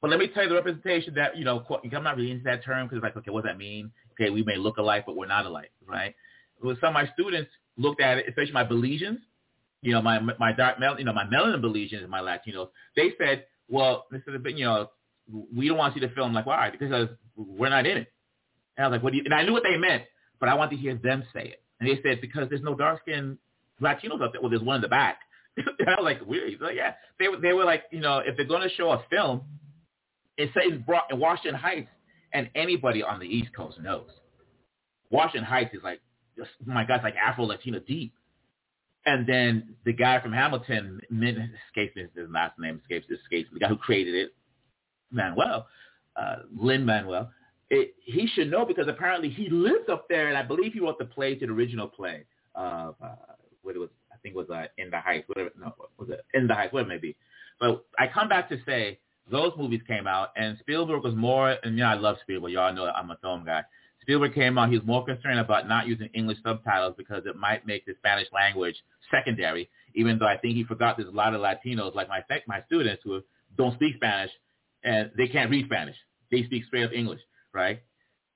But 0.00 0.10
let 0.10 0.18
me 0.18 0.28
tell 0.28 0.42
you 0.42 0.48
the 0.48 0.56
representation 0.56 1.14
that 1.14 1.36
you 1.36 1.44
know. 1.44 1.64
I'm 1.70 2.02
not 2.04 2.16
really 2.16 2.32
into 2.32 2.44
that 2.44 2.64
term 2.64 2.88
because 2.88 3.02
like, 3.02 3.16
okay, 3.16 3.30
what 3.30 3.44
does 3.44 3.50
that 3.50 3.58
mean? 3.58 3.92
Okay, 4.12 4.30
we 4.30 4.42
may 4.42 4.56
look 4.56 4.78
alike, 4.78 5.04
but 5.06 5.16
we're 5.16 5.26
not 5.26 5.46
alike, 5.46 5.70
right? 5.86 6.14
Well, 6.62 6.76
some 6.80 6.88
of 6.88 6.94
my 6.94 7.08
students 7.12 7.50
looked 7.76 8.00
at 8.00 8.18
it, 8.18 8.26
especially 8.28 8.52
my 8.52 8.64
Belizeans, 8.64 9.18
you 9.80 9.92
know, 9.92 10.02
my 10.02 10.18
my 10.38 10.52
dark 10.52 10.80
mel, 10.80 10.98
you 10.98 11.04
know, 11.04 11.12
my 11.12 11.24
melanin 11.24 11.60
Belizeans, 11.62 12.02
and 12.02 12.10
my 12.10 12.20
Latinos. 12.20 12.68
They 12.96 13.12
said 13.18 13.44
well, 13.72 14.04
this 14.10 14.20
is 14.28 14.34
a 14.34 14.38
bit, 14.38 14.56
you 14.56 14.66
know, 14.66 14.90
we 15.56 15.66
don't 15.66 15.78
want 15.78 15.94
to 15.94 16.00
see 16.00 16.06
the 16.06 16.12
film. 16.12 16.34
Like, 16.34 16.46
why? 16.46 16.70
Because 16.70 17.08
we're 17.36 17.70
not 17.70 17.86
in 17.86 17.98
it. 17.98 18.12
And 18.76 18.84
I 18.84 18.88
was 18.88 18.96
like, 18.96 19.02
what 19.02 19.12
do 19.12 19.18
you, 19.18 19.24
and 19.24 19.34
I 19.34 19.44
knew 19.44 19.52
what 19.52 19.62
they 19.62 19.76
meant, 19.76 20.04
but 20.40 20.48
I 20.48 20.54
want 20.54 20.70
to 20.70 20.76
hear 20.76 20.94
them 20.94 21.24
say 21.32 21.44
it. 21.44 21.62
And 21.80 21.88
they 21.88 22.00
said, 22.02 22.20
because 22.20 22.48
there's 22.48 22.62
no 22.62 22.74
dark-skinned 22.74 23.38
Latinos 23.80 24.22
up 24.22 24.32
there. 24.32 24.40
Well, 24.40 24.50
there's 24.50 24.62
one 24.62 24.76
in 24.76 24.82
the 24.82 24.88
back. 24.88 25.18
I 25.58 25.62
was 25.98 26.04
like, 26.04 26.24
weird. 26.24 26.50
He's 26.50 26.60
like, 26.60 26.76
yeah. 26.76 26.94
They, 27.18 27.26
they 27.42 27.52
were 27.52 27.64
like, 27.64 27.84
you 27.90 28.00
know, 28.00 28.18
if 28.18 28.36
they're 28.36 28.46
going 28.46 28.62
to 28.62 28.74
show 28.74 28.90
a 28.90 29.04
film, 29.10 29.42
it's 30.36 30.52
set 30.54 30.64
in, 30.64 30.84
in 31.10 31.18
Washington 31.18 31.54
Heights, 31.54 31.88
and 32.32 32.48
anybody 32.54 33.02
on 33.02 33.20
the 33.20 33.26
East 33.26 33.50
Coast 33.54 33.78
knows. 33.80 34.08
Washington 35.10 35.44
Heights 35.44 35.74
is 35.74 35.82
like, 35.82 36.00
oh 36.40 36.44
my 36.64 36.84
God, 36.84 36.96
it's 36.96 37.04
like 37.04 37.16
Afro-Latino 37.16 37.80
deep. 37.80 38.14
And 39.04 39.26
then 39.26 39.74
the 39.84 39.92
guy 39.92 40.20
from 40.20 40.32
Hamilton, 40.32 41.00
Min, 41.10 41.52
escapes 41.68 41.98
his 41.98 42.08
last 42.30 42.58
name 42.58 42.80
escapes 42.82 43.06
escapes 43.10 43.50
the 43.52 43.58
guy 43.58 43.68
who 43.68 43.76
created 43.76 44.14
it, 44.14 44.34
Manuel, 45.10 45.66
uh, 46.16 46.36
Lin 46.56 46.86
Manuel. 46.86 47.30
It, 47.74 47.94
he 48.04 48.26
should 48.26 48.50
know 48.50 48.66
because 48.66 48.86
apparently 48.86 49.30
he 49.30 49.48
lived 49.48 49.88
up 49.88 50.06
there, 50.08 50.28
and 50.28 50.36
I 50.36 50.42
believe 50.42 50.74
he 50.74 50.80
wrote 50.80 50.98
the 50.98 51.06
play 51.06 51.34
to 51.36 51.46
the 51.46 51.52
original 51.52 51.88
play 51.88 52.24
of 52.54 52.96
uh, 53.02 53.14
what 53.62 53.74
it 53.74 53.78
was. 53.78 53.88
I 54.12 54.16
think 54.22 54.34
it 54.34 54.38
was 54.38 54.50
uh, 54.50 54.66
In 54.76 54.90
the 54.90 55.00
Heights, 55.00 55.26
whatever. 55.26 55.50
No, 55.58 55.72
was 55.98 56.10
it 56.10 56.24
In 56.34 56.46
the 56.46 56.54
Heights? 56.54 56.72
Whatever 56.74 56.92
it 56.92 56.94
may 56.96 57.00
be. 57.00 57.16
But 57.58 57.84
I 57.98 58.08
come 58.12 58.28
back 58.28 58.50
to 58.50 58.58
say 58.66 58.98
those 59.30 59.52
movies 59.56 59.80
came 59.88 60.06
out, 60.06 60.32
and 60.36 60.58
Spielberg 60.60 61.02
was 61.02 61.14
more, 61.14 61.56
and 61.62 61.74
you 61.76 61.82
know, 61.82 61.88
I 61.88 61.94
love 61.94 62.16
Spielberg. 62.20 62.52
Y'all 62.52 62.74
know 62.74 62.84
I'm 62.84 63.10
a 63.10 63.16
film 63.22 63.44
guy. 63.46 63.62
Spielberg 64.02 64.34
came 64.34 64.58
out, 64.58 64.68
he 64.68 64.76
was 64.76 64.86
more 64.86 65.04
concerned 65.04 65.38
about 65.38 65.66
not 65.66 65.86
using 65.86 66.10
English 66.12 66.38
subtitles 66.44 66.94
because 66.98 67.22
it 67.24 67.36
might 67.36 67.66
make 67.66 67.86
the 67.86 67.94
Spanish 67.98 68.26
language 68.34 68.76
secondary, 69.10 69.70
even 69.94 70.18
though 70.18 70.26
I 70.26 70.36
think 70.36 70.56
he 70.56 70.64
forgot 70.64 70.96
there's 70.96 71.08
a 71.08 71.12
lot 71.12 71.34
of 71.34 71.40
Latinos, 71.40 71.94
like 71.94 72.08
my 72.08 72.22
my 72.46 72.62
students, 72.66 73.02
who 73.04 73.22
don't 73.56 73.74
speak 73.74 73.94
Spanish, 73.96 74.30
and 74.84 75.10
they 75.16 75.28
can't 75.28 75.50
read 75.50 75.66
Spanish. 75.66 75.96
They 76.30 76.42
speak 76.44 76.64
straight 76.64 76.84
up 76.84 76.92
English, 76.92 77.20
right? 77.52 77.82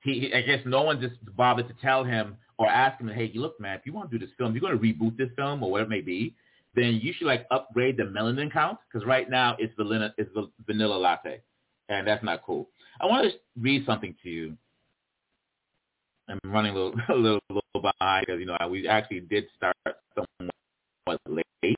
He, 0.03 0.33
I 0.35 0.43
guess 0.43 0.61
no 0.67 0.83
one 0.83 1.01
just 1.01 1.15
bothered 1.37 1.69
to 1.69 1.75
tell 1.83 2.05
him 2.05 2.37
or 2.59 2.69
ask 2.69 3.01
him, 3.01 3.09
hey, 3.09 3.33
look, 3.35 3.61
man, 3.61 3.77
if 3.77 3.85
you 3.85 3.93
want 3.93 4.11
to 4.11 4.19
do 4.19 4.25
this 4.25 4.35
film, 4.39 4.55
you're 4.55 4.61
going 4.61 4.79
to 4.79 4.83
reboot 4.83 5.17
this 5.17 5.31
film 5.37 5.63
or 5.63 5.71
whatever 5.71 5.93
it 5.93 5.97
may 5.97 6.01
be, 6.01 6.35
then 6.75 7.01
you 7.03 7.13
should 7.13 7.27
like 7.27 7.47
upgrade 7.51 7.97
the 7.97 8.05
melanin 8.05 8.53
count 8.53 8.79
because 8.91 9.07
right 9.07 9.29
now 9.29 9.57
it's 9.59 9.75
vanilla, 9.77 10.13
it's 10.19 10.31
vanilla 10.67 10.95
latte, 10.95 11.41
and 11.89 12.07
that's 12.07 12.23
not 12.23 12.43
cool. 12.45 12.69
I 13.01 13.07
want 13.07 13.31
to 13.31 13.39
read 13.61 13.85
something 13.87 14.15
to 14.23 14.29
you. 14.29 14.57
I'm 16.29 16.39
running 16.45 16.73
a 16.73 16.75
little, 16.75 16.95
a 17.09 17.15
little, 17.15 17.41
a 17.51 17.55
little 17.55 17.91
behind 17.99 18.27
because 18.27 18.41
you 18.41 18.47
know 18.47 18.57
we 18.71 18.87
actually 18.87 19.21
did 19.21 19.45
start 19.57 19.77
somewhat 20.15 21.21
late. 21.29 21.77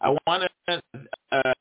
I 0.00 0.16
want 0.26 0.50
to. 0.68 0.82
Uh, 1.32 1.52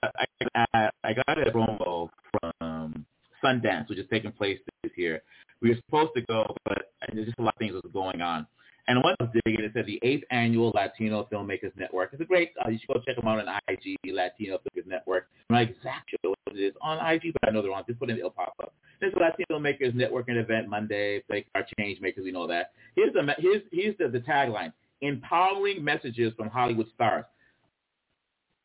I, 0.55 0.89
I 1.03 1.13
got 1.13 1.37
a 1.39 1.51
promo 1.51 2.09
from 2.31 3.05
Sundance, 3.43 3.89
which 3.89 3.99
is 3.99 4.05
taking 4.09 4.31
place 4.31 4.59
this 4.99 5.03
year. 5.03 5.21
We 5.61 5.69
were 5.69 5.75
supposed 5.75 6.11
to 6.15 6.21
go, 6.21 6.55
but 6.65 6.91
there's 7.13 7.25
just 7.25 7.39
a 7.39 7.41
lot 7.41 7.55
of 7.55 7.59
things 7.59 7.73
was 7.73 7.83
going 7.93 8.21
on. 8.21 8.47
And 8.87 9.03
one 9.03 9.15
of 9.19 9.29
digging, 9.45 9.63
it 9.63 9.71
said 9.75 9.85
the 9.85 9.99
eighth 10.01 10.23
annual 10.31 10.71
Latino 10.73 11.27
Filmmakers 11.31 11.77
Network. 11.77 12.09
It's 12.11 12.21
a 12.21 12.25
great, 12.25 12.51
uh, 12.65 12.69
you 12.69 12.79
should 12.79 12.87
go 12.87 12.99
check 13.05 13.17
them 13.17 13.27
out 13.27 13.39
on 13.39 13.59
IG, 13.67 13.97
Latino 14.11 14.57
Filmmakers 14.57 14.87
Network. 14.87 15.27
I'm 15.49 15.57
not 15.57 15.63
exactly 15.63 16.17
sure 16.23 16.33
what 16.45 16.55
it 16.55 16.59
is 16.59 16.73
on 16.81 16.97
IG, 16.97 17.33
but 17.33 17.49
I 17.49 17.51
know 17.51 17.61
they're 17.61 17.73
on. 17.73 17.83
Just 17.87 17.99
put 17.99 18.09
in, 18.09 18.17
it'll 18.17 18.31
pop 18.31 18.55
up. 18.63 18.73
There's 18.99 19.13
a 19.13 19.19
Latino 19.19 19.59
Filmmakers 19.59 19.93
Networking 19.93 20.41
event 20.41 20.69
Monday. 20.69 21.21
Like 21.29 21.45
our 21.53 21.63
change 21.77 22.01
makers, 22.01 22.23
we 22.23 22.31
know 22.31 22.47
that. 22.47 22.71
Here's 22.95 23.13
the 23.13 23.21
here's 23.37 23.61
here's 23.71 23.95
the, 23.99 24.07
the 24.07 24.21
tagline: 24.21 24.73
empowering 25.01 25.83
messages 25.83 26.33
from 26.35 26.49
Hollywood 26.49 26.87
stars. 26.95 27.25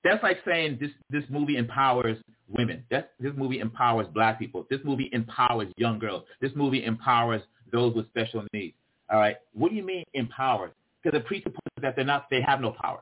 That's 0.04 0.22
like 0.22 0.38
saying 0.44 0.78
this 0.80 0.90
this 1.10 1.24
movie 1.30 1.56
empowers 1.56 2.18
women. 2.48 2.84
That's, 2.90 3.08
this 3.18 3.32
movie 3.36 3.58
empowers 3.58 4.06
black 4.12 4.38
people. 4.38 4.66
This 4.70 4.80
movie 4.84 5.08
empowers 5.12 5.68
young 5.76 5.98
girls. 5.98 6.24
This 6.40 6.52
movie 6.54 6.84
empowers 6.84 7.42
those 7.72 7.94
with 7.94 8.06
special 8.08 8.44
needs. 8.52 8.76
All 9.10 9.18
right. 9.18 9.36
What 9.52 9.70
do 9.70 9.76
you 9.76 9.84
mean 9.84 10.04
empowered? 10.14 10.72
Because 11.02 11.18
it 11.18 11.26
presupposes 11.26 11.60
that 11.82 11.96
they're 11.96 12.04
not, 12.04 12.26
they 12.30 12.40
have 12.40 12.60
no 12.60 12.74
power. 12.80 13.00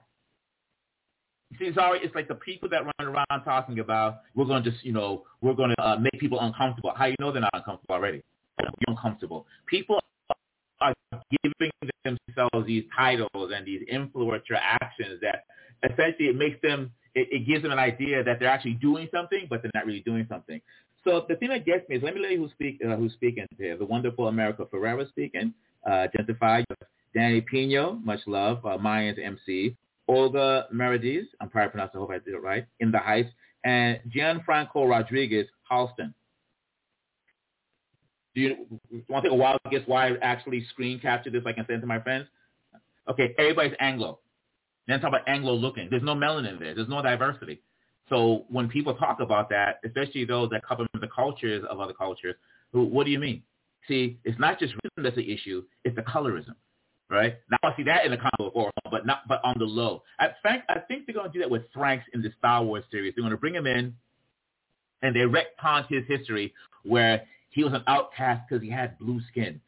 See, 1.59 1.67
it's 1.67 1.77
it's 1.79 2.15
like 2.15 2.29
the 2.29 2.35
people 2.37 2.69
that 2.71 2.83
run 2.85 3.09
around 3.09 3.45
talking 3.45 3.79
about 3.79 4.21
we're 4.35 4.47
going 4.47 4.63
to 4.63 4.71
just, 4.71 4.83
you 4.85 4.93
know, 4.93 5.25
we're 5.43 5.53
going 5.53 5.75
to 5.77 5.83
uh, 5.83 5.97
make 5.99 6.19
people 6.19 6.41
uncomfortable. 6.41 6.93
How 6.97 7.07
you 7.07 7.17
know 7.21 7.31
they're 7.31 7.43
not 7.43 7.51
uncomfortable 7.53 7.95
already? 7.95 8.23
They're 8.59 8.71
uncomfortable. 8.87 9.47
People 9.67 10.01
are 10.81 10.95
giving 11.43 11.71
themselves 12.05 12.67
these 12.67 12.85
titles 12.97 13.53
and 13.55 13.67
these 13.67 13.83
influencer 13.93 14.59
actions 14.59 15.21
that 15.21 15.45
essentially 15.83 16.29
it 16.29 16.37
makes 16.37 16.61
them, 16.63 16.93
it, 17.15 17.29
it 17.31 17.47
gives 17.47 17.63
them 17.63 17.73
an 17.73 17.79
idea 17.79 18.23
that 18.25 18.39
they're 18.39 18.49
actually 18.49 18.75
doing 18.75 19.09
something, 19.13 19.47
but 19.49 19.63
they're 19.63 19.73
not 19.75 19.87
really 19.87 20.01
doing 20.01 20.27
something. 20.29 20.61
So 21.05 21.25
the 21.29 21.37
thing 21.37 21.49
that 21.49 21.65
gets 21.65 21.89
me 21.89 21.97
is, 21.97 22.03
let 22.03 22.15
me 22.15 22.21
let 22.21 22.33
you 22.33 22.39
who's, 22.39 22.53
speak, 22.53 22.81
uh, 22.87 22.97
who's 22.97 23.13
speaking 23.13 23.47
here. 23.59 23.77
The 23.77 23.85
wonderful 23.85 24.29
America 24.29 24.65
Ferrera 24.73 25.09
speaking 25.09 25.53
uh, 25.87 25.95
identified. 25.95 26.65
Danny 27.15 27.41
Pino, 27.41 27.99
much 28.05 28.21
love, 28.27 28.65
uh, 28.65 28.79
Mayans 28.79 29.23
MC. 29.23 29.77
Olga 30.09 30.67
Merediz, 30.75 31.25
I'm 31.41 31.49
probably 31.49 31.71
pronouncing, 31.71 31.99
I 31.99 32.01
hope 32.01 32.11
I 32.11 32.19
did 32.19 32.35
it 32.35 32.43
right, 32.43 32.67
In 32.81 32.91
the 32.91 32.99
Heights. 32.99 33.31
And 33.65 34.01
Gianfranco 34.15 34.89
Rodriguez, 34.89 35.47
Halston. 35.71 36.13
Do 38.35 38.41
you, 38.41 38.57
want 39.09 39.25
to 39.25 39.31
take 39.31 39.37
a 39.37 39.41
while 39.41 39.59
to 39.65 39.71
guess 39.71 39.87
why 39.87 40.09
I 40.09 40.17
actually 40.23 40.65
screen 40.71 40.99
captured 40.99 41.35
this 41.35 41.43
so 41.45 41.51
I 41.51 41.53
can 41.53 41.67
send 41.67 41.81
to 41.83 41.87
my 41.87 42.01
friends? 42.01 42.27
Okay, 43.09 43.35
everybody's 43.39 43.75
Anglo. 43.79 44.21
Then 44.87 45.01
talk 45.01 45.09
about 45.09 45.29
Anglo 45.29 45.55
looking. 45.55 45.89
There's 45.91 46.03
no 46.03 46.15
melanin 46.15 46.59
there. 46.59 46.75
There's 46.75 46.89
no 46.89 47.03
diversity. 47.03 47.61
So 48.09 48.45
when 48.49 48.69
people 48.69 48.95
talk 48.95 49.21
about 49.21 49.49
that, 49.51 49.81
especially 49.85 50.25
those 50.25 50.51
that 50.51 50.67
come 50.67 50.77
from 50.77 51.01
the 51.01 51.09
cultures 51.09 51.65
of 51.69 51.81
other 51.81 51.93
cultures, 51.93 52.35
who, 52.73 52.85
what 52.85 53.05
do 53.05 53.13
you 53.13 53.19
mean? 53.19 53.43
See, 53.89 54.19
it's 54.25 54.39
not 54.39 54.59
just 54.59 54.75
racism 54.75 55.03
that's 55.03 55.17
the 55.17 55.33
issue; 55.33 55.65
it's 55.85 55.97
the 55.97 56.03
colorism, 56.03 56.55
right? 57.11 57.37
Now 57.51 57.59
I 57.65 57.77
see 57.77 57.83
that 57.85 58.05
in 58.05 58.13
the 58.13 58.17
comic 58.17 58.55
book, 58.55 58.71
but 58.91 59.07
not 59.07 59.27
but 59.29 59.41
on 59.45 59.57
the 59.59 59.65
low. 59.65 60.03
I 60.19 60.29
think 60.43 60.63
I 60.69 60.79
think 60.81 61.07
they're 61.07 61.15
going 61.15 61.31
to 61.31 61.33
do 61.33 61.41
that 61.41 61.51
with 61.51 61.63
Franks 61.75 62.05
in 62.15 62.23
the 62.23 62.33
Star 62.39 62.63
Wars 62.63 62.85
series. 62.91 63.15
They're 63.15 63.23
going 63.23 63.33
to 63.33 63.37
bring 63.39 63.55
him 63.55 63.67
in, 63.67 63.95
and 65.03 65.17
they 65.17 65.21
retcon 65.21 65.87
his 65.89 66.05
history 66.07 66.55
where 66.85 67.23
he 67.51 67.65
was 67.65 67.73
an 67.73 67.83
outcast 67.87 68.49
because 68.49 68.63
he 68.63 68.71
had 68.71 68.99
blue 68.99 69.21
skin. 69.31 69.61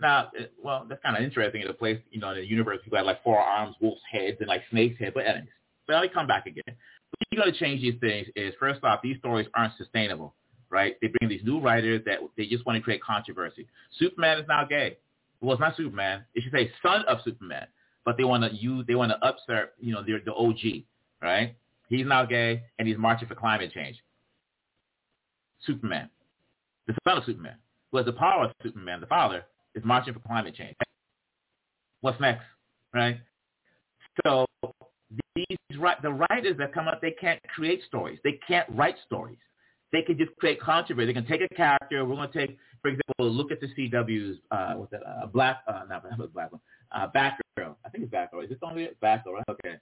Now, 0.00 0.30
uh, 0.38 0.44
well, 0.62 0.86
that's 0.88 1.02
kind 1.02 1.16
of 1.16 1.22
interesting 1.22 1.62
in 1.62 1.68
a 1.68 1.72
place, 1.72 1.98
you 2.10 2.20
know, 2.20 2.30
in 2.30 2.36
the 2.36 2.46
universe, 2.46 2.78
people 2.84 2.98
had 2.98 3.06
like 3.06 3.22
four 3.24 3.38
arms, 3.38 3.74
wolf's 3.80 4.00
heads, 4.10 4.36
and 4.40 4.48
like 4.48 4.62
snake's 4.70 4.98
head. 4.98 5.12
But 5.14 5.26
anyways, 5.26 5.48
but 5.86 6.00
me 6.00 6.08
come 6.08 6.26
back 6.26 6.46
again. 6.46 6.62
What 6.66 7.26
you're 7.30 7.42
going 7.42 7.52
to 7.52 7.58
change 7.58 7.80
these 7.80 7.98
things 8.00 8.28
is, 8.36 8.54
first 8.60 8.84
off, 8.84 9.00
these 9.02 9.18
stories 9.18 9.48
aren't 9.54 9.76
sustainable 9.76 10.34
right? 10.70 10.96
They 11.00 11.08
bring 11.18 11.28
these 11.28 11.44
new 11.44 11.60
writers 11.60 12.02
that 12.06 12.18
they 12.36 12.46
just 12.46 12.66
want 12.66 12.76
to 12.76 12.82
create 12.82 13.02
controversy. 13.02 13.66
Superman 13.98 14.38
is 14.38 14.44
now 14.48 14.64
gay. 14.64 14.98
Well, 15.40 15.52
it's 15.52 15.60
not 15.60 15.76
Superman. 15.76 16.24
It 16.34 16.42
should 16.42 16.52
say 16.52 16.70
son 16.82 17.04
of 17.08 17.18
Superman. 17.24 17.66
But 18.04 18.16
they 18.16 18.24
want 18.24 18.44
to 18.44 18.54
use, 18.54 18.84
they 18.86 18.94
want 18.94 19.12
to 19.12 19.24
upstart, 19.24 19.74
you 19.78 19.92
know, 19.92 20.02
the, 20.02 20.20
the 20.24 20.32
OG, 20.32 20.84
right? 21.22 21.54
He's 21.88 22.06
now 22.06 22.24
gay 22.24 22.62
and 22.78 22.88
he's 22.88 22.96
marching 22.96 23.28
for 23.28 23.34
climate 23.34 23.72
change. 23.72 23.96
Superman, 25.66 26.08
the 26.86 26.94
son 27.06 27.18
of 27.18 27.24
Superman, 27.24 27.56
who 27.90 27.98
has 27.98 28.06
the 28.06 28.12
power 28.12 28.44
of 28.44 28.52
Superman, 28.62 29.00
the 29.00 29.06
father, 29.06 29.44
is 29.74 29.84
marching 29.84 30.14
for 30.14 30.20
climate 30.20 30.54
change. 30.54 30.74
What's 32.00 32.20
next, 32.20 32.44
right? 32.94 33.20
So 34.24 34.46
these 35.34 35.46
the 36.02 36.10
writers 36.30 36.56
that 36.58 36.72
come 36.74 36.88
up, 36.88 37.00
they 37.00 37.12
can't 37.12 37.40
create 37.54 37.82
stories. 37.86 38.18
They 38.24 38.38
can't 38.46 38.68
write 38.70 38.96
stories 39.06 39.38
they 39.92 40.02
can 40.02 40.18
just 40.18 40.34
create 40.36 40.60
controversy. 40.60 41.06
They 41.06 41.12
can 41.12 41.26
take 41.26 41.40
a 41.40 41.54
character. 41.54 42.04
We're 42.04 42.16
going 42.16 42.30
to 42.30 42.46
take, 42.46 42.58
for 42.82 42.88
example, 42.88 43.30
look 43.30 43.50
at 43.50 43.60
the 43.60 43.68
CW's, 43.68 44.38
uh, 44.50 44.74
what's 44.74 44.90
that, 44.90 45.02
uh, 45.06 45.26
Black, 45.26 45.62
uh, 45.66 45.84
not 45.88 46.32
Black 46.32 46.52
one, 46.52 46.60
uh, 46.92 47.06
Batgirl. 47.14 47.74
I 47.84 47.88
think 47.88 48.04
it's 48.04 48.12
Batgirl. 48.12 48.44
Is 48.44 48.50
this 48.50 48.58
only 48.62 48.88
Batgirl, 49.02 49.32
right? 49.34 49.44
Okay. 49.48 49.76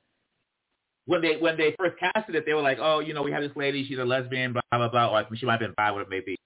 When 1.07 1.23
they 1.23 1.37
when 1.37 1.57
they 1.57 1.73
first 1.79 1.97
casted 2.01 2.35
it, 2.35 2.45
they 2.47 2.55
were 2.55 2.63
like, 2.63 2.79
oh, 2.81 2.99
you 2.99 3.15
know, 3.15 3.23
we 3.23 3.31
have 3.31 3.43
this 3.43 3.53
lady, 3.55 3.87
she's 3.87 3.99
a 3.99 4.05
lesbian, 4.05 4.53
blah 4.53 4.63
blah 4.73 4.89
blah, 4.89 5.17
or 5.17 5.25
she 5.37 5.47
might 5.47 5.53
have 5.53 5.61
been 5.61 5.75
bi, 5.77 5.93
whatever 5.93 6.13
it 6.13 6.17
may 6.17 6.21
be. 6.21 6.37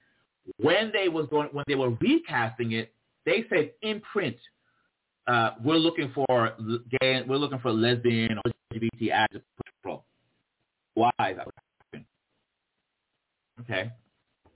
When 0.58 0.90
they 0.92 1.08
was 1.08 1.26
going, 1.30 1.48
when 1.52 1.64
they 1.66 1.76
were 1.76 1.90
recasting 1.90 2.72
it, 2.72 2.92
they 3.26 3.44
said 3.48 3.72
in 3.82 4.00
print, 4.00 4.36
uh, 5.26 5.50
we're 5.62 5.76
looking 5.76 6.12
for 6.14 6.52
gay, 7.00 7.22
we're 7.26 7.36
looking 7.36 7.58
for 7.60 7.72
lesbian 7.72 8.38
or 8.38 8.52
LGBT 8.72 9.10
actors. 9.12 9.42
Why? 10.94 11.10
Is 11.30 11.36
that 11.36 11.46
happen? 11.92 12.06
Okay. 13.60 13.90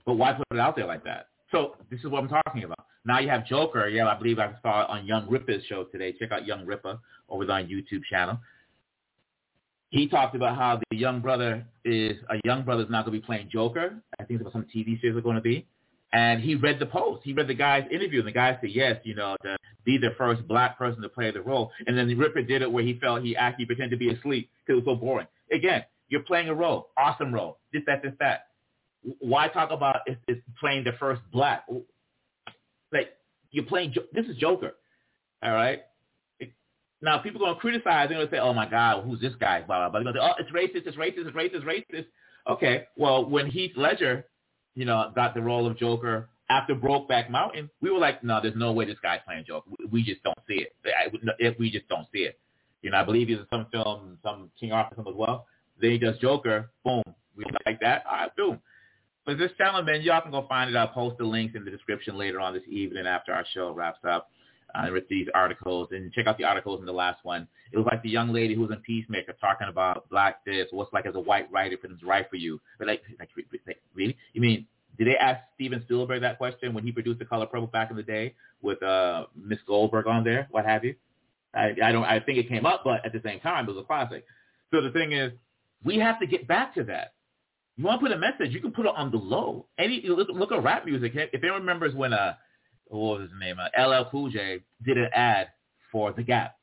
But 0.05 0.13
why 0.13 0.33
put 0.33 0.45
it 0.51 0.59
out 0.59 0.75
there 0.75 0.85
like 0.85 1.03
that? 1.05 1.29
So 1.51 1.75
this 1.89 1.99
is 2.01 2.07
what 2.07 2.21
I'm 2.21 2.29
talking 2.29 2.63
about. 2.63 2.85
Now 3.05 3.19
you 3.19 3.29
have 3.29 3.45
Joker. 3.47 3.87
Yeah, 3.87 4.07
I 4.07 4.17
believe 4.17 4.39
I 4.39 4.53
saw 4.61 4.83
it 4.83 4.89
on 4.89 5.05
Young 5.05 5.29
Rippa's 5.29 5.63
show 5.67 5.85
today. 5.85 6.13
Check 6.19 6.31
out 6.31 6.45
Young 6.45 6.65
Ripper 6.65 6.99
over 7.29 7.51
on 7.51 7.67
YouTube 7.67 8.03
channel. 8.09 8.39
He 9.89 10.07
talked 10.07 10.35
about 10.35 10.57
how 10.57 10.81
the 10.89 10.97
young 10.97 11.21
brother 11.21 11.65
is 11.85 12.17
a 12.29 12.35
young 12.43 12.63
brother 12.63 12.83
is 12.83 12.89
not 12.89 13.05
going 13.05 13.15
to 13.15 13.21
be 13.21 13.25
playing 13.25 13.49
Joker. 13.51 14.01
I 14.19 14.23
think 14.23 14.41
about 14.41 14.53
some 14.53 14.65
TV 14.75 14.99
series 14.99 15.15
are 15.15 15.21
going 15.21 15.35
to 15.35 15.41
be. 15.41 15.67
And 16.15 16.41
he 16.41 16.55
read 16.55 16.79
the 16.79 16.85
post. 16.85 17.23
He 17.25 17.33
read 17.33 17.47
the 17.47 17.53
guy's 17.53 17.83
interview, 17.91 18.19
and 18.19 18.27
the 18.27 18.31
guy 18.31 18.57
said, 18.61 18.69
yes, 18.69 18.95
you 19.03 19.15
know, 19.15 19.35
to 19.43 19.57
be 19.83 19.97
the 19.97 20.11
first 20.17 20.47
black 20.47 20.77
person 20.77 21.01
to 21.01 21.09
play 21.09 21.29
the 21.29 21.41
role. 21.41 21.71
And 21.87 21.97
then 21.97 22.07
Rippa 22.07 22.47
did 22.47 22.61
it 22.61 22.71
where 22.71 22.85
he 22.85 22.97
felt 22.99 23.21
he 23.21 23.35
actually 23.35 23.65
pretended 23.65 23.99
to 23.99 24.05
be 24.05 24.13
asleep 24.13 24.49
because 24.65 24.79
it 24.81 24.85
was 24.85 24.95
so 24.95 24.99
boring. 24.99 25.27
Again, 25.51 25.83
you're 26.07 26.23
playing 26.23 26.47
a 26.47 26.55
role, 26.55 26.87
awesome 26.97 27.33
role, 27.33 27.57
this, 27.73 27.81
that, 27.85 28.01
this, 28.01 28.13
that 28.21 28.45
why 29.19 29.49
talk 29.49 29.71
about 29.71 29.97
it's, 30.05 30.19
it's 30.29 30.41
playing 30.57 30.85
the 30.85 30.93
first 30.93 31.21
black? 31.33 31.65
Like 32.93 33.09
you're 33.51 33.65
playing. 33.65 33.93
This 34.13 34.25
is 34.25 34.37
Joker, 34.37 34.71
all 35.43 35.51
right. 35.51 35.83
now 37.01 37.17
people 37.17 37.43
are 37.43 37.49
gonna 37.49 37.59
criticize. 37.59 38.07
They're 38.09 38.17
gonna 38.17 38.31
say, 38.31 38.39
"Oh 38.39 38.53
my 38.53 38.69
God, 38.69 39.03
who's 39.03 39.19
this 39.19 39.33
guy?" 39.39 39.61
Blah 39.61 39.89
blah 39.89 39.89
blah. 39.89 40.11
They're 40.11 40.21
gonna 40.21 40.33
say, 40.33 40.33
"Oh, 40.33 40.43
it's 40.43 40.51
racist. 40.51 40.87
It's 40.87 40.97
racist. 40.97 41.27
It's 41.27 41.35
racist. 41.35 41.65
Racist." 41.65 42.05
Okay. 42.47 42.85
Well, 42.95 43.29
when 43.29 43.47
Heath 43.47 43.73
Ledger, 43.75 44.25
you 44.75 44.85
know, 44.85 45.11
got 45.15 45.33
the 45.33 45.41
role 45.41 45.65
of 45.65 45.77
Joker 45.77 46.29
after 46.49 46.75
Brokeback 46.75 47.29
Mountain, 47.29 47.69
we 47.81 47.89
were 47.89 47.97
like, 47.97 48.23
"No, 48.23 48.39
there's 48.41 48.55
no 48.55 48.71
way 48.71 48.85
this 48.85 48.99
guy's 48.99 49.21
playing 49.25 49.45
Joker. 49.45 49.69
We 49.89 50.03
just 50.03 50.21
don't 50.23 50.37
see 50.47 50.65
it. 50.83 51.59
We 51.59 51.71
just 51.71 51.87
don't 51.87 52.07
see 52.11 52.19
it." 52.19 52.39
You 52.81 52.91
know, 52.91 52.97
I 52.97 53.03
believe 53.03 53.27
he's 53.27 53.39
in 53.39 53.47
some 53.49 53.65
film, 53.71 54.19
some 54.21 54.51
King 54.59 54.71
Arthur 54.71 54.95
film 54.95 55.07
as 55.07 55.15
well. 55.15 55.47
Then 55.81 55.91
he 55.91 55.97
does 55.97 56.17
Joker. 56.19 56.69
Boom. 56.83 57.03
We 57.35 57.45
like 57.65 57.79
that. 57.79 58.05
All 58.05 58.15
right, 58.15 58.35
boom. 58.35 58.59
But 59.25 59.39
this 59.39 59.51
channel, 59.57 59.81
man, 59.81 60.03
y'all 60.03 60.21
can 60.21 60.31
go 60.31 60.45
find 60.47 60.69
it. 60.69 60.75
I'll 60.75 60.87
post 60.87 61.17
the 61.17 61.25
links 61.25 61.55
in 61.55 61.65
the 61.65 61.71
description 61.71 62.15
later 62.15 62.39
on 62.39 62.53
this 62.53 62.63
evening 62.67 63.07
after 63.07 63.33
our 63.33 63.45
show 63.53 63.71
wraps 63.71 63.99
up 64.07 64.29
uh, 64.75 64.91
with 64.91 65.07
these 65.09 65.27
articles. 65.33 65.89
And 65.91 66.11
check 66.11 66.27
out 66.27 66.37
the 66.37 66.43
articles 66.43 66.79
in 66.79 66.85
the 66.85 66.93
last 66.93 67.23
one. 67.23 67.47
It 67.71 67.77
was 67.77 67.85
like 67.89 68.03
the 68.03 68.09
young 68.09 68.33
lady 68.33 68.55
who 68.55 68.61
was 68.61 68.71
in 68.71 68.77
Peacemaker 68.77 69.33
talking 69.39 69.67
about 69.69 70.09
black 70.09 70.43
this, 70.45 70.67
what's 70.71 70.91
like 70.93 71.05
as 71.05 71.15
a 71.15 71.19
white 71.19 71.51
writer 71.51 71.77
for 71.81 71.87
them 71.87 71.99
write 72.03 72.29
for 72.29 72.35
you. 72.35 72.59
But 72.77 72.87
like, 72.87 73.03
like, 73.19 73.29
like 73.67 73.77
really? 73.93 74.17
You 74.33 74.41
mean 74.41 74.67
did 74.97 75.07
they 75.07 75.17
ask 75.17 75.41
Steven 75.55 75.81
Spielberg 75.83 76.21
that 76.21 76.37
question 76.37 76.73
when 76.73 76.83
he 76.83 76.91
produced 76.91 77.19
The 77.19 77.25
Color 77.25 77.47
Purple 77.47 77.67
back 77.67 77.91
in 77.91 77.97
the 77.97 78.03
day 78.03 78.33
with 78.61 78.81
uh, 78.81 79.25
Miss 79.35 79.59
Goldberg 79.67 80.07
on 80.07 80.23
there, 80.23 80.47
what 80.51 80.65
have 80.65 80.83
you? 80.83 80.95
I, 81.53 81.73
I 81.83 81.91
don't. 81.91 82.03
I 82.03 82.19
think 82.19 82.37
it 82.37 82.49
came 82.49 82.65
up, 82.65 82.81
but 82.83 83.05
at 83.05 83.13
the 83.13 83.21
same 83.23 83.39
time, 83.39 83.67
it 83.67 83.71
was 83.73 83.81
a 83.81 83.85
classic. 83.85 84.25
So 84.71 84.81
the 84.81 84.91
thing 84.91 85.13
is, 85.13 85.31
we 85.83 85.97
have 85.99 86.19
to 86.19 86.27
get 86.27 86.47
back 86.47 86.75
to 86.75 86.83
that. 86.85 87.13
You 87.77 87.85
want 87.85 87.99
to 88.01 88.07
put 88.07 88.15
a 88.15 88.19
message, 88.19 88.53
you 88.53 88.61
can 88.61 88.71
put 88.71 88.85
it 88.85 88.93
on 88.95 89.11
the 89.11 89.17
low. 89.17 89.67
Any 89.77 90.01
look, 90.05 90.29
look 90.33 90.51
at 90.51 90.63
rap 90.63 90.85
music. 90.85 91.13
If 91.15 91.43
anyone 91.43 91.61
remembers 91.61 91.93
when 91.93 92.13
uh, 92.13 92.35
what 92.87 93.19
was 93.19 93.29
his 93.29 93.39
name? 93.39 93.57
Uh, 93.59 93.87
LL 93.87 94.09
Cool 94.09 94.29
J 94.29 94.61
did 94.83 94.97
an 94.97 95.09
ad 95.13 95.47
for 95.91 96.11
The 96.13 96.23
Gap. 96.23 96.55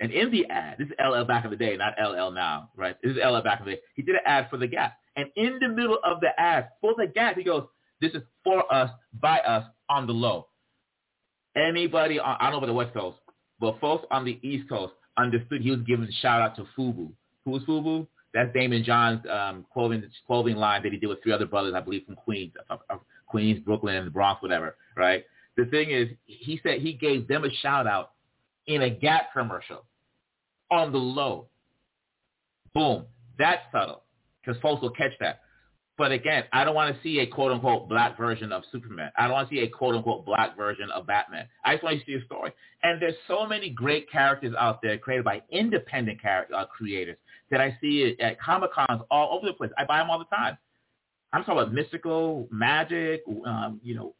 And 0.00 0.12
in 0.12 0.30
the 0.30 0.46
ad, 0.46 0.78
this 0.78 0.88
is 0.88 0.94
LL 0.98 1.24
back 1.24 1.44
in 1.44 1.50
the 1.50 1.56
day, 1.56 1.76
not 1.76 1.94
LL 2.02 2.32
now, 2.32 2.70
right? 2.76 2.96
This 3.02 3.12
is 3.12 3.18
LL 3.24 3.40
back 3.40 3.60
in 3.60 3.66
the 3.66 3.72
day. 3.72 3.80
He 3.94 4.02
did 4.02 4.16
an 4.16 4.22
ad 4.26 4.48
for 4.50 4.56
The 4.56 4.66
Gap. 4.66 4.94
And 5.16 5.28
in 5.36 5.58
the 5.60 5.68
middle 5.68 5.98
of 6.04 6.20
the 6.20 6.28
ad 6.40 6.70
for 6.80 6.94
The 6.96 7.06
Gap, 7.06 7.36
he 7.36 7.44
goes, 7.44 7.64
this 8.00 8.12
is 8.12 8.22
for 8.42 8.72
us, 8.72 8.90
by 9.20 9.38
us, 9.38 9.64
on 9.88 10.06
the 10.06 10.12
low. 10.12 10.48
Anybody, 11.56 12.18
on, 12.18 12.36
I 12.40 12.44
don't 12.44 12.52
know 12.52 12.58
about 12.58 12.66
the 12.66 12.72
West 12.72 12.94
Coast, 12.94 13.18
but 13.60 13.78
folks 13.80 14.04
on 14.10 14.24
the 14.24 14.40
East 14.42 14.68
Coast 14.68 14.94
understood 15.16 15.60
he 15.60 15.70
was 15.70 15.80
giving 15.86 16.06
a 16.06 16.12
shout 16.20 16.40
out 16.40 16.56
to 16.56 16.66
Fubu. 16.76 17.12
Who 17.44 17.50
was 17.50 17.62
Fubu? 17.62 18.06
That's 18.34 18.54
Daymond 18.56 18.84
John's 18.84 19.20
um, 19.30 19.66
clothing 19.72 20.02
clothing 20.26 20.56
line 20.56 20.82
that 20.82 20.92
he 20.92 20.98
did 20.98 21.06
with 21.06 21.22
three 21.22 21.32
other 21.32 21.46
brothers, 21.46 21.74
I 21.76 21.80
believe, 21.80 22.06
from 22.06 22.16
Queens, 22.16 22.52
uh, 22.70 22.78
uh, 22.88 22.96
Queens, 23.26 23.60
Brooklyn, 23.60 23.96
and 23.96 24.06
the 24.06 24.10
Bronx, 24.10 24.42
whatever, 24.42 24.76
right? 24.96 25.24
The 25.56 25.66
thing 25.66 25.90
is, 25.90 26.08
he 26.24 26.60
said 26.62 26.80
he 26.80 26.92
gave 26.92 27.28
them 27.28 27.44
a 27.44 27.50
shout 27.62 27.86
out 27.86 28.12
in 28.66 28.82
a 28.82 28.90
Gap 28.90 29.32
commercial 29.32 29.84
on 30.70 30.92
the 30.92 30.98
low. 30.98 31.46
Boom. 32.74 33.04
That's 33.38 33.62
subtle 33.70 34.02
because 34.40 34.60
folks 34.62 34.82
will 34.82 34.90
catch 34.90 35.12
that. 35.20 35.40
But 35.98 36.10
again, 36.10 36.44
I 36.52 36.64
don't 36.64 36.74
want 36.74 36.94
to 36.94 37.02
see 37.02 37.20
a 37.20 37.26
quote 37.26 37.52
unquote 37.52 37.88
black 37.88 38.16
version 38.16 38.50
of 38.50 38.62
Superman. 38.72 39.12
I 39.16 39.24
don't 39.24 39.32
want 39.32 39.50
to 39.50 39.54
see 39.54 39.60
a 39.60 39.68
quote 39.68 39.94
unquote 39.94 40.24
black 40.24 40.56
version 40.56 40.90
of 40.90 41.06
Batman. 41.06 41.46
I 41.64 41.74
just 41.74 41.84
want 41.84 42.00
to 42.00 42.06
see 42.06 42.14
a 42.14 42.24
story. 42.24 42.52
And 42.82 43.00
there's 43.00 43.14
so 43.28 43.46
many 43.46 43.68
great 43.68 44.10
characters 44.10 44.54
out 44.58 44.80
there 44.82 44.96
created 44.96 45.24
by 45.24 45.42
independent 45.50 46.20
character, 46.20 46.54
uh, 46.54 46.64
creators 46.66 47.18
that 47.50 47.60
I 47.60 47.76
see 47.80 48.16
at 48.20 48.40
Comic 48.40 48.72
Cons 48.72 49.02
all 49.10 49.36
over 49.36 49.46
the 49.46 49.52
place. 49.52 49.70
I 49.76 49.84
buy 49.84 49.98
them 49.98 50.08
all 50.08 50.18
the 50.18 50.36
time. 50.36 50.56
I'm 51.34 51.44
talking 51.44 51.62
about 51.62 51.72
mystical, 51.72 52.48
magic, 52.50 53.22
um, 53.46 53.80
you 53.82 53.94
know, 53.94 54.14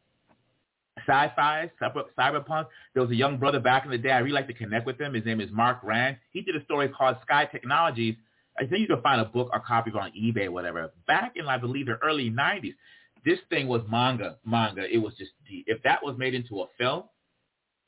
sci-fi, 1.07 1.71
cyberpunk. 1.81 2.67
There 2.95 3.03
was 3.03 3.11
a 3.11 3.15
young 3.15 3.39
brother 3.39 3.61
back 3.61 3.85
in 3.85 3.91
the 3.91 3.99
day. 3.99 4.11
I 4.11 4.19
really 4.19 4.33
like 4.33 4.47
to 4.49 4.55
connect 4.55 4.87
with 4.87 5.01
him. 5.01 5.15
His 5.15 5.25
name 5.25 5.41
is 5.41 5.51
Mark 5.51 5.79
Rand. 5.83 6.17
He 6.33 6.43
did 6.43 6.57
a 6.57 6.65
story 6.65 6.89
called 6.89 7.17
Sky 7.23 7.47
Technologies. 7.51 8.17
I 8.59 8.67
think 8.67 8.81
you 8.81 8.87
can 8.87 9.03
find 9.03 9.21
a 9.21 9.25
book 9.25 9.51
or 9.53 9.61
copy 9.61 9.91
on 9.93 10.13
eBay 10.13 10.47
or 10.47 10.53
whatever. 10.53 10.93
Back 11.07 11.33
in, 11.37 11.47
I 11.47 11.59
believe, 11.59 11.87
the 11.87 11.99
early 12.03 12.31
90s, 12.31 12.75
this 13.25 13.39
thing 13.51 13.69
was 13.69 13.83
manga. 13.91 14.39
Manga. 14.45 14.85
It 14.93 14.99
was 14.99 15.15
just 15.17 15.31
deep. 15.49 15.65
If 15.69 15.83
that 15.85 16.03
was 16.03 16.17
made 16.19 16.35
into 16.35 16.61
a 16.61 16.67
film, 16.79 17.05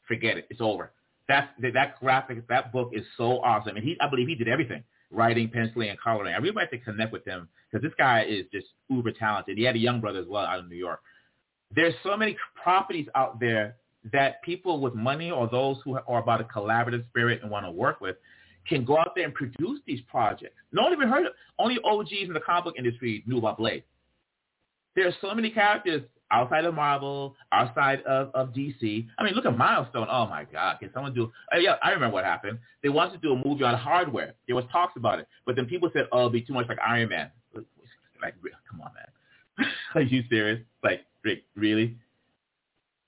forget 0.07 0.39
it. 0.39 0.47
It's 0.51 0.61
over. 0.61 0.93
That's, 1.29 1.49
that 1.61 1.99
graphic, 2.01 2.47
that 2.49 2.73
book 2.73 2.91
is 2.93 3.05
so 3.17 3.41
awesome. 3.43 3.77
And 3.77 3.85
he, 3.85 3.97
I 4.01 4.09
believe 4.09 4.29
he 4.29 4.35
did 4.35 4.49
everything 4.49 4.85
writing, 5.15 5.49
penciling, 5.49 5.91
and 5.91 6.01
coloring. 6.01 6.35
I 6.35 6.39
really 6.39 6.55
like 6.55 6.71
to 6.71 6.79
connect 6.79 7.13
with 7.13 7.25
him 7.25 7.49
because 7.71 7.83
this 7.83 7.95
guy 7.97 8.25
is 8.29 8.47
just 8.53 8.67
uber 8.89 9.13
talented. 9.13 9.57
He 9.57 9.65
had 9.65 9.77
a 9.77 9.79
young 9.79 10.01
brother 10.01 10.19
as 10.19 10.27
well 10.27 10.45
out 10.45 10.59
of 10.59 10.69
New 10.69 10.77
York. 10.77 11.01
There's 11.75 11.95
so 12.03 12.17
many 12.17 12.37
properties 12.63 13.07
out 13.15 13.41
there 13.41 13.77
that 14.13 14.43
people 14.43 14.81
with 14.81 14.95
money 14.95 15.31
or 15.31 15.49
those 15.49 15.79
who 15.85 15.99
are 16.07 16.23
about 16.23 16.41
a 16.41 16.45
collaborative 16.45 17.07
spirit 17.07 17.41
and 17.43 17.51
want 17.51 17.65
to 17.65 17.71
work 17.71 18.01
with 18.01 18.17
can 18.69 18.85
go 18.85 18.99
out 18.99 19.13
there 19.15 19.25
and 19.25 19.35
produce 19.35 19.81
these 19.87 20.01
projects. 20.09 20.57
No 20.73 20.83
one 20.83 20.93
even 20.93 21.09
heard 21.09 21.27
of 21.27 21.33
Only 21.59 21.79
OGs 21.85 22.27
in 22.27 22.33
the 22.33 22.41
comic 22.41 22.65
book 22.65 22.75
industry 22.79 23.23
knew 23.27 23.39
about 23.39 23.59
Blade. 23.59 23.85
There 24.97 25.07
are 25.09 25.15
so 25.21 25.35
many 25.35 25.51
characters 25.51 26.03
outside 26.31 26.65
of 26.65 26.75
Marvel, 26.75 27.35
outside 27.53 28.03
of, 28.03 28.31
of 28.35 28.55
DC. 28.55 29.07
I 29.19 29.25
mean, 29.25 29.35
look 29.35 29.45
at 29.45 29.57
Milestone. 29.57 30.07
Oh 30.11 30.27
my 30.27 30.45
God, 30.45 30.79
can 30.81 30.91
someone 30.95 31.15
do? 31.15 31.31
Uh, 31.55 31.59
yeah, 31.59 31.77
I 31.83 31.91
remember 31.91 32.15
what 32.15 32.25
happened. 32.25 32.59
They 32.83 32.89
wanted 32.89 33.13
to 33.13 33.19
do 33.19 33.33
a 33.33 33.49
movie 33.49 33.65
on 33.65 33.75
hardware. 33.75 34.35
There 34.47 34.57
was 34.57 34.65
talks 34.71 34.95
about 34.97 35.19
it, 35.19 35.29
but 35.47 35.57
then 35.57 35.67
people 35.67 35.91
said, 35.93 36.07
"Oh, 36.13 36.19
it'll 36.19 36.31
be 36.31 36.41
too 36.41 36.55
much 36.55 36.69
like 36.69 36.79
Iron 36.85 37.09
Man." 37.09 37.31
Like, 38.23 38.35
come 38.71 38.81
on, 38.81 38.91
man. 38.95 39.71
Are 39.95 40.01
you 40.01 40.23
serious? 40.31 40.61
Like, 40.83 41.05
really? 41.57 41.97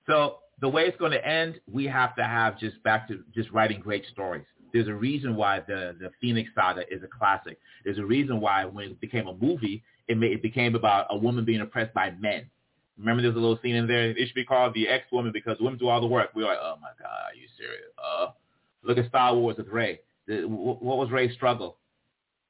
So 0.06 0.38
the 0.60 0.68
way 0.68 0.82
it's 0.82 0.96
going 0.98 1.12
to 1.12 1.26
end, 1.26 1.60
we 1.70 1.84
have 1.86 2.14
to 2.16 2.24
have 2.24 2.58
just 2.58 2.82
back 2.82 3.08
to 3.08 3.22
just 3.34 3.50
writing 3.50 3.80
great 3.80 4.04
stories. 4.12 4.44
There's 4.72 4.88
a 4.88 4.94
reason 4.94 5.36
why 5.36 5.60
the 5.60 5.96
the 5.98 6.10
Phoenix 6.20 6.50
Saga 6.54 6.82
is 6.92 7.02
a 7.02 7.06
classic. 7.06 7.58
There's 7.84 7.98
a 7.98 8.04
reason 8.04 8.40
why 8.40 8.64
when 8.64 8.90
it 8.90 9.00
became 9.00 9.26
a 9.26 9.34
movie, 9.34 9.82
it 10.08 10.18
made, 10.18 10.32
it 10.32 10.42
became 10.42 10.74
about 10.74 11.06
a 11.10 11.16
woman 11.16 11.44
being 11.44 11.60
oppressed 11.60 11.94
by 11.94 12.10
men. 12.10 12.50
Remember, 12.98 13.22
there's 13.22 13.36
a 13.36 13.38
little 13.38 13.58
scene 13.62 13.76
in 13.76 13.86
there. 13.86 14.10
It 14.10 14.26
should 14.26 14.34
be 14.34 14.44
called 14.44 14.74
the 14.74 14.88
X 14.88 15.04
Woman 15.12 15.32
because 15.32 15.58
women 15.60 15.78
do 15.78 15.88
all 15.88 16.00
the 16.00 16.06
work. 16.06 16.30
We 16.34 16.42
are 16.42 16.48
like, 16.48 16.58
oh 16.60 16.76
my 16.80 16.88
god, 16.98 17.08
are 17.08 17.34
you 17.34 17.46
serious? 17.56 17.84
Uh, 17.98 18.28
look 18.82 18.98
at 18.98 19.08
Star 19.08 19.34
Wars 19.34 19.56
with. 19.58 19.66
The, 19.68 20.42
what 20.44 20.98
was 20.98 21.10
Rey's 21.10 21.34
struggle? 21.34 21.76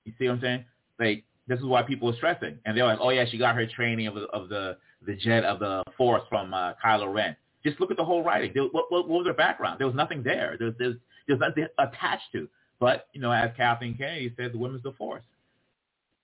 You 0.05 0.13
see 0.19 0.27
what 0.29 0.35
I'm 0.35 0.41
saying? 0.41 0.65
Like 0.99 1.25
this 1.49 1.59
is 1.59 1.65
why 1.65 1.83
people 1.83 2.09
are 2.11 2.17
stressing, 2.17 2.59
and 2.65 2.77
they're 2.77 2.87
like, 2.87 2.99
oh 3.01 3.11
yeah, 3.11 3.25
she 3.31 3.39
got 3.39 3.55
her 3.55 3.67
training 3.67 4.07
of 4.07 4.15
the 4.15 4.23
of 4.29 4.49
the 4.49 4.79
the 5.05 5.15
jet 5.15 5.45
of 5.45 5.59
the 5.59 5.83
Force 5.97 6.23
from 6.29 6.55
uh, 6.55 6.73
Kylo 6.85 7.13
Ren. 7.13 7.37
Just 7.65 7.81
look 7.81 7.91
at 7.91 7.97
the 7.97 8.05
whole 8.05 8.23
writing. 8.23 8.53
There, 8.55 8.65
what, 8.65 8.91
what, 8.91 9.09
what 9.09 9.19
was 9.19 9.25
their 9.25 9.35
background? 9.35 9.79
There 9.79 9.87
was 9.87 9.97
nothing 9.97 10.23
there. 10.23 10.57
There's, 10.59 10.75
there's, 10.79 10.97
there's 11.27 11.41
nothing 11.41 11.67
attached 11.79 12.31
to. 12.33 12.49
But, 12.79 13.09
you 13.13 13.21
know, 13.21 13.33
as 13.33 13.51
Kathleen 13.57 13.97
Kennedy 13.97 14.33
said, 14.37 14.53
the 14.53 14.59
women's 14.59 14.83
the 14.83 14.93
force. 14.93 15.25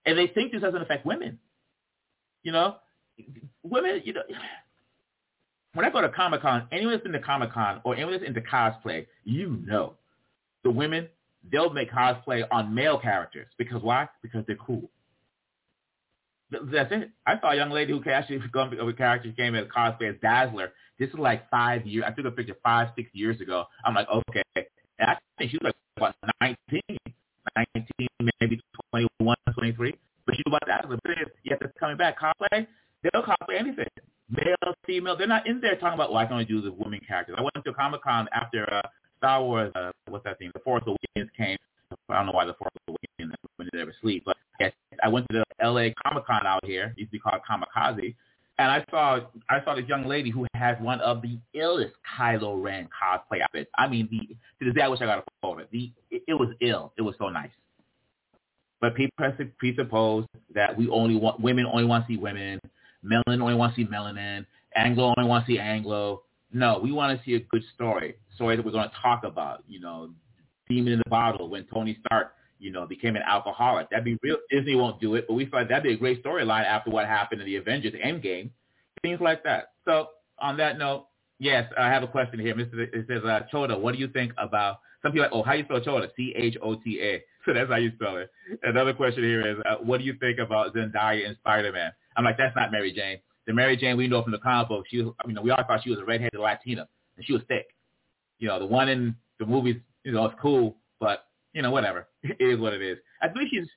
And 0.04 0.18
they 0.18 0.26
think 0.26 0.52
this 0.52 0.60
doesn't 0.60 0.82
affect 0.82 1.06
women. 1.06 1.38
You 2.42 2.52
know, 2.52 2.76
women, 3.62 4.02
you 4.04 4.12
know, 4.12 4.22
when 5.74 5.86
I 5.86 5.90
go 5.90 6.00
to 6.00 6.08
Comic-Con, 6.08 6.68
anyone 6.72 6.92
that's 6.94 7.02
been 7.02 7.12
to 7.12 7.20
Comic-Con 7.20 7.80
or 7.84 7.94
anyone 7.94 8.12
that's 8.12 8.24
into 8.24 8.40
cosplay, 8.40 9.06
you 9.24 9.62
know 9.64 9.94
the 10.64 10.70
women, 10.70 11.08
they'll 11.50 11.70
make 11.70 11.90
cosplay 11.90 12.42
on 12.50 12.74
male 12.74 12.98
characters. 12.98 13.46
Because 13.58 13.82
why? 13.82 14.08
Because 14.22 14.44
they're 14.46 14.56
cool. 14.56 14.90
That's 16.52 16.92
it. 16.92 17.10
I 17.26 17.40
saw 17.40 17.52
a 17.52 17.56
young 17.56 17.70
lady 17.70 17.92
who 17.92 18.10
actually 18.10 18.36
a 18.36 18.92
character 18.92 19.32
came 19.36 19.54
as 19.54 19.66
cosplay 19.74 20.10
as 20.10 20.20
Dazzler. 20.20 20.72
This 20.98 21.08
is 21.08 21.18
like 21.18 21.48
five 21.50 21.86
years. 21.86 22.04
I 22.06 22.10
took 22.10 22.26
a 22.26 22.30
picture 22.30 22.56
five, 22.62 22.88
six 22.94 23.08
years 23.14 23.40
ago. 23.40 23.64
I'm 23.84 23.94
like, 23.94 24.08
okay. 24.08 24.42
And 24.54 25.10
I 25.10 25.16
think 25.38 25.50
she 25.50 25.58
was 25.62 25.72
like, 25.72 25.74
what, 25.98 26.14
19, 26.40 26.80
19, 27.76 28.08
maybe 28.40 28.60
21, 28.90 29.36
23. 29.54 29.94
But 30.26 30.36
she 30.36 30.42
was 30.46 30.58
about 30.62 30.82
Dazzler. 30.82 30.98
But 31.02 31.16
yet 31.42 31.58
they're 31.60 31.72
coming 31.80 31.96
back. 31.96 32.18
Cosplay, 32.20 32.66
they'll 33.02 33.22
cosplay 33.22 33.58
anything. 33.58 33.88
Male, 34.28 34.74
female. 34.86 35.16
They're 35.16 35.26
not 35.26 35.46
in 35.46 35.60
there 35.60 35.76
talking 35.76 35.94
about, 35.94 36.10
well, 36.10 36.18
I 36.18 36.24
can 36.24 36.34
only 36.34 36.44
do 36.44 36.60
the 36.60 36.72
women 36.72 37.00
characters. 37.06 37.36
I 37.38 37.42
went 37.42 37.64
to 37.64 37.72
Comic-Con 37.72 38.28
after 38.32 38.70
uh, 38.72 38.82
Star 39.18 39.42
Wars, 39.42 39.72
uh, 39.74 39.90
what's 40.08 40.24
that 40.24 40.38
thing, 40.38 40.50
The 40.54 40.60
Force 40.60 40.82
Awakens 40.86 41.30
came. 41.36 41.56
I 42.08 42.16
don't 42.16 42.26
know 42.26 42.32
why 42.32 42.44
The 42.44 42.54
Force 42.54 42.72
Awakens 42.88 43.34
when 43.62 43.70
they 43.72 43.82
ever 43.82 43.94
sleep, 44.00 44.24
but 44.24 44.36
I 45.02 45.08
went 45.08 45.26
to 45.30 45.42
the 45.42 45.66
LA 45.66 45.88
Comic 46.04 46.26
Con 46.26 46.46
out 46.46 46.64
here. 46.64 46.94
Used 46.96 47.10
to 47.10 47.12
be 47.12 47.18
called 47.18 47.40
Comikaze. 47.48 48.14
And 48.58 48.70
I 48.70 48.84
saw 48.90 49.20
I 49.48 49.64
saw 49.64 49.74
this 49.74 49.86
young 49.88 50.06
lady 50.06 50.30
who 50.30 50.46
has 50.54 50.76
one 50.80 51.00
of 51.00 51.22
the 51.22 51.38
illest 51.56 51.92
Kylo 52.16 52.62
Ren 52.62 52.88
cosplay 52.88 53.40
outfits. 53.42 53.70
I 53.76 53.88
mean, 53.88 54.08
the 54.10 54.18
to 54.18 54.64
this 54.66 54.74
day 54.74 54.82
I 54.82 54.88
wish 54.88 55.00
I 55.00 55.06
got 55.06 55.18
a 55.18 55.24
photo. 55.40 55.66
The 55.72 55.90
it, 56.10 56.22
it 56.28 56.34
was 56.34 56.50
ill. 56.60 56.92
It 56.96 57.02
was 57.02 57.14
so 57.18 57.28
nice. 57.28 57.50
But 58.80 58.94
people 58.94 59.32
presuppose 59.58 60.26
that 60.54 60.76
we 60.76 60.88
only 60.88 61.16
want 61.16 61.40
women 61.40 61.66
only 61.66 61.86
want 61.86 62.06
to 62.06 62.12
see 62.12 62.18
women, 62.18 62.60
melanin 63.04 63.40
only 63.40 63.54
want 63.54 63.74
to 63.74 63.82
see 63.82 63.88
melanin, 63.88 64.44
Anglo 64.76 65.14
only 65.16 65.28
want 65.28 65.46
to 65.46 65.52
see 65.52 65.58
Anglo. 65.58 66.22
No, 66.52 66.78
we 66.82 66.92
want 66.92 67.18
to 67.18 67.24
see 67.24 67.34
a 67.34 67.40
good 67.40 67.62
story, 67.74 68.16
story 68.34 68.56
that 68.56 68.64
we're 68.64 68.72
going 68.72 68.88
to 68.88 68.94
talk 69.02 69.24
about. 69.24 69.64
You 69.66 69.80
know, 69.80 70.10
Demon 70.68 70.92
in 70.92 70.98
the 70.98 71.08
Bottle 71.08 71.48
when 71.48 71.64
Tony 71.72 71.96
Stark 72.04 72.34
you 72.62 72.70
know, 72.70 72.86
became 72.86 73.16
an 73.16 73.22
alcoholic. 73.26 73.90
That'd 73.90 74.04
be 74.04 74.16
real. 74.22 74.36
Disney 74.48 74.76
won't 74.76 75.00
do 75.00 75.16
it, 75.16 75.26
but 75.26 75.34
we 75.34 75.46
thought 75.46 75.68
that'd 75.68 75.82
be 75.82 75.92
a 75.92 75.96
great 75.96 76.24
storyline 76.24 76.64
after 76.64 76.90
what 76.90 77.06
happened 77.06 77.40
in 77.40 77.46
the 77.46 77.56
Avengers 77.56 77.92
Endgame, 77.94 78.50
things 79.02 79.20
like 79.20 79.42
that. 79.42 79.72
So 79.84 80.08
on 80.38 80.56
that 80.58 80.78
note, 80.78 81.08
yes, 81.40 81.70
I 81.76 81.88
have 81.88 82.04
a 82.04 82.06
question 82.06 82.38
here. 82.38 82.54
Mr. 82.54 82.78
It 82.78 83.06
says, 83.08 83.24
uh, 83.24 83.40
Chota, 83.50 83.76
what 83.76 83.94
do 83.94 83.98
you 83.98 84.06
think 84.06 84.32
about? 84.38 84.78
Some 85.02 85.10
people 85.10 85.26
are 85.26 85.30
like, 85.30 85.34
oh, 85.34 85.42
how 85.42 85.54
you 85.54 85.64
spell 85.64 85.80
Chota? 85.80 86.08
C 86.16 86.32
H 86.36 86.56
O 86.62 86.76
T 86.76 87.00
A. 87.02 87.22
So 87.44 87.52
that's 87.52 87.68
how 87.68 87.76
you 87.76 87.90
spell 87.96 88.18
it. 88.18 88.30
Another 88.62 88.94
question 88.94 89.24
here 89.24 89.44
is, 89.44 89.56
uh, 89.68 89.74
what 89.82 89.98
do 89.98 90.04
you 90.04 90.14
think 90.20 90.38
about 90.38 90.76
Zendaya 90.76 91.26
in 91.26 91.34
Spider-Man? 91.40 91.90
I'm 92.16 92.22
like, 92.22 92.38
that's 92.38 92.54
not 92.54 92.70
Mary 92.70 92.92
Jane. 92.92 93.18
The 93.48 93.52
Mary 93.52 93.76
Jane 93.76 93.96
we 93.96 94.06
know 94.06 94.22
from 94.22 94.30
the 94.30 94.38
comic 94.38 94.68
book, 94.68 94.84
she 94.88 95.02
was, 95.02 95.12
I 95.20 95.26
mean, 95.26 95.36
we 95.42 95.50
all 95.50 95.64
thought 95.66 95.82
she 95.82 95.90
was 95.90 95.98
a 95.98 96.04
redheaded 96.04 96.38
Latina, 96.38 96.86
and 97.16 97.26
she 97.26 97.32
was 97.32 97.42
thick. 97.48 97.66
You 98.38 98.46
know, 98.46 98.60
the 98.60 98.66
one 98.66 98.88
in 98.88 99.16
the 99.40 99.46
movies, 99.46 99.74
you 100.04 100.12
know, 100.12 100.26
it's 100.26 100.36
cool, 100.40 100.76
but 101.00 101.24
you 101.52 101.62
know, 101.62 101.72
whatever. 101.72 102.06
It 102.22 102.36
is 102.38 102.58
what 102.60 102.72
it 102.72 102.82
is. 102.82 102.98
I 103.20 103.28
believe 103.28 103.48
she's, 103.50 103.68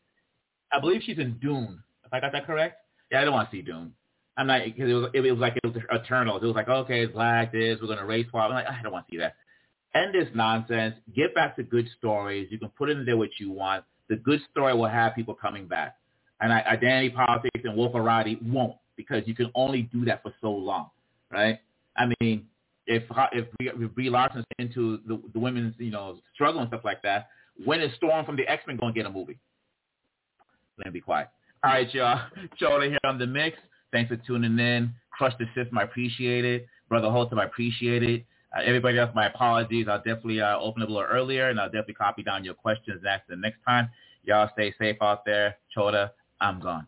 I 0.71 0.79
believe 0.79 1.01
she's 1.03 1.17
in 1.17 1.37
Dune. 1.41 1.81
If 2.05 2.13
I 2.13 2.19
got 2.19 2.31
that 2.33 2.45
correct. 2.45 2.77
Yeah, 3.11 3.21
I 3.21 3.25
don't 3.25 3.33
want 3.33 3.49
to 3.49 3.57
see 3.57 3.61
Dune. 3.61 3.93
I'm 4.37 4.47
not 4.47 4.61
because 4.65 4.89
it 4.89 4.93
was 4.93 5.09
it, 5.13 5.21
was 5.21 5.39
like 5.39 5.57
it 5.63 5.73
was 5.73 5.81
Eternals. 5.93 6.43
It 6.43 6.45
was 6.45 6.55
like 6.55 6.67
okay, 6.67 7.03
it's 7.03 7.13
black. 7.13 7.51
This 7.51 7.77
we're 7.81 7.87
gonna 7.87 8.05
race 8.05 8.27
swap. 8.29 8.49
I'm 8.49 8.53
like 8.53 8.67
I 8.67 8.81
don't 8.83 8.91
want 8.91 9.07
to 9.07 9.11
see 9.11 9.17
that. 9.17 9.35
End 9.95 10.13
this 10.13 10.27
nonsense. 10.35 10.95
Get 11.15 11.33
back 11.33 11.55
to 11.55 11.63
good 11.63 11.87
stories. 11.97 12.49
You 12.51 12.59
can 12.59 12.69
put 12.69 12.89
in 12.89 13.05
there 13.05 13.15
what 13.15 13.29
you 13.39 13.49
want. 13.51 13.85
The 14.09 14.17
good 14.17 14.41
story 14.51 14.73
will 14.73 14.89
have 14.89 15.15
people 15.15 15.33
coming 15.33 15.67
back. 15.67 15.95
And 16.41 16.51
I, 16.51 16.61
identity 16.63 17.11
politics 17.11 17.61
and 17.63 17.77
Wolf 17.77 17.93
won't 17.93 18.75
because 18.97 19.23
you 19.25 19.33
can 19.33 19.49
only 19.55 19.83
do 19.83 20.03
that 20.05 20.21
for 20.21 20.33
so 20.41 20.51
long, 20.51 20.89
right? 21.31 21.59
I 21.95 22.07
mean, 22.19 22.45
if 22.87 23.03
if, 23.31 23.47
we 23.57 23.69
if 23.69 23.95
Brie 23.95 24.09
Larson's 24.09 24.45
into 24.59 24.99
the, 25.07 25.21
the 25.33 25.39
women's 25.39 25.75
you 25.77 25.91
know 25.91 26.17
struggle 26.33 26.59
and 26.59 26.69
stuff 26.69 26.81
like 26.83 27.01
that, 27.03 27.29
when 27.63 27.81
is 27.81 27.95
Storm 27.95 28.25
from 28.25 28.35
the 28.35 28.47
X 28.47 28.63
Men 28.67 28.77
going 28.77 28.93
to 28.93 28.99
get 28.99 29.05
a 29.05 29.11
movie? 29.11 29.37
Let 30.77 30.87
me 30.87 30.91
be 30.91 31.01
quiet. 31.01 31.29
All 31.63 31.71
right, 31.71 31.91
y'all. 31.93 32.19
Choda 32.61 32.89
here 32.89 32.99
on 33.05 33.17
the 33.17 33.25
mix. 33.25 33.57
Thanks 33.91 34.09
for 34.09 34.17
tuning 34.17 34.59
in. 34.59 34.93
Crush 35.11 35.33
the 35.39 35.45
system. 35.55 35.77
I 35.77 35.83
appreciate 35.83 36.43
it. 36.43 36.67
Brother 36.89 37.07
Holtam, 37.07 37.39
I 37.39 37.45
appreciate 37.45 38.03
it. 38.03 38.25
Uh, 38.55 38.61
everybody 38.63 38.99
else, 38.99 39.11
my 39.15 39.27
apologies. 39.27 39.87
I'll 39.89 39.97
definitely 39.97 40.41
uh, 40.41 40.59
open 40.59 40.83
up 40.83 40.89
a 40.89 40.91
little 40.91 41.07
earlier, 41.09 41.49
and 41.49 41.59
I'll 41.59 41.67
definitely 41.67 41.95
copy 41.95 42.23
down 42.23 42.43
your 42.43 42.53
questions 42.53 42.97
and 42.97 43.07
ask 43.07 43.23
the 43.27 43.35
next 43.35 43.59
time. 43.67 43.89
Y'all 44.23 44.49
stay 44.53 44.73
safe 44.77 44.97
out 45.01 45.25
there. 45.25 45.55
Choda, 45.75 46.11
I'm 46.41 46.59
gone. 46.59 46.87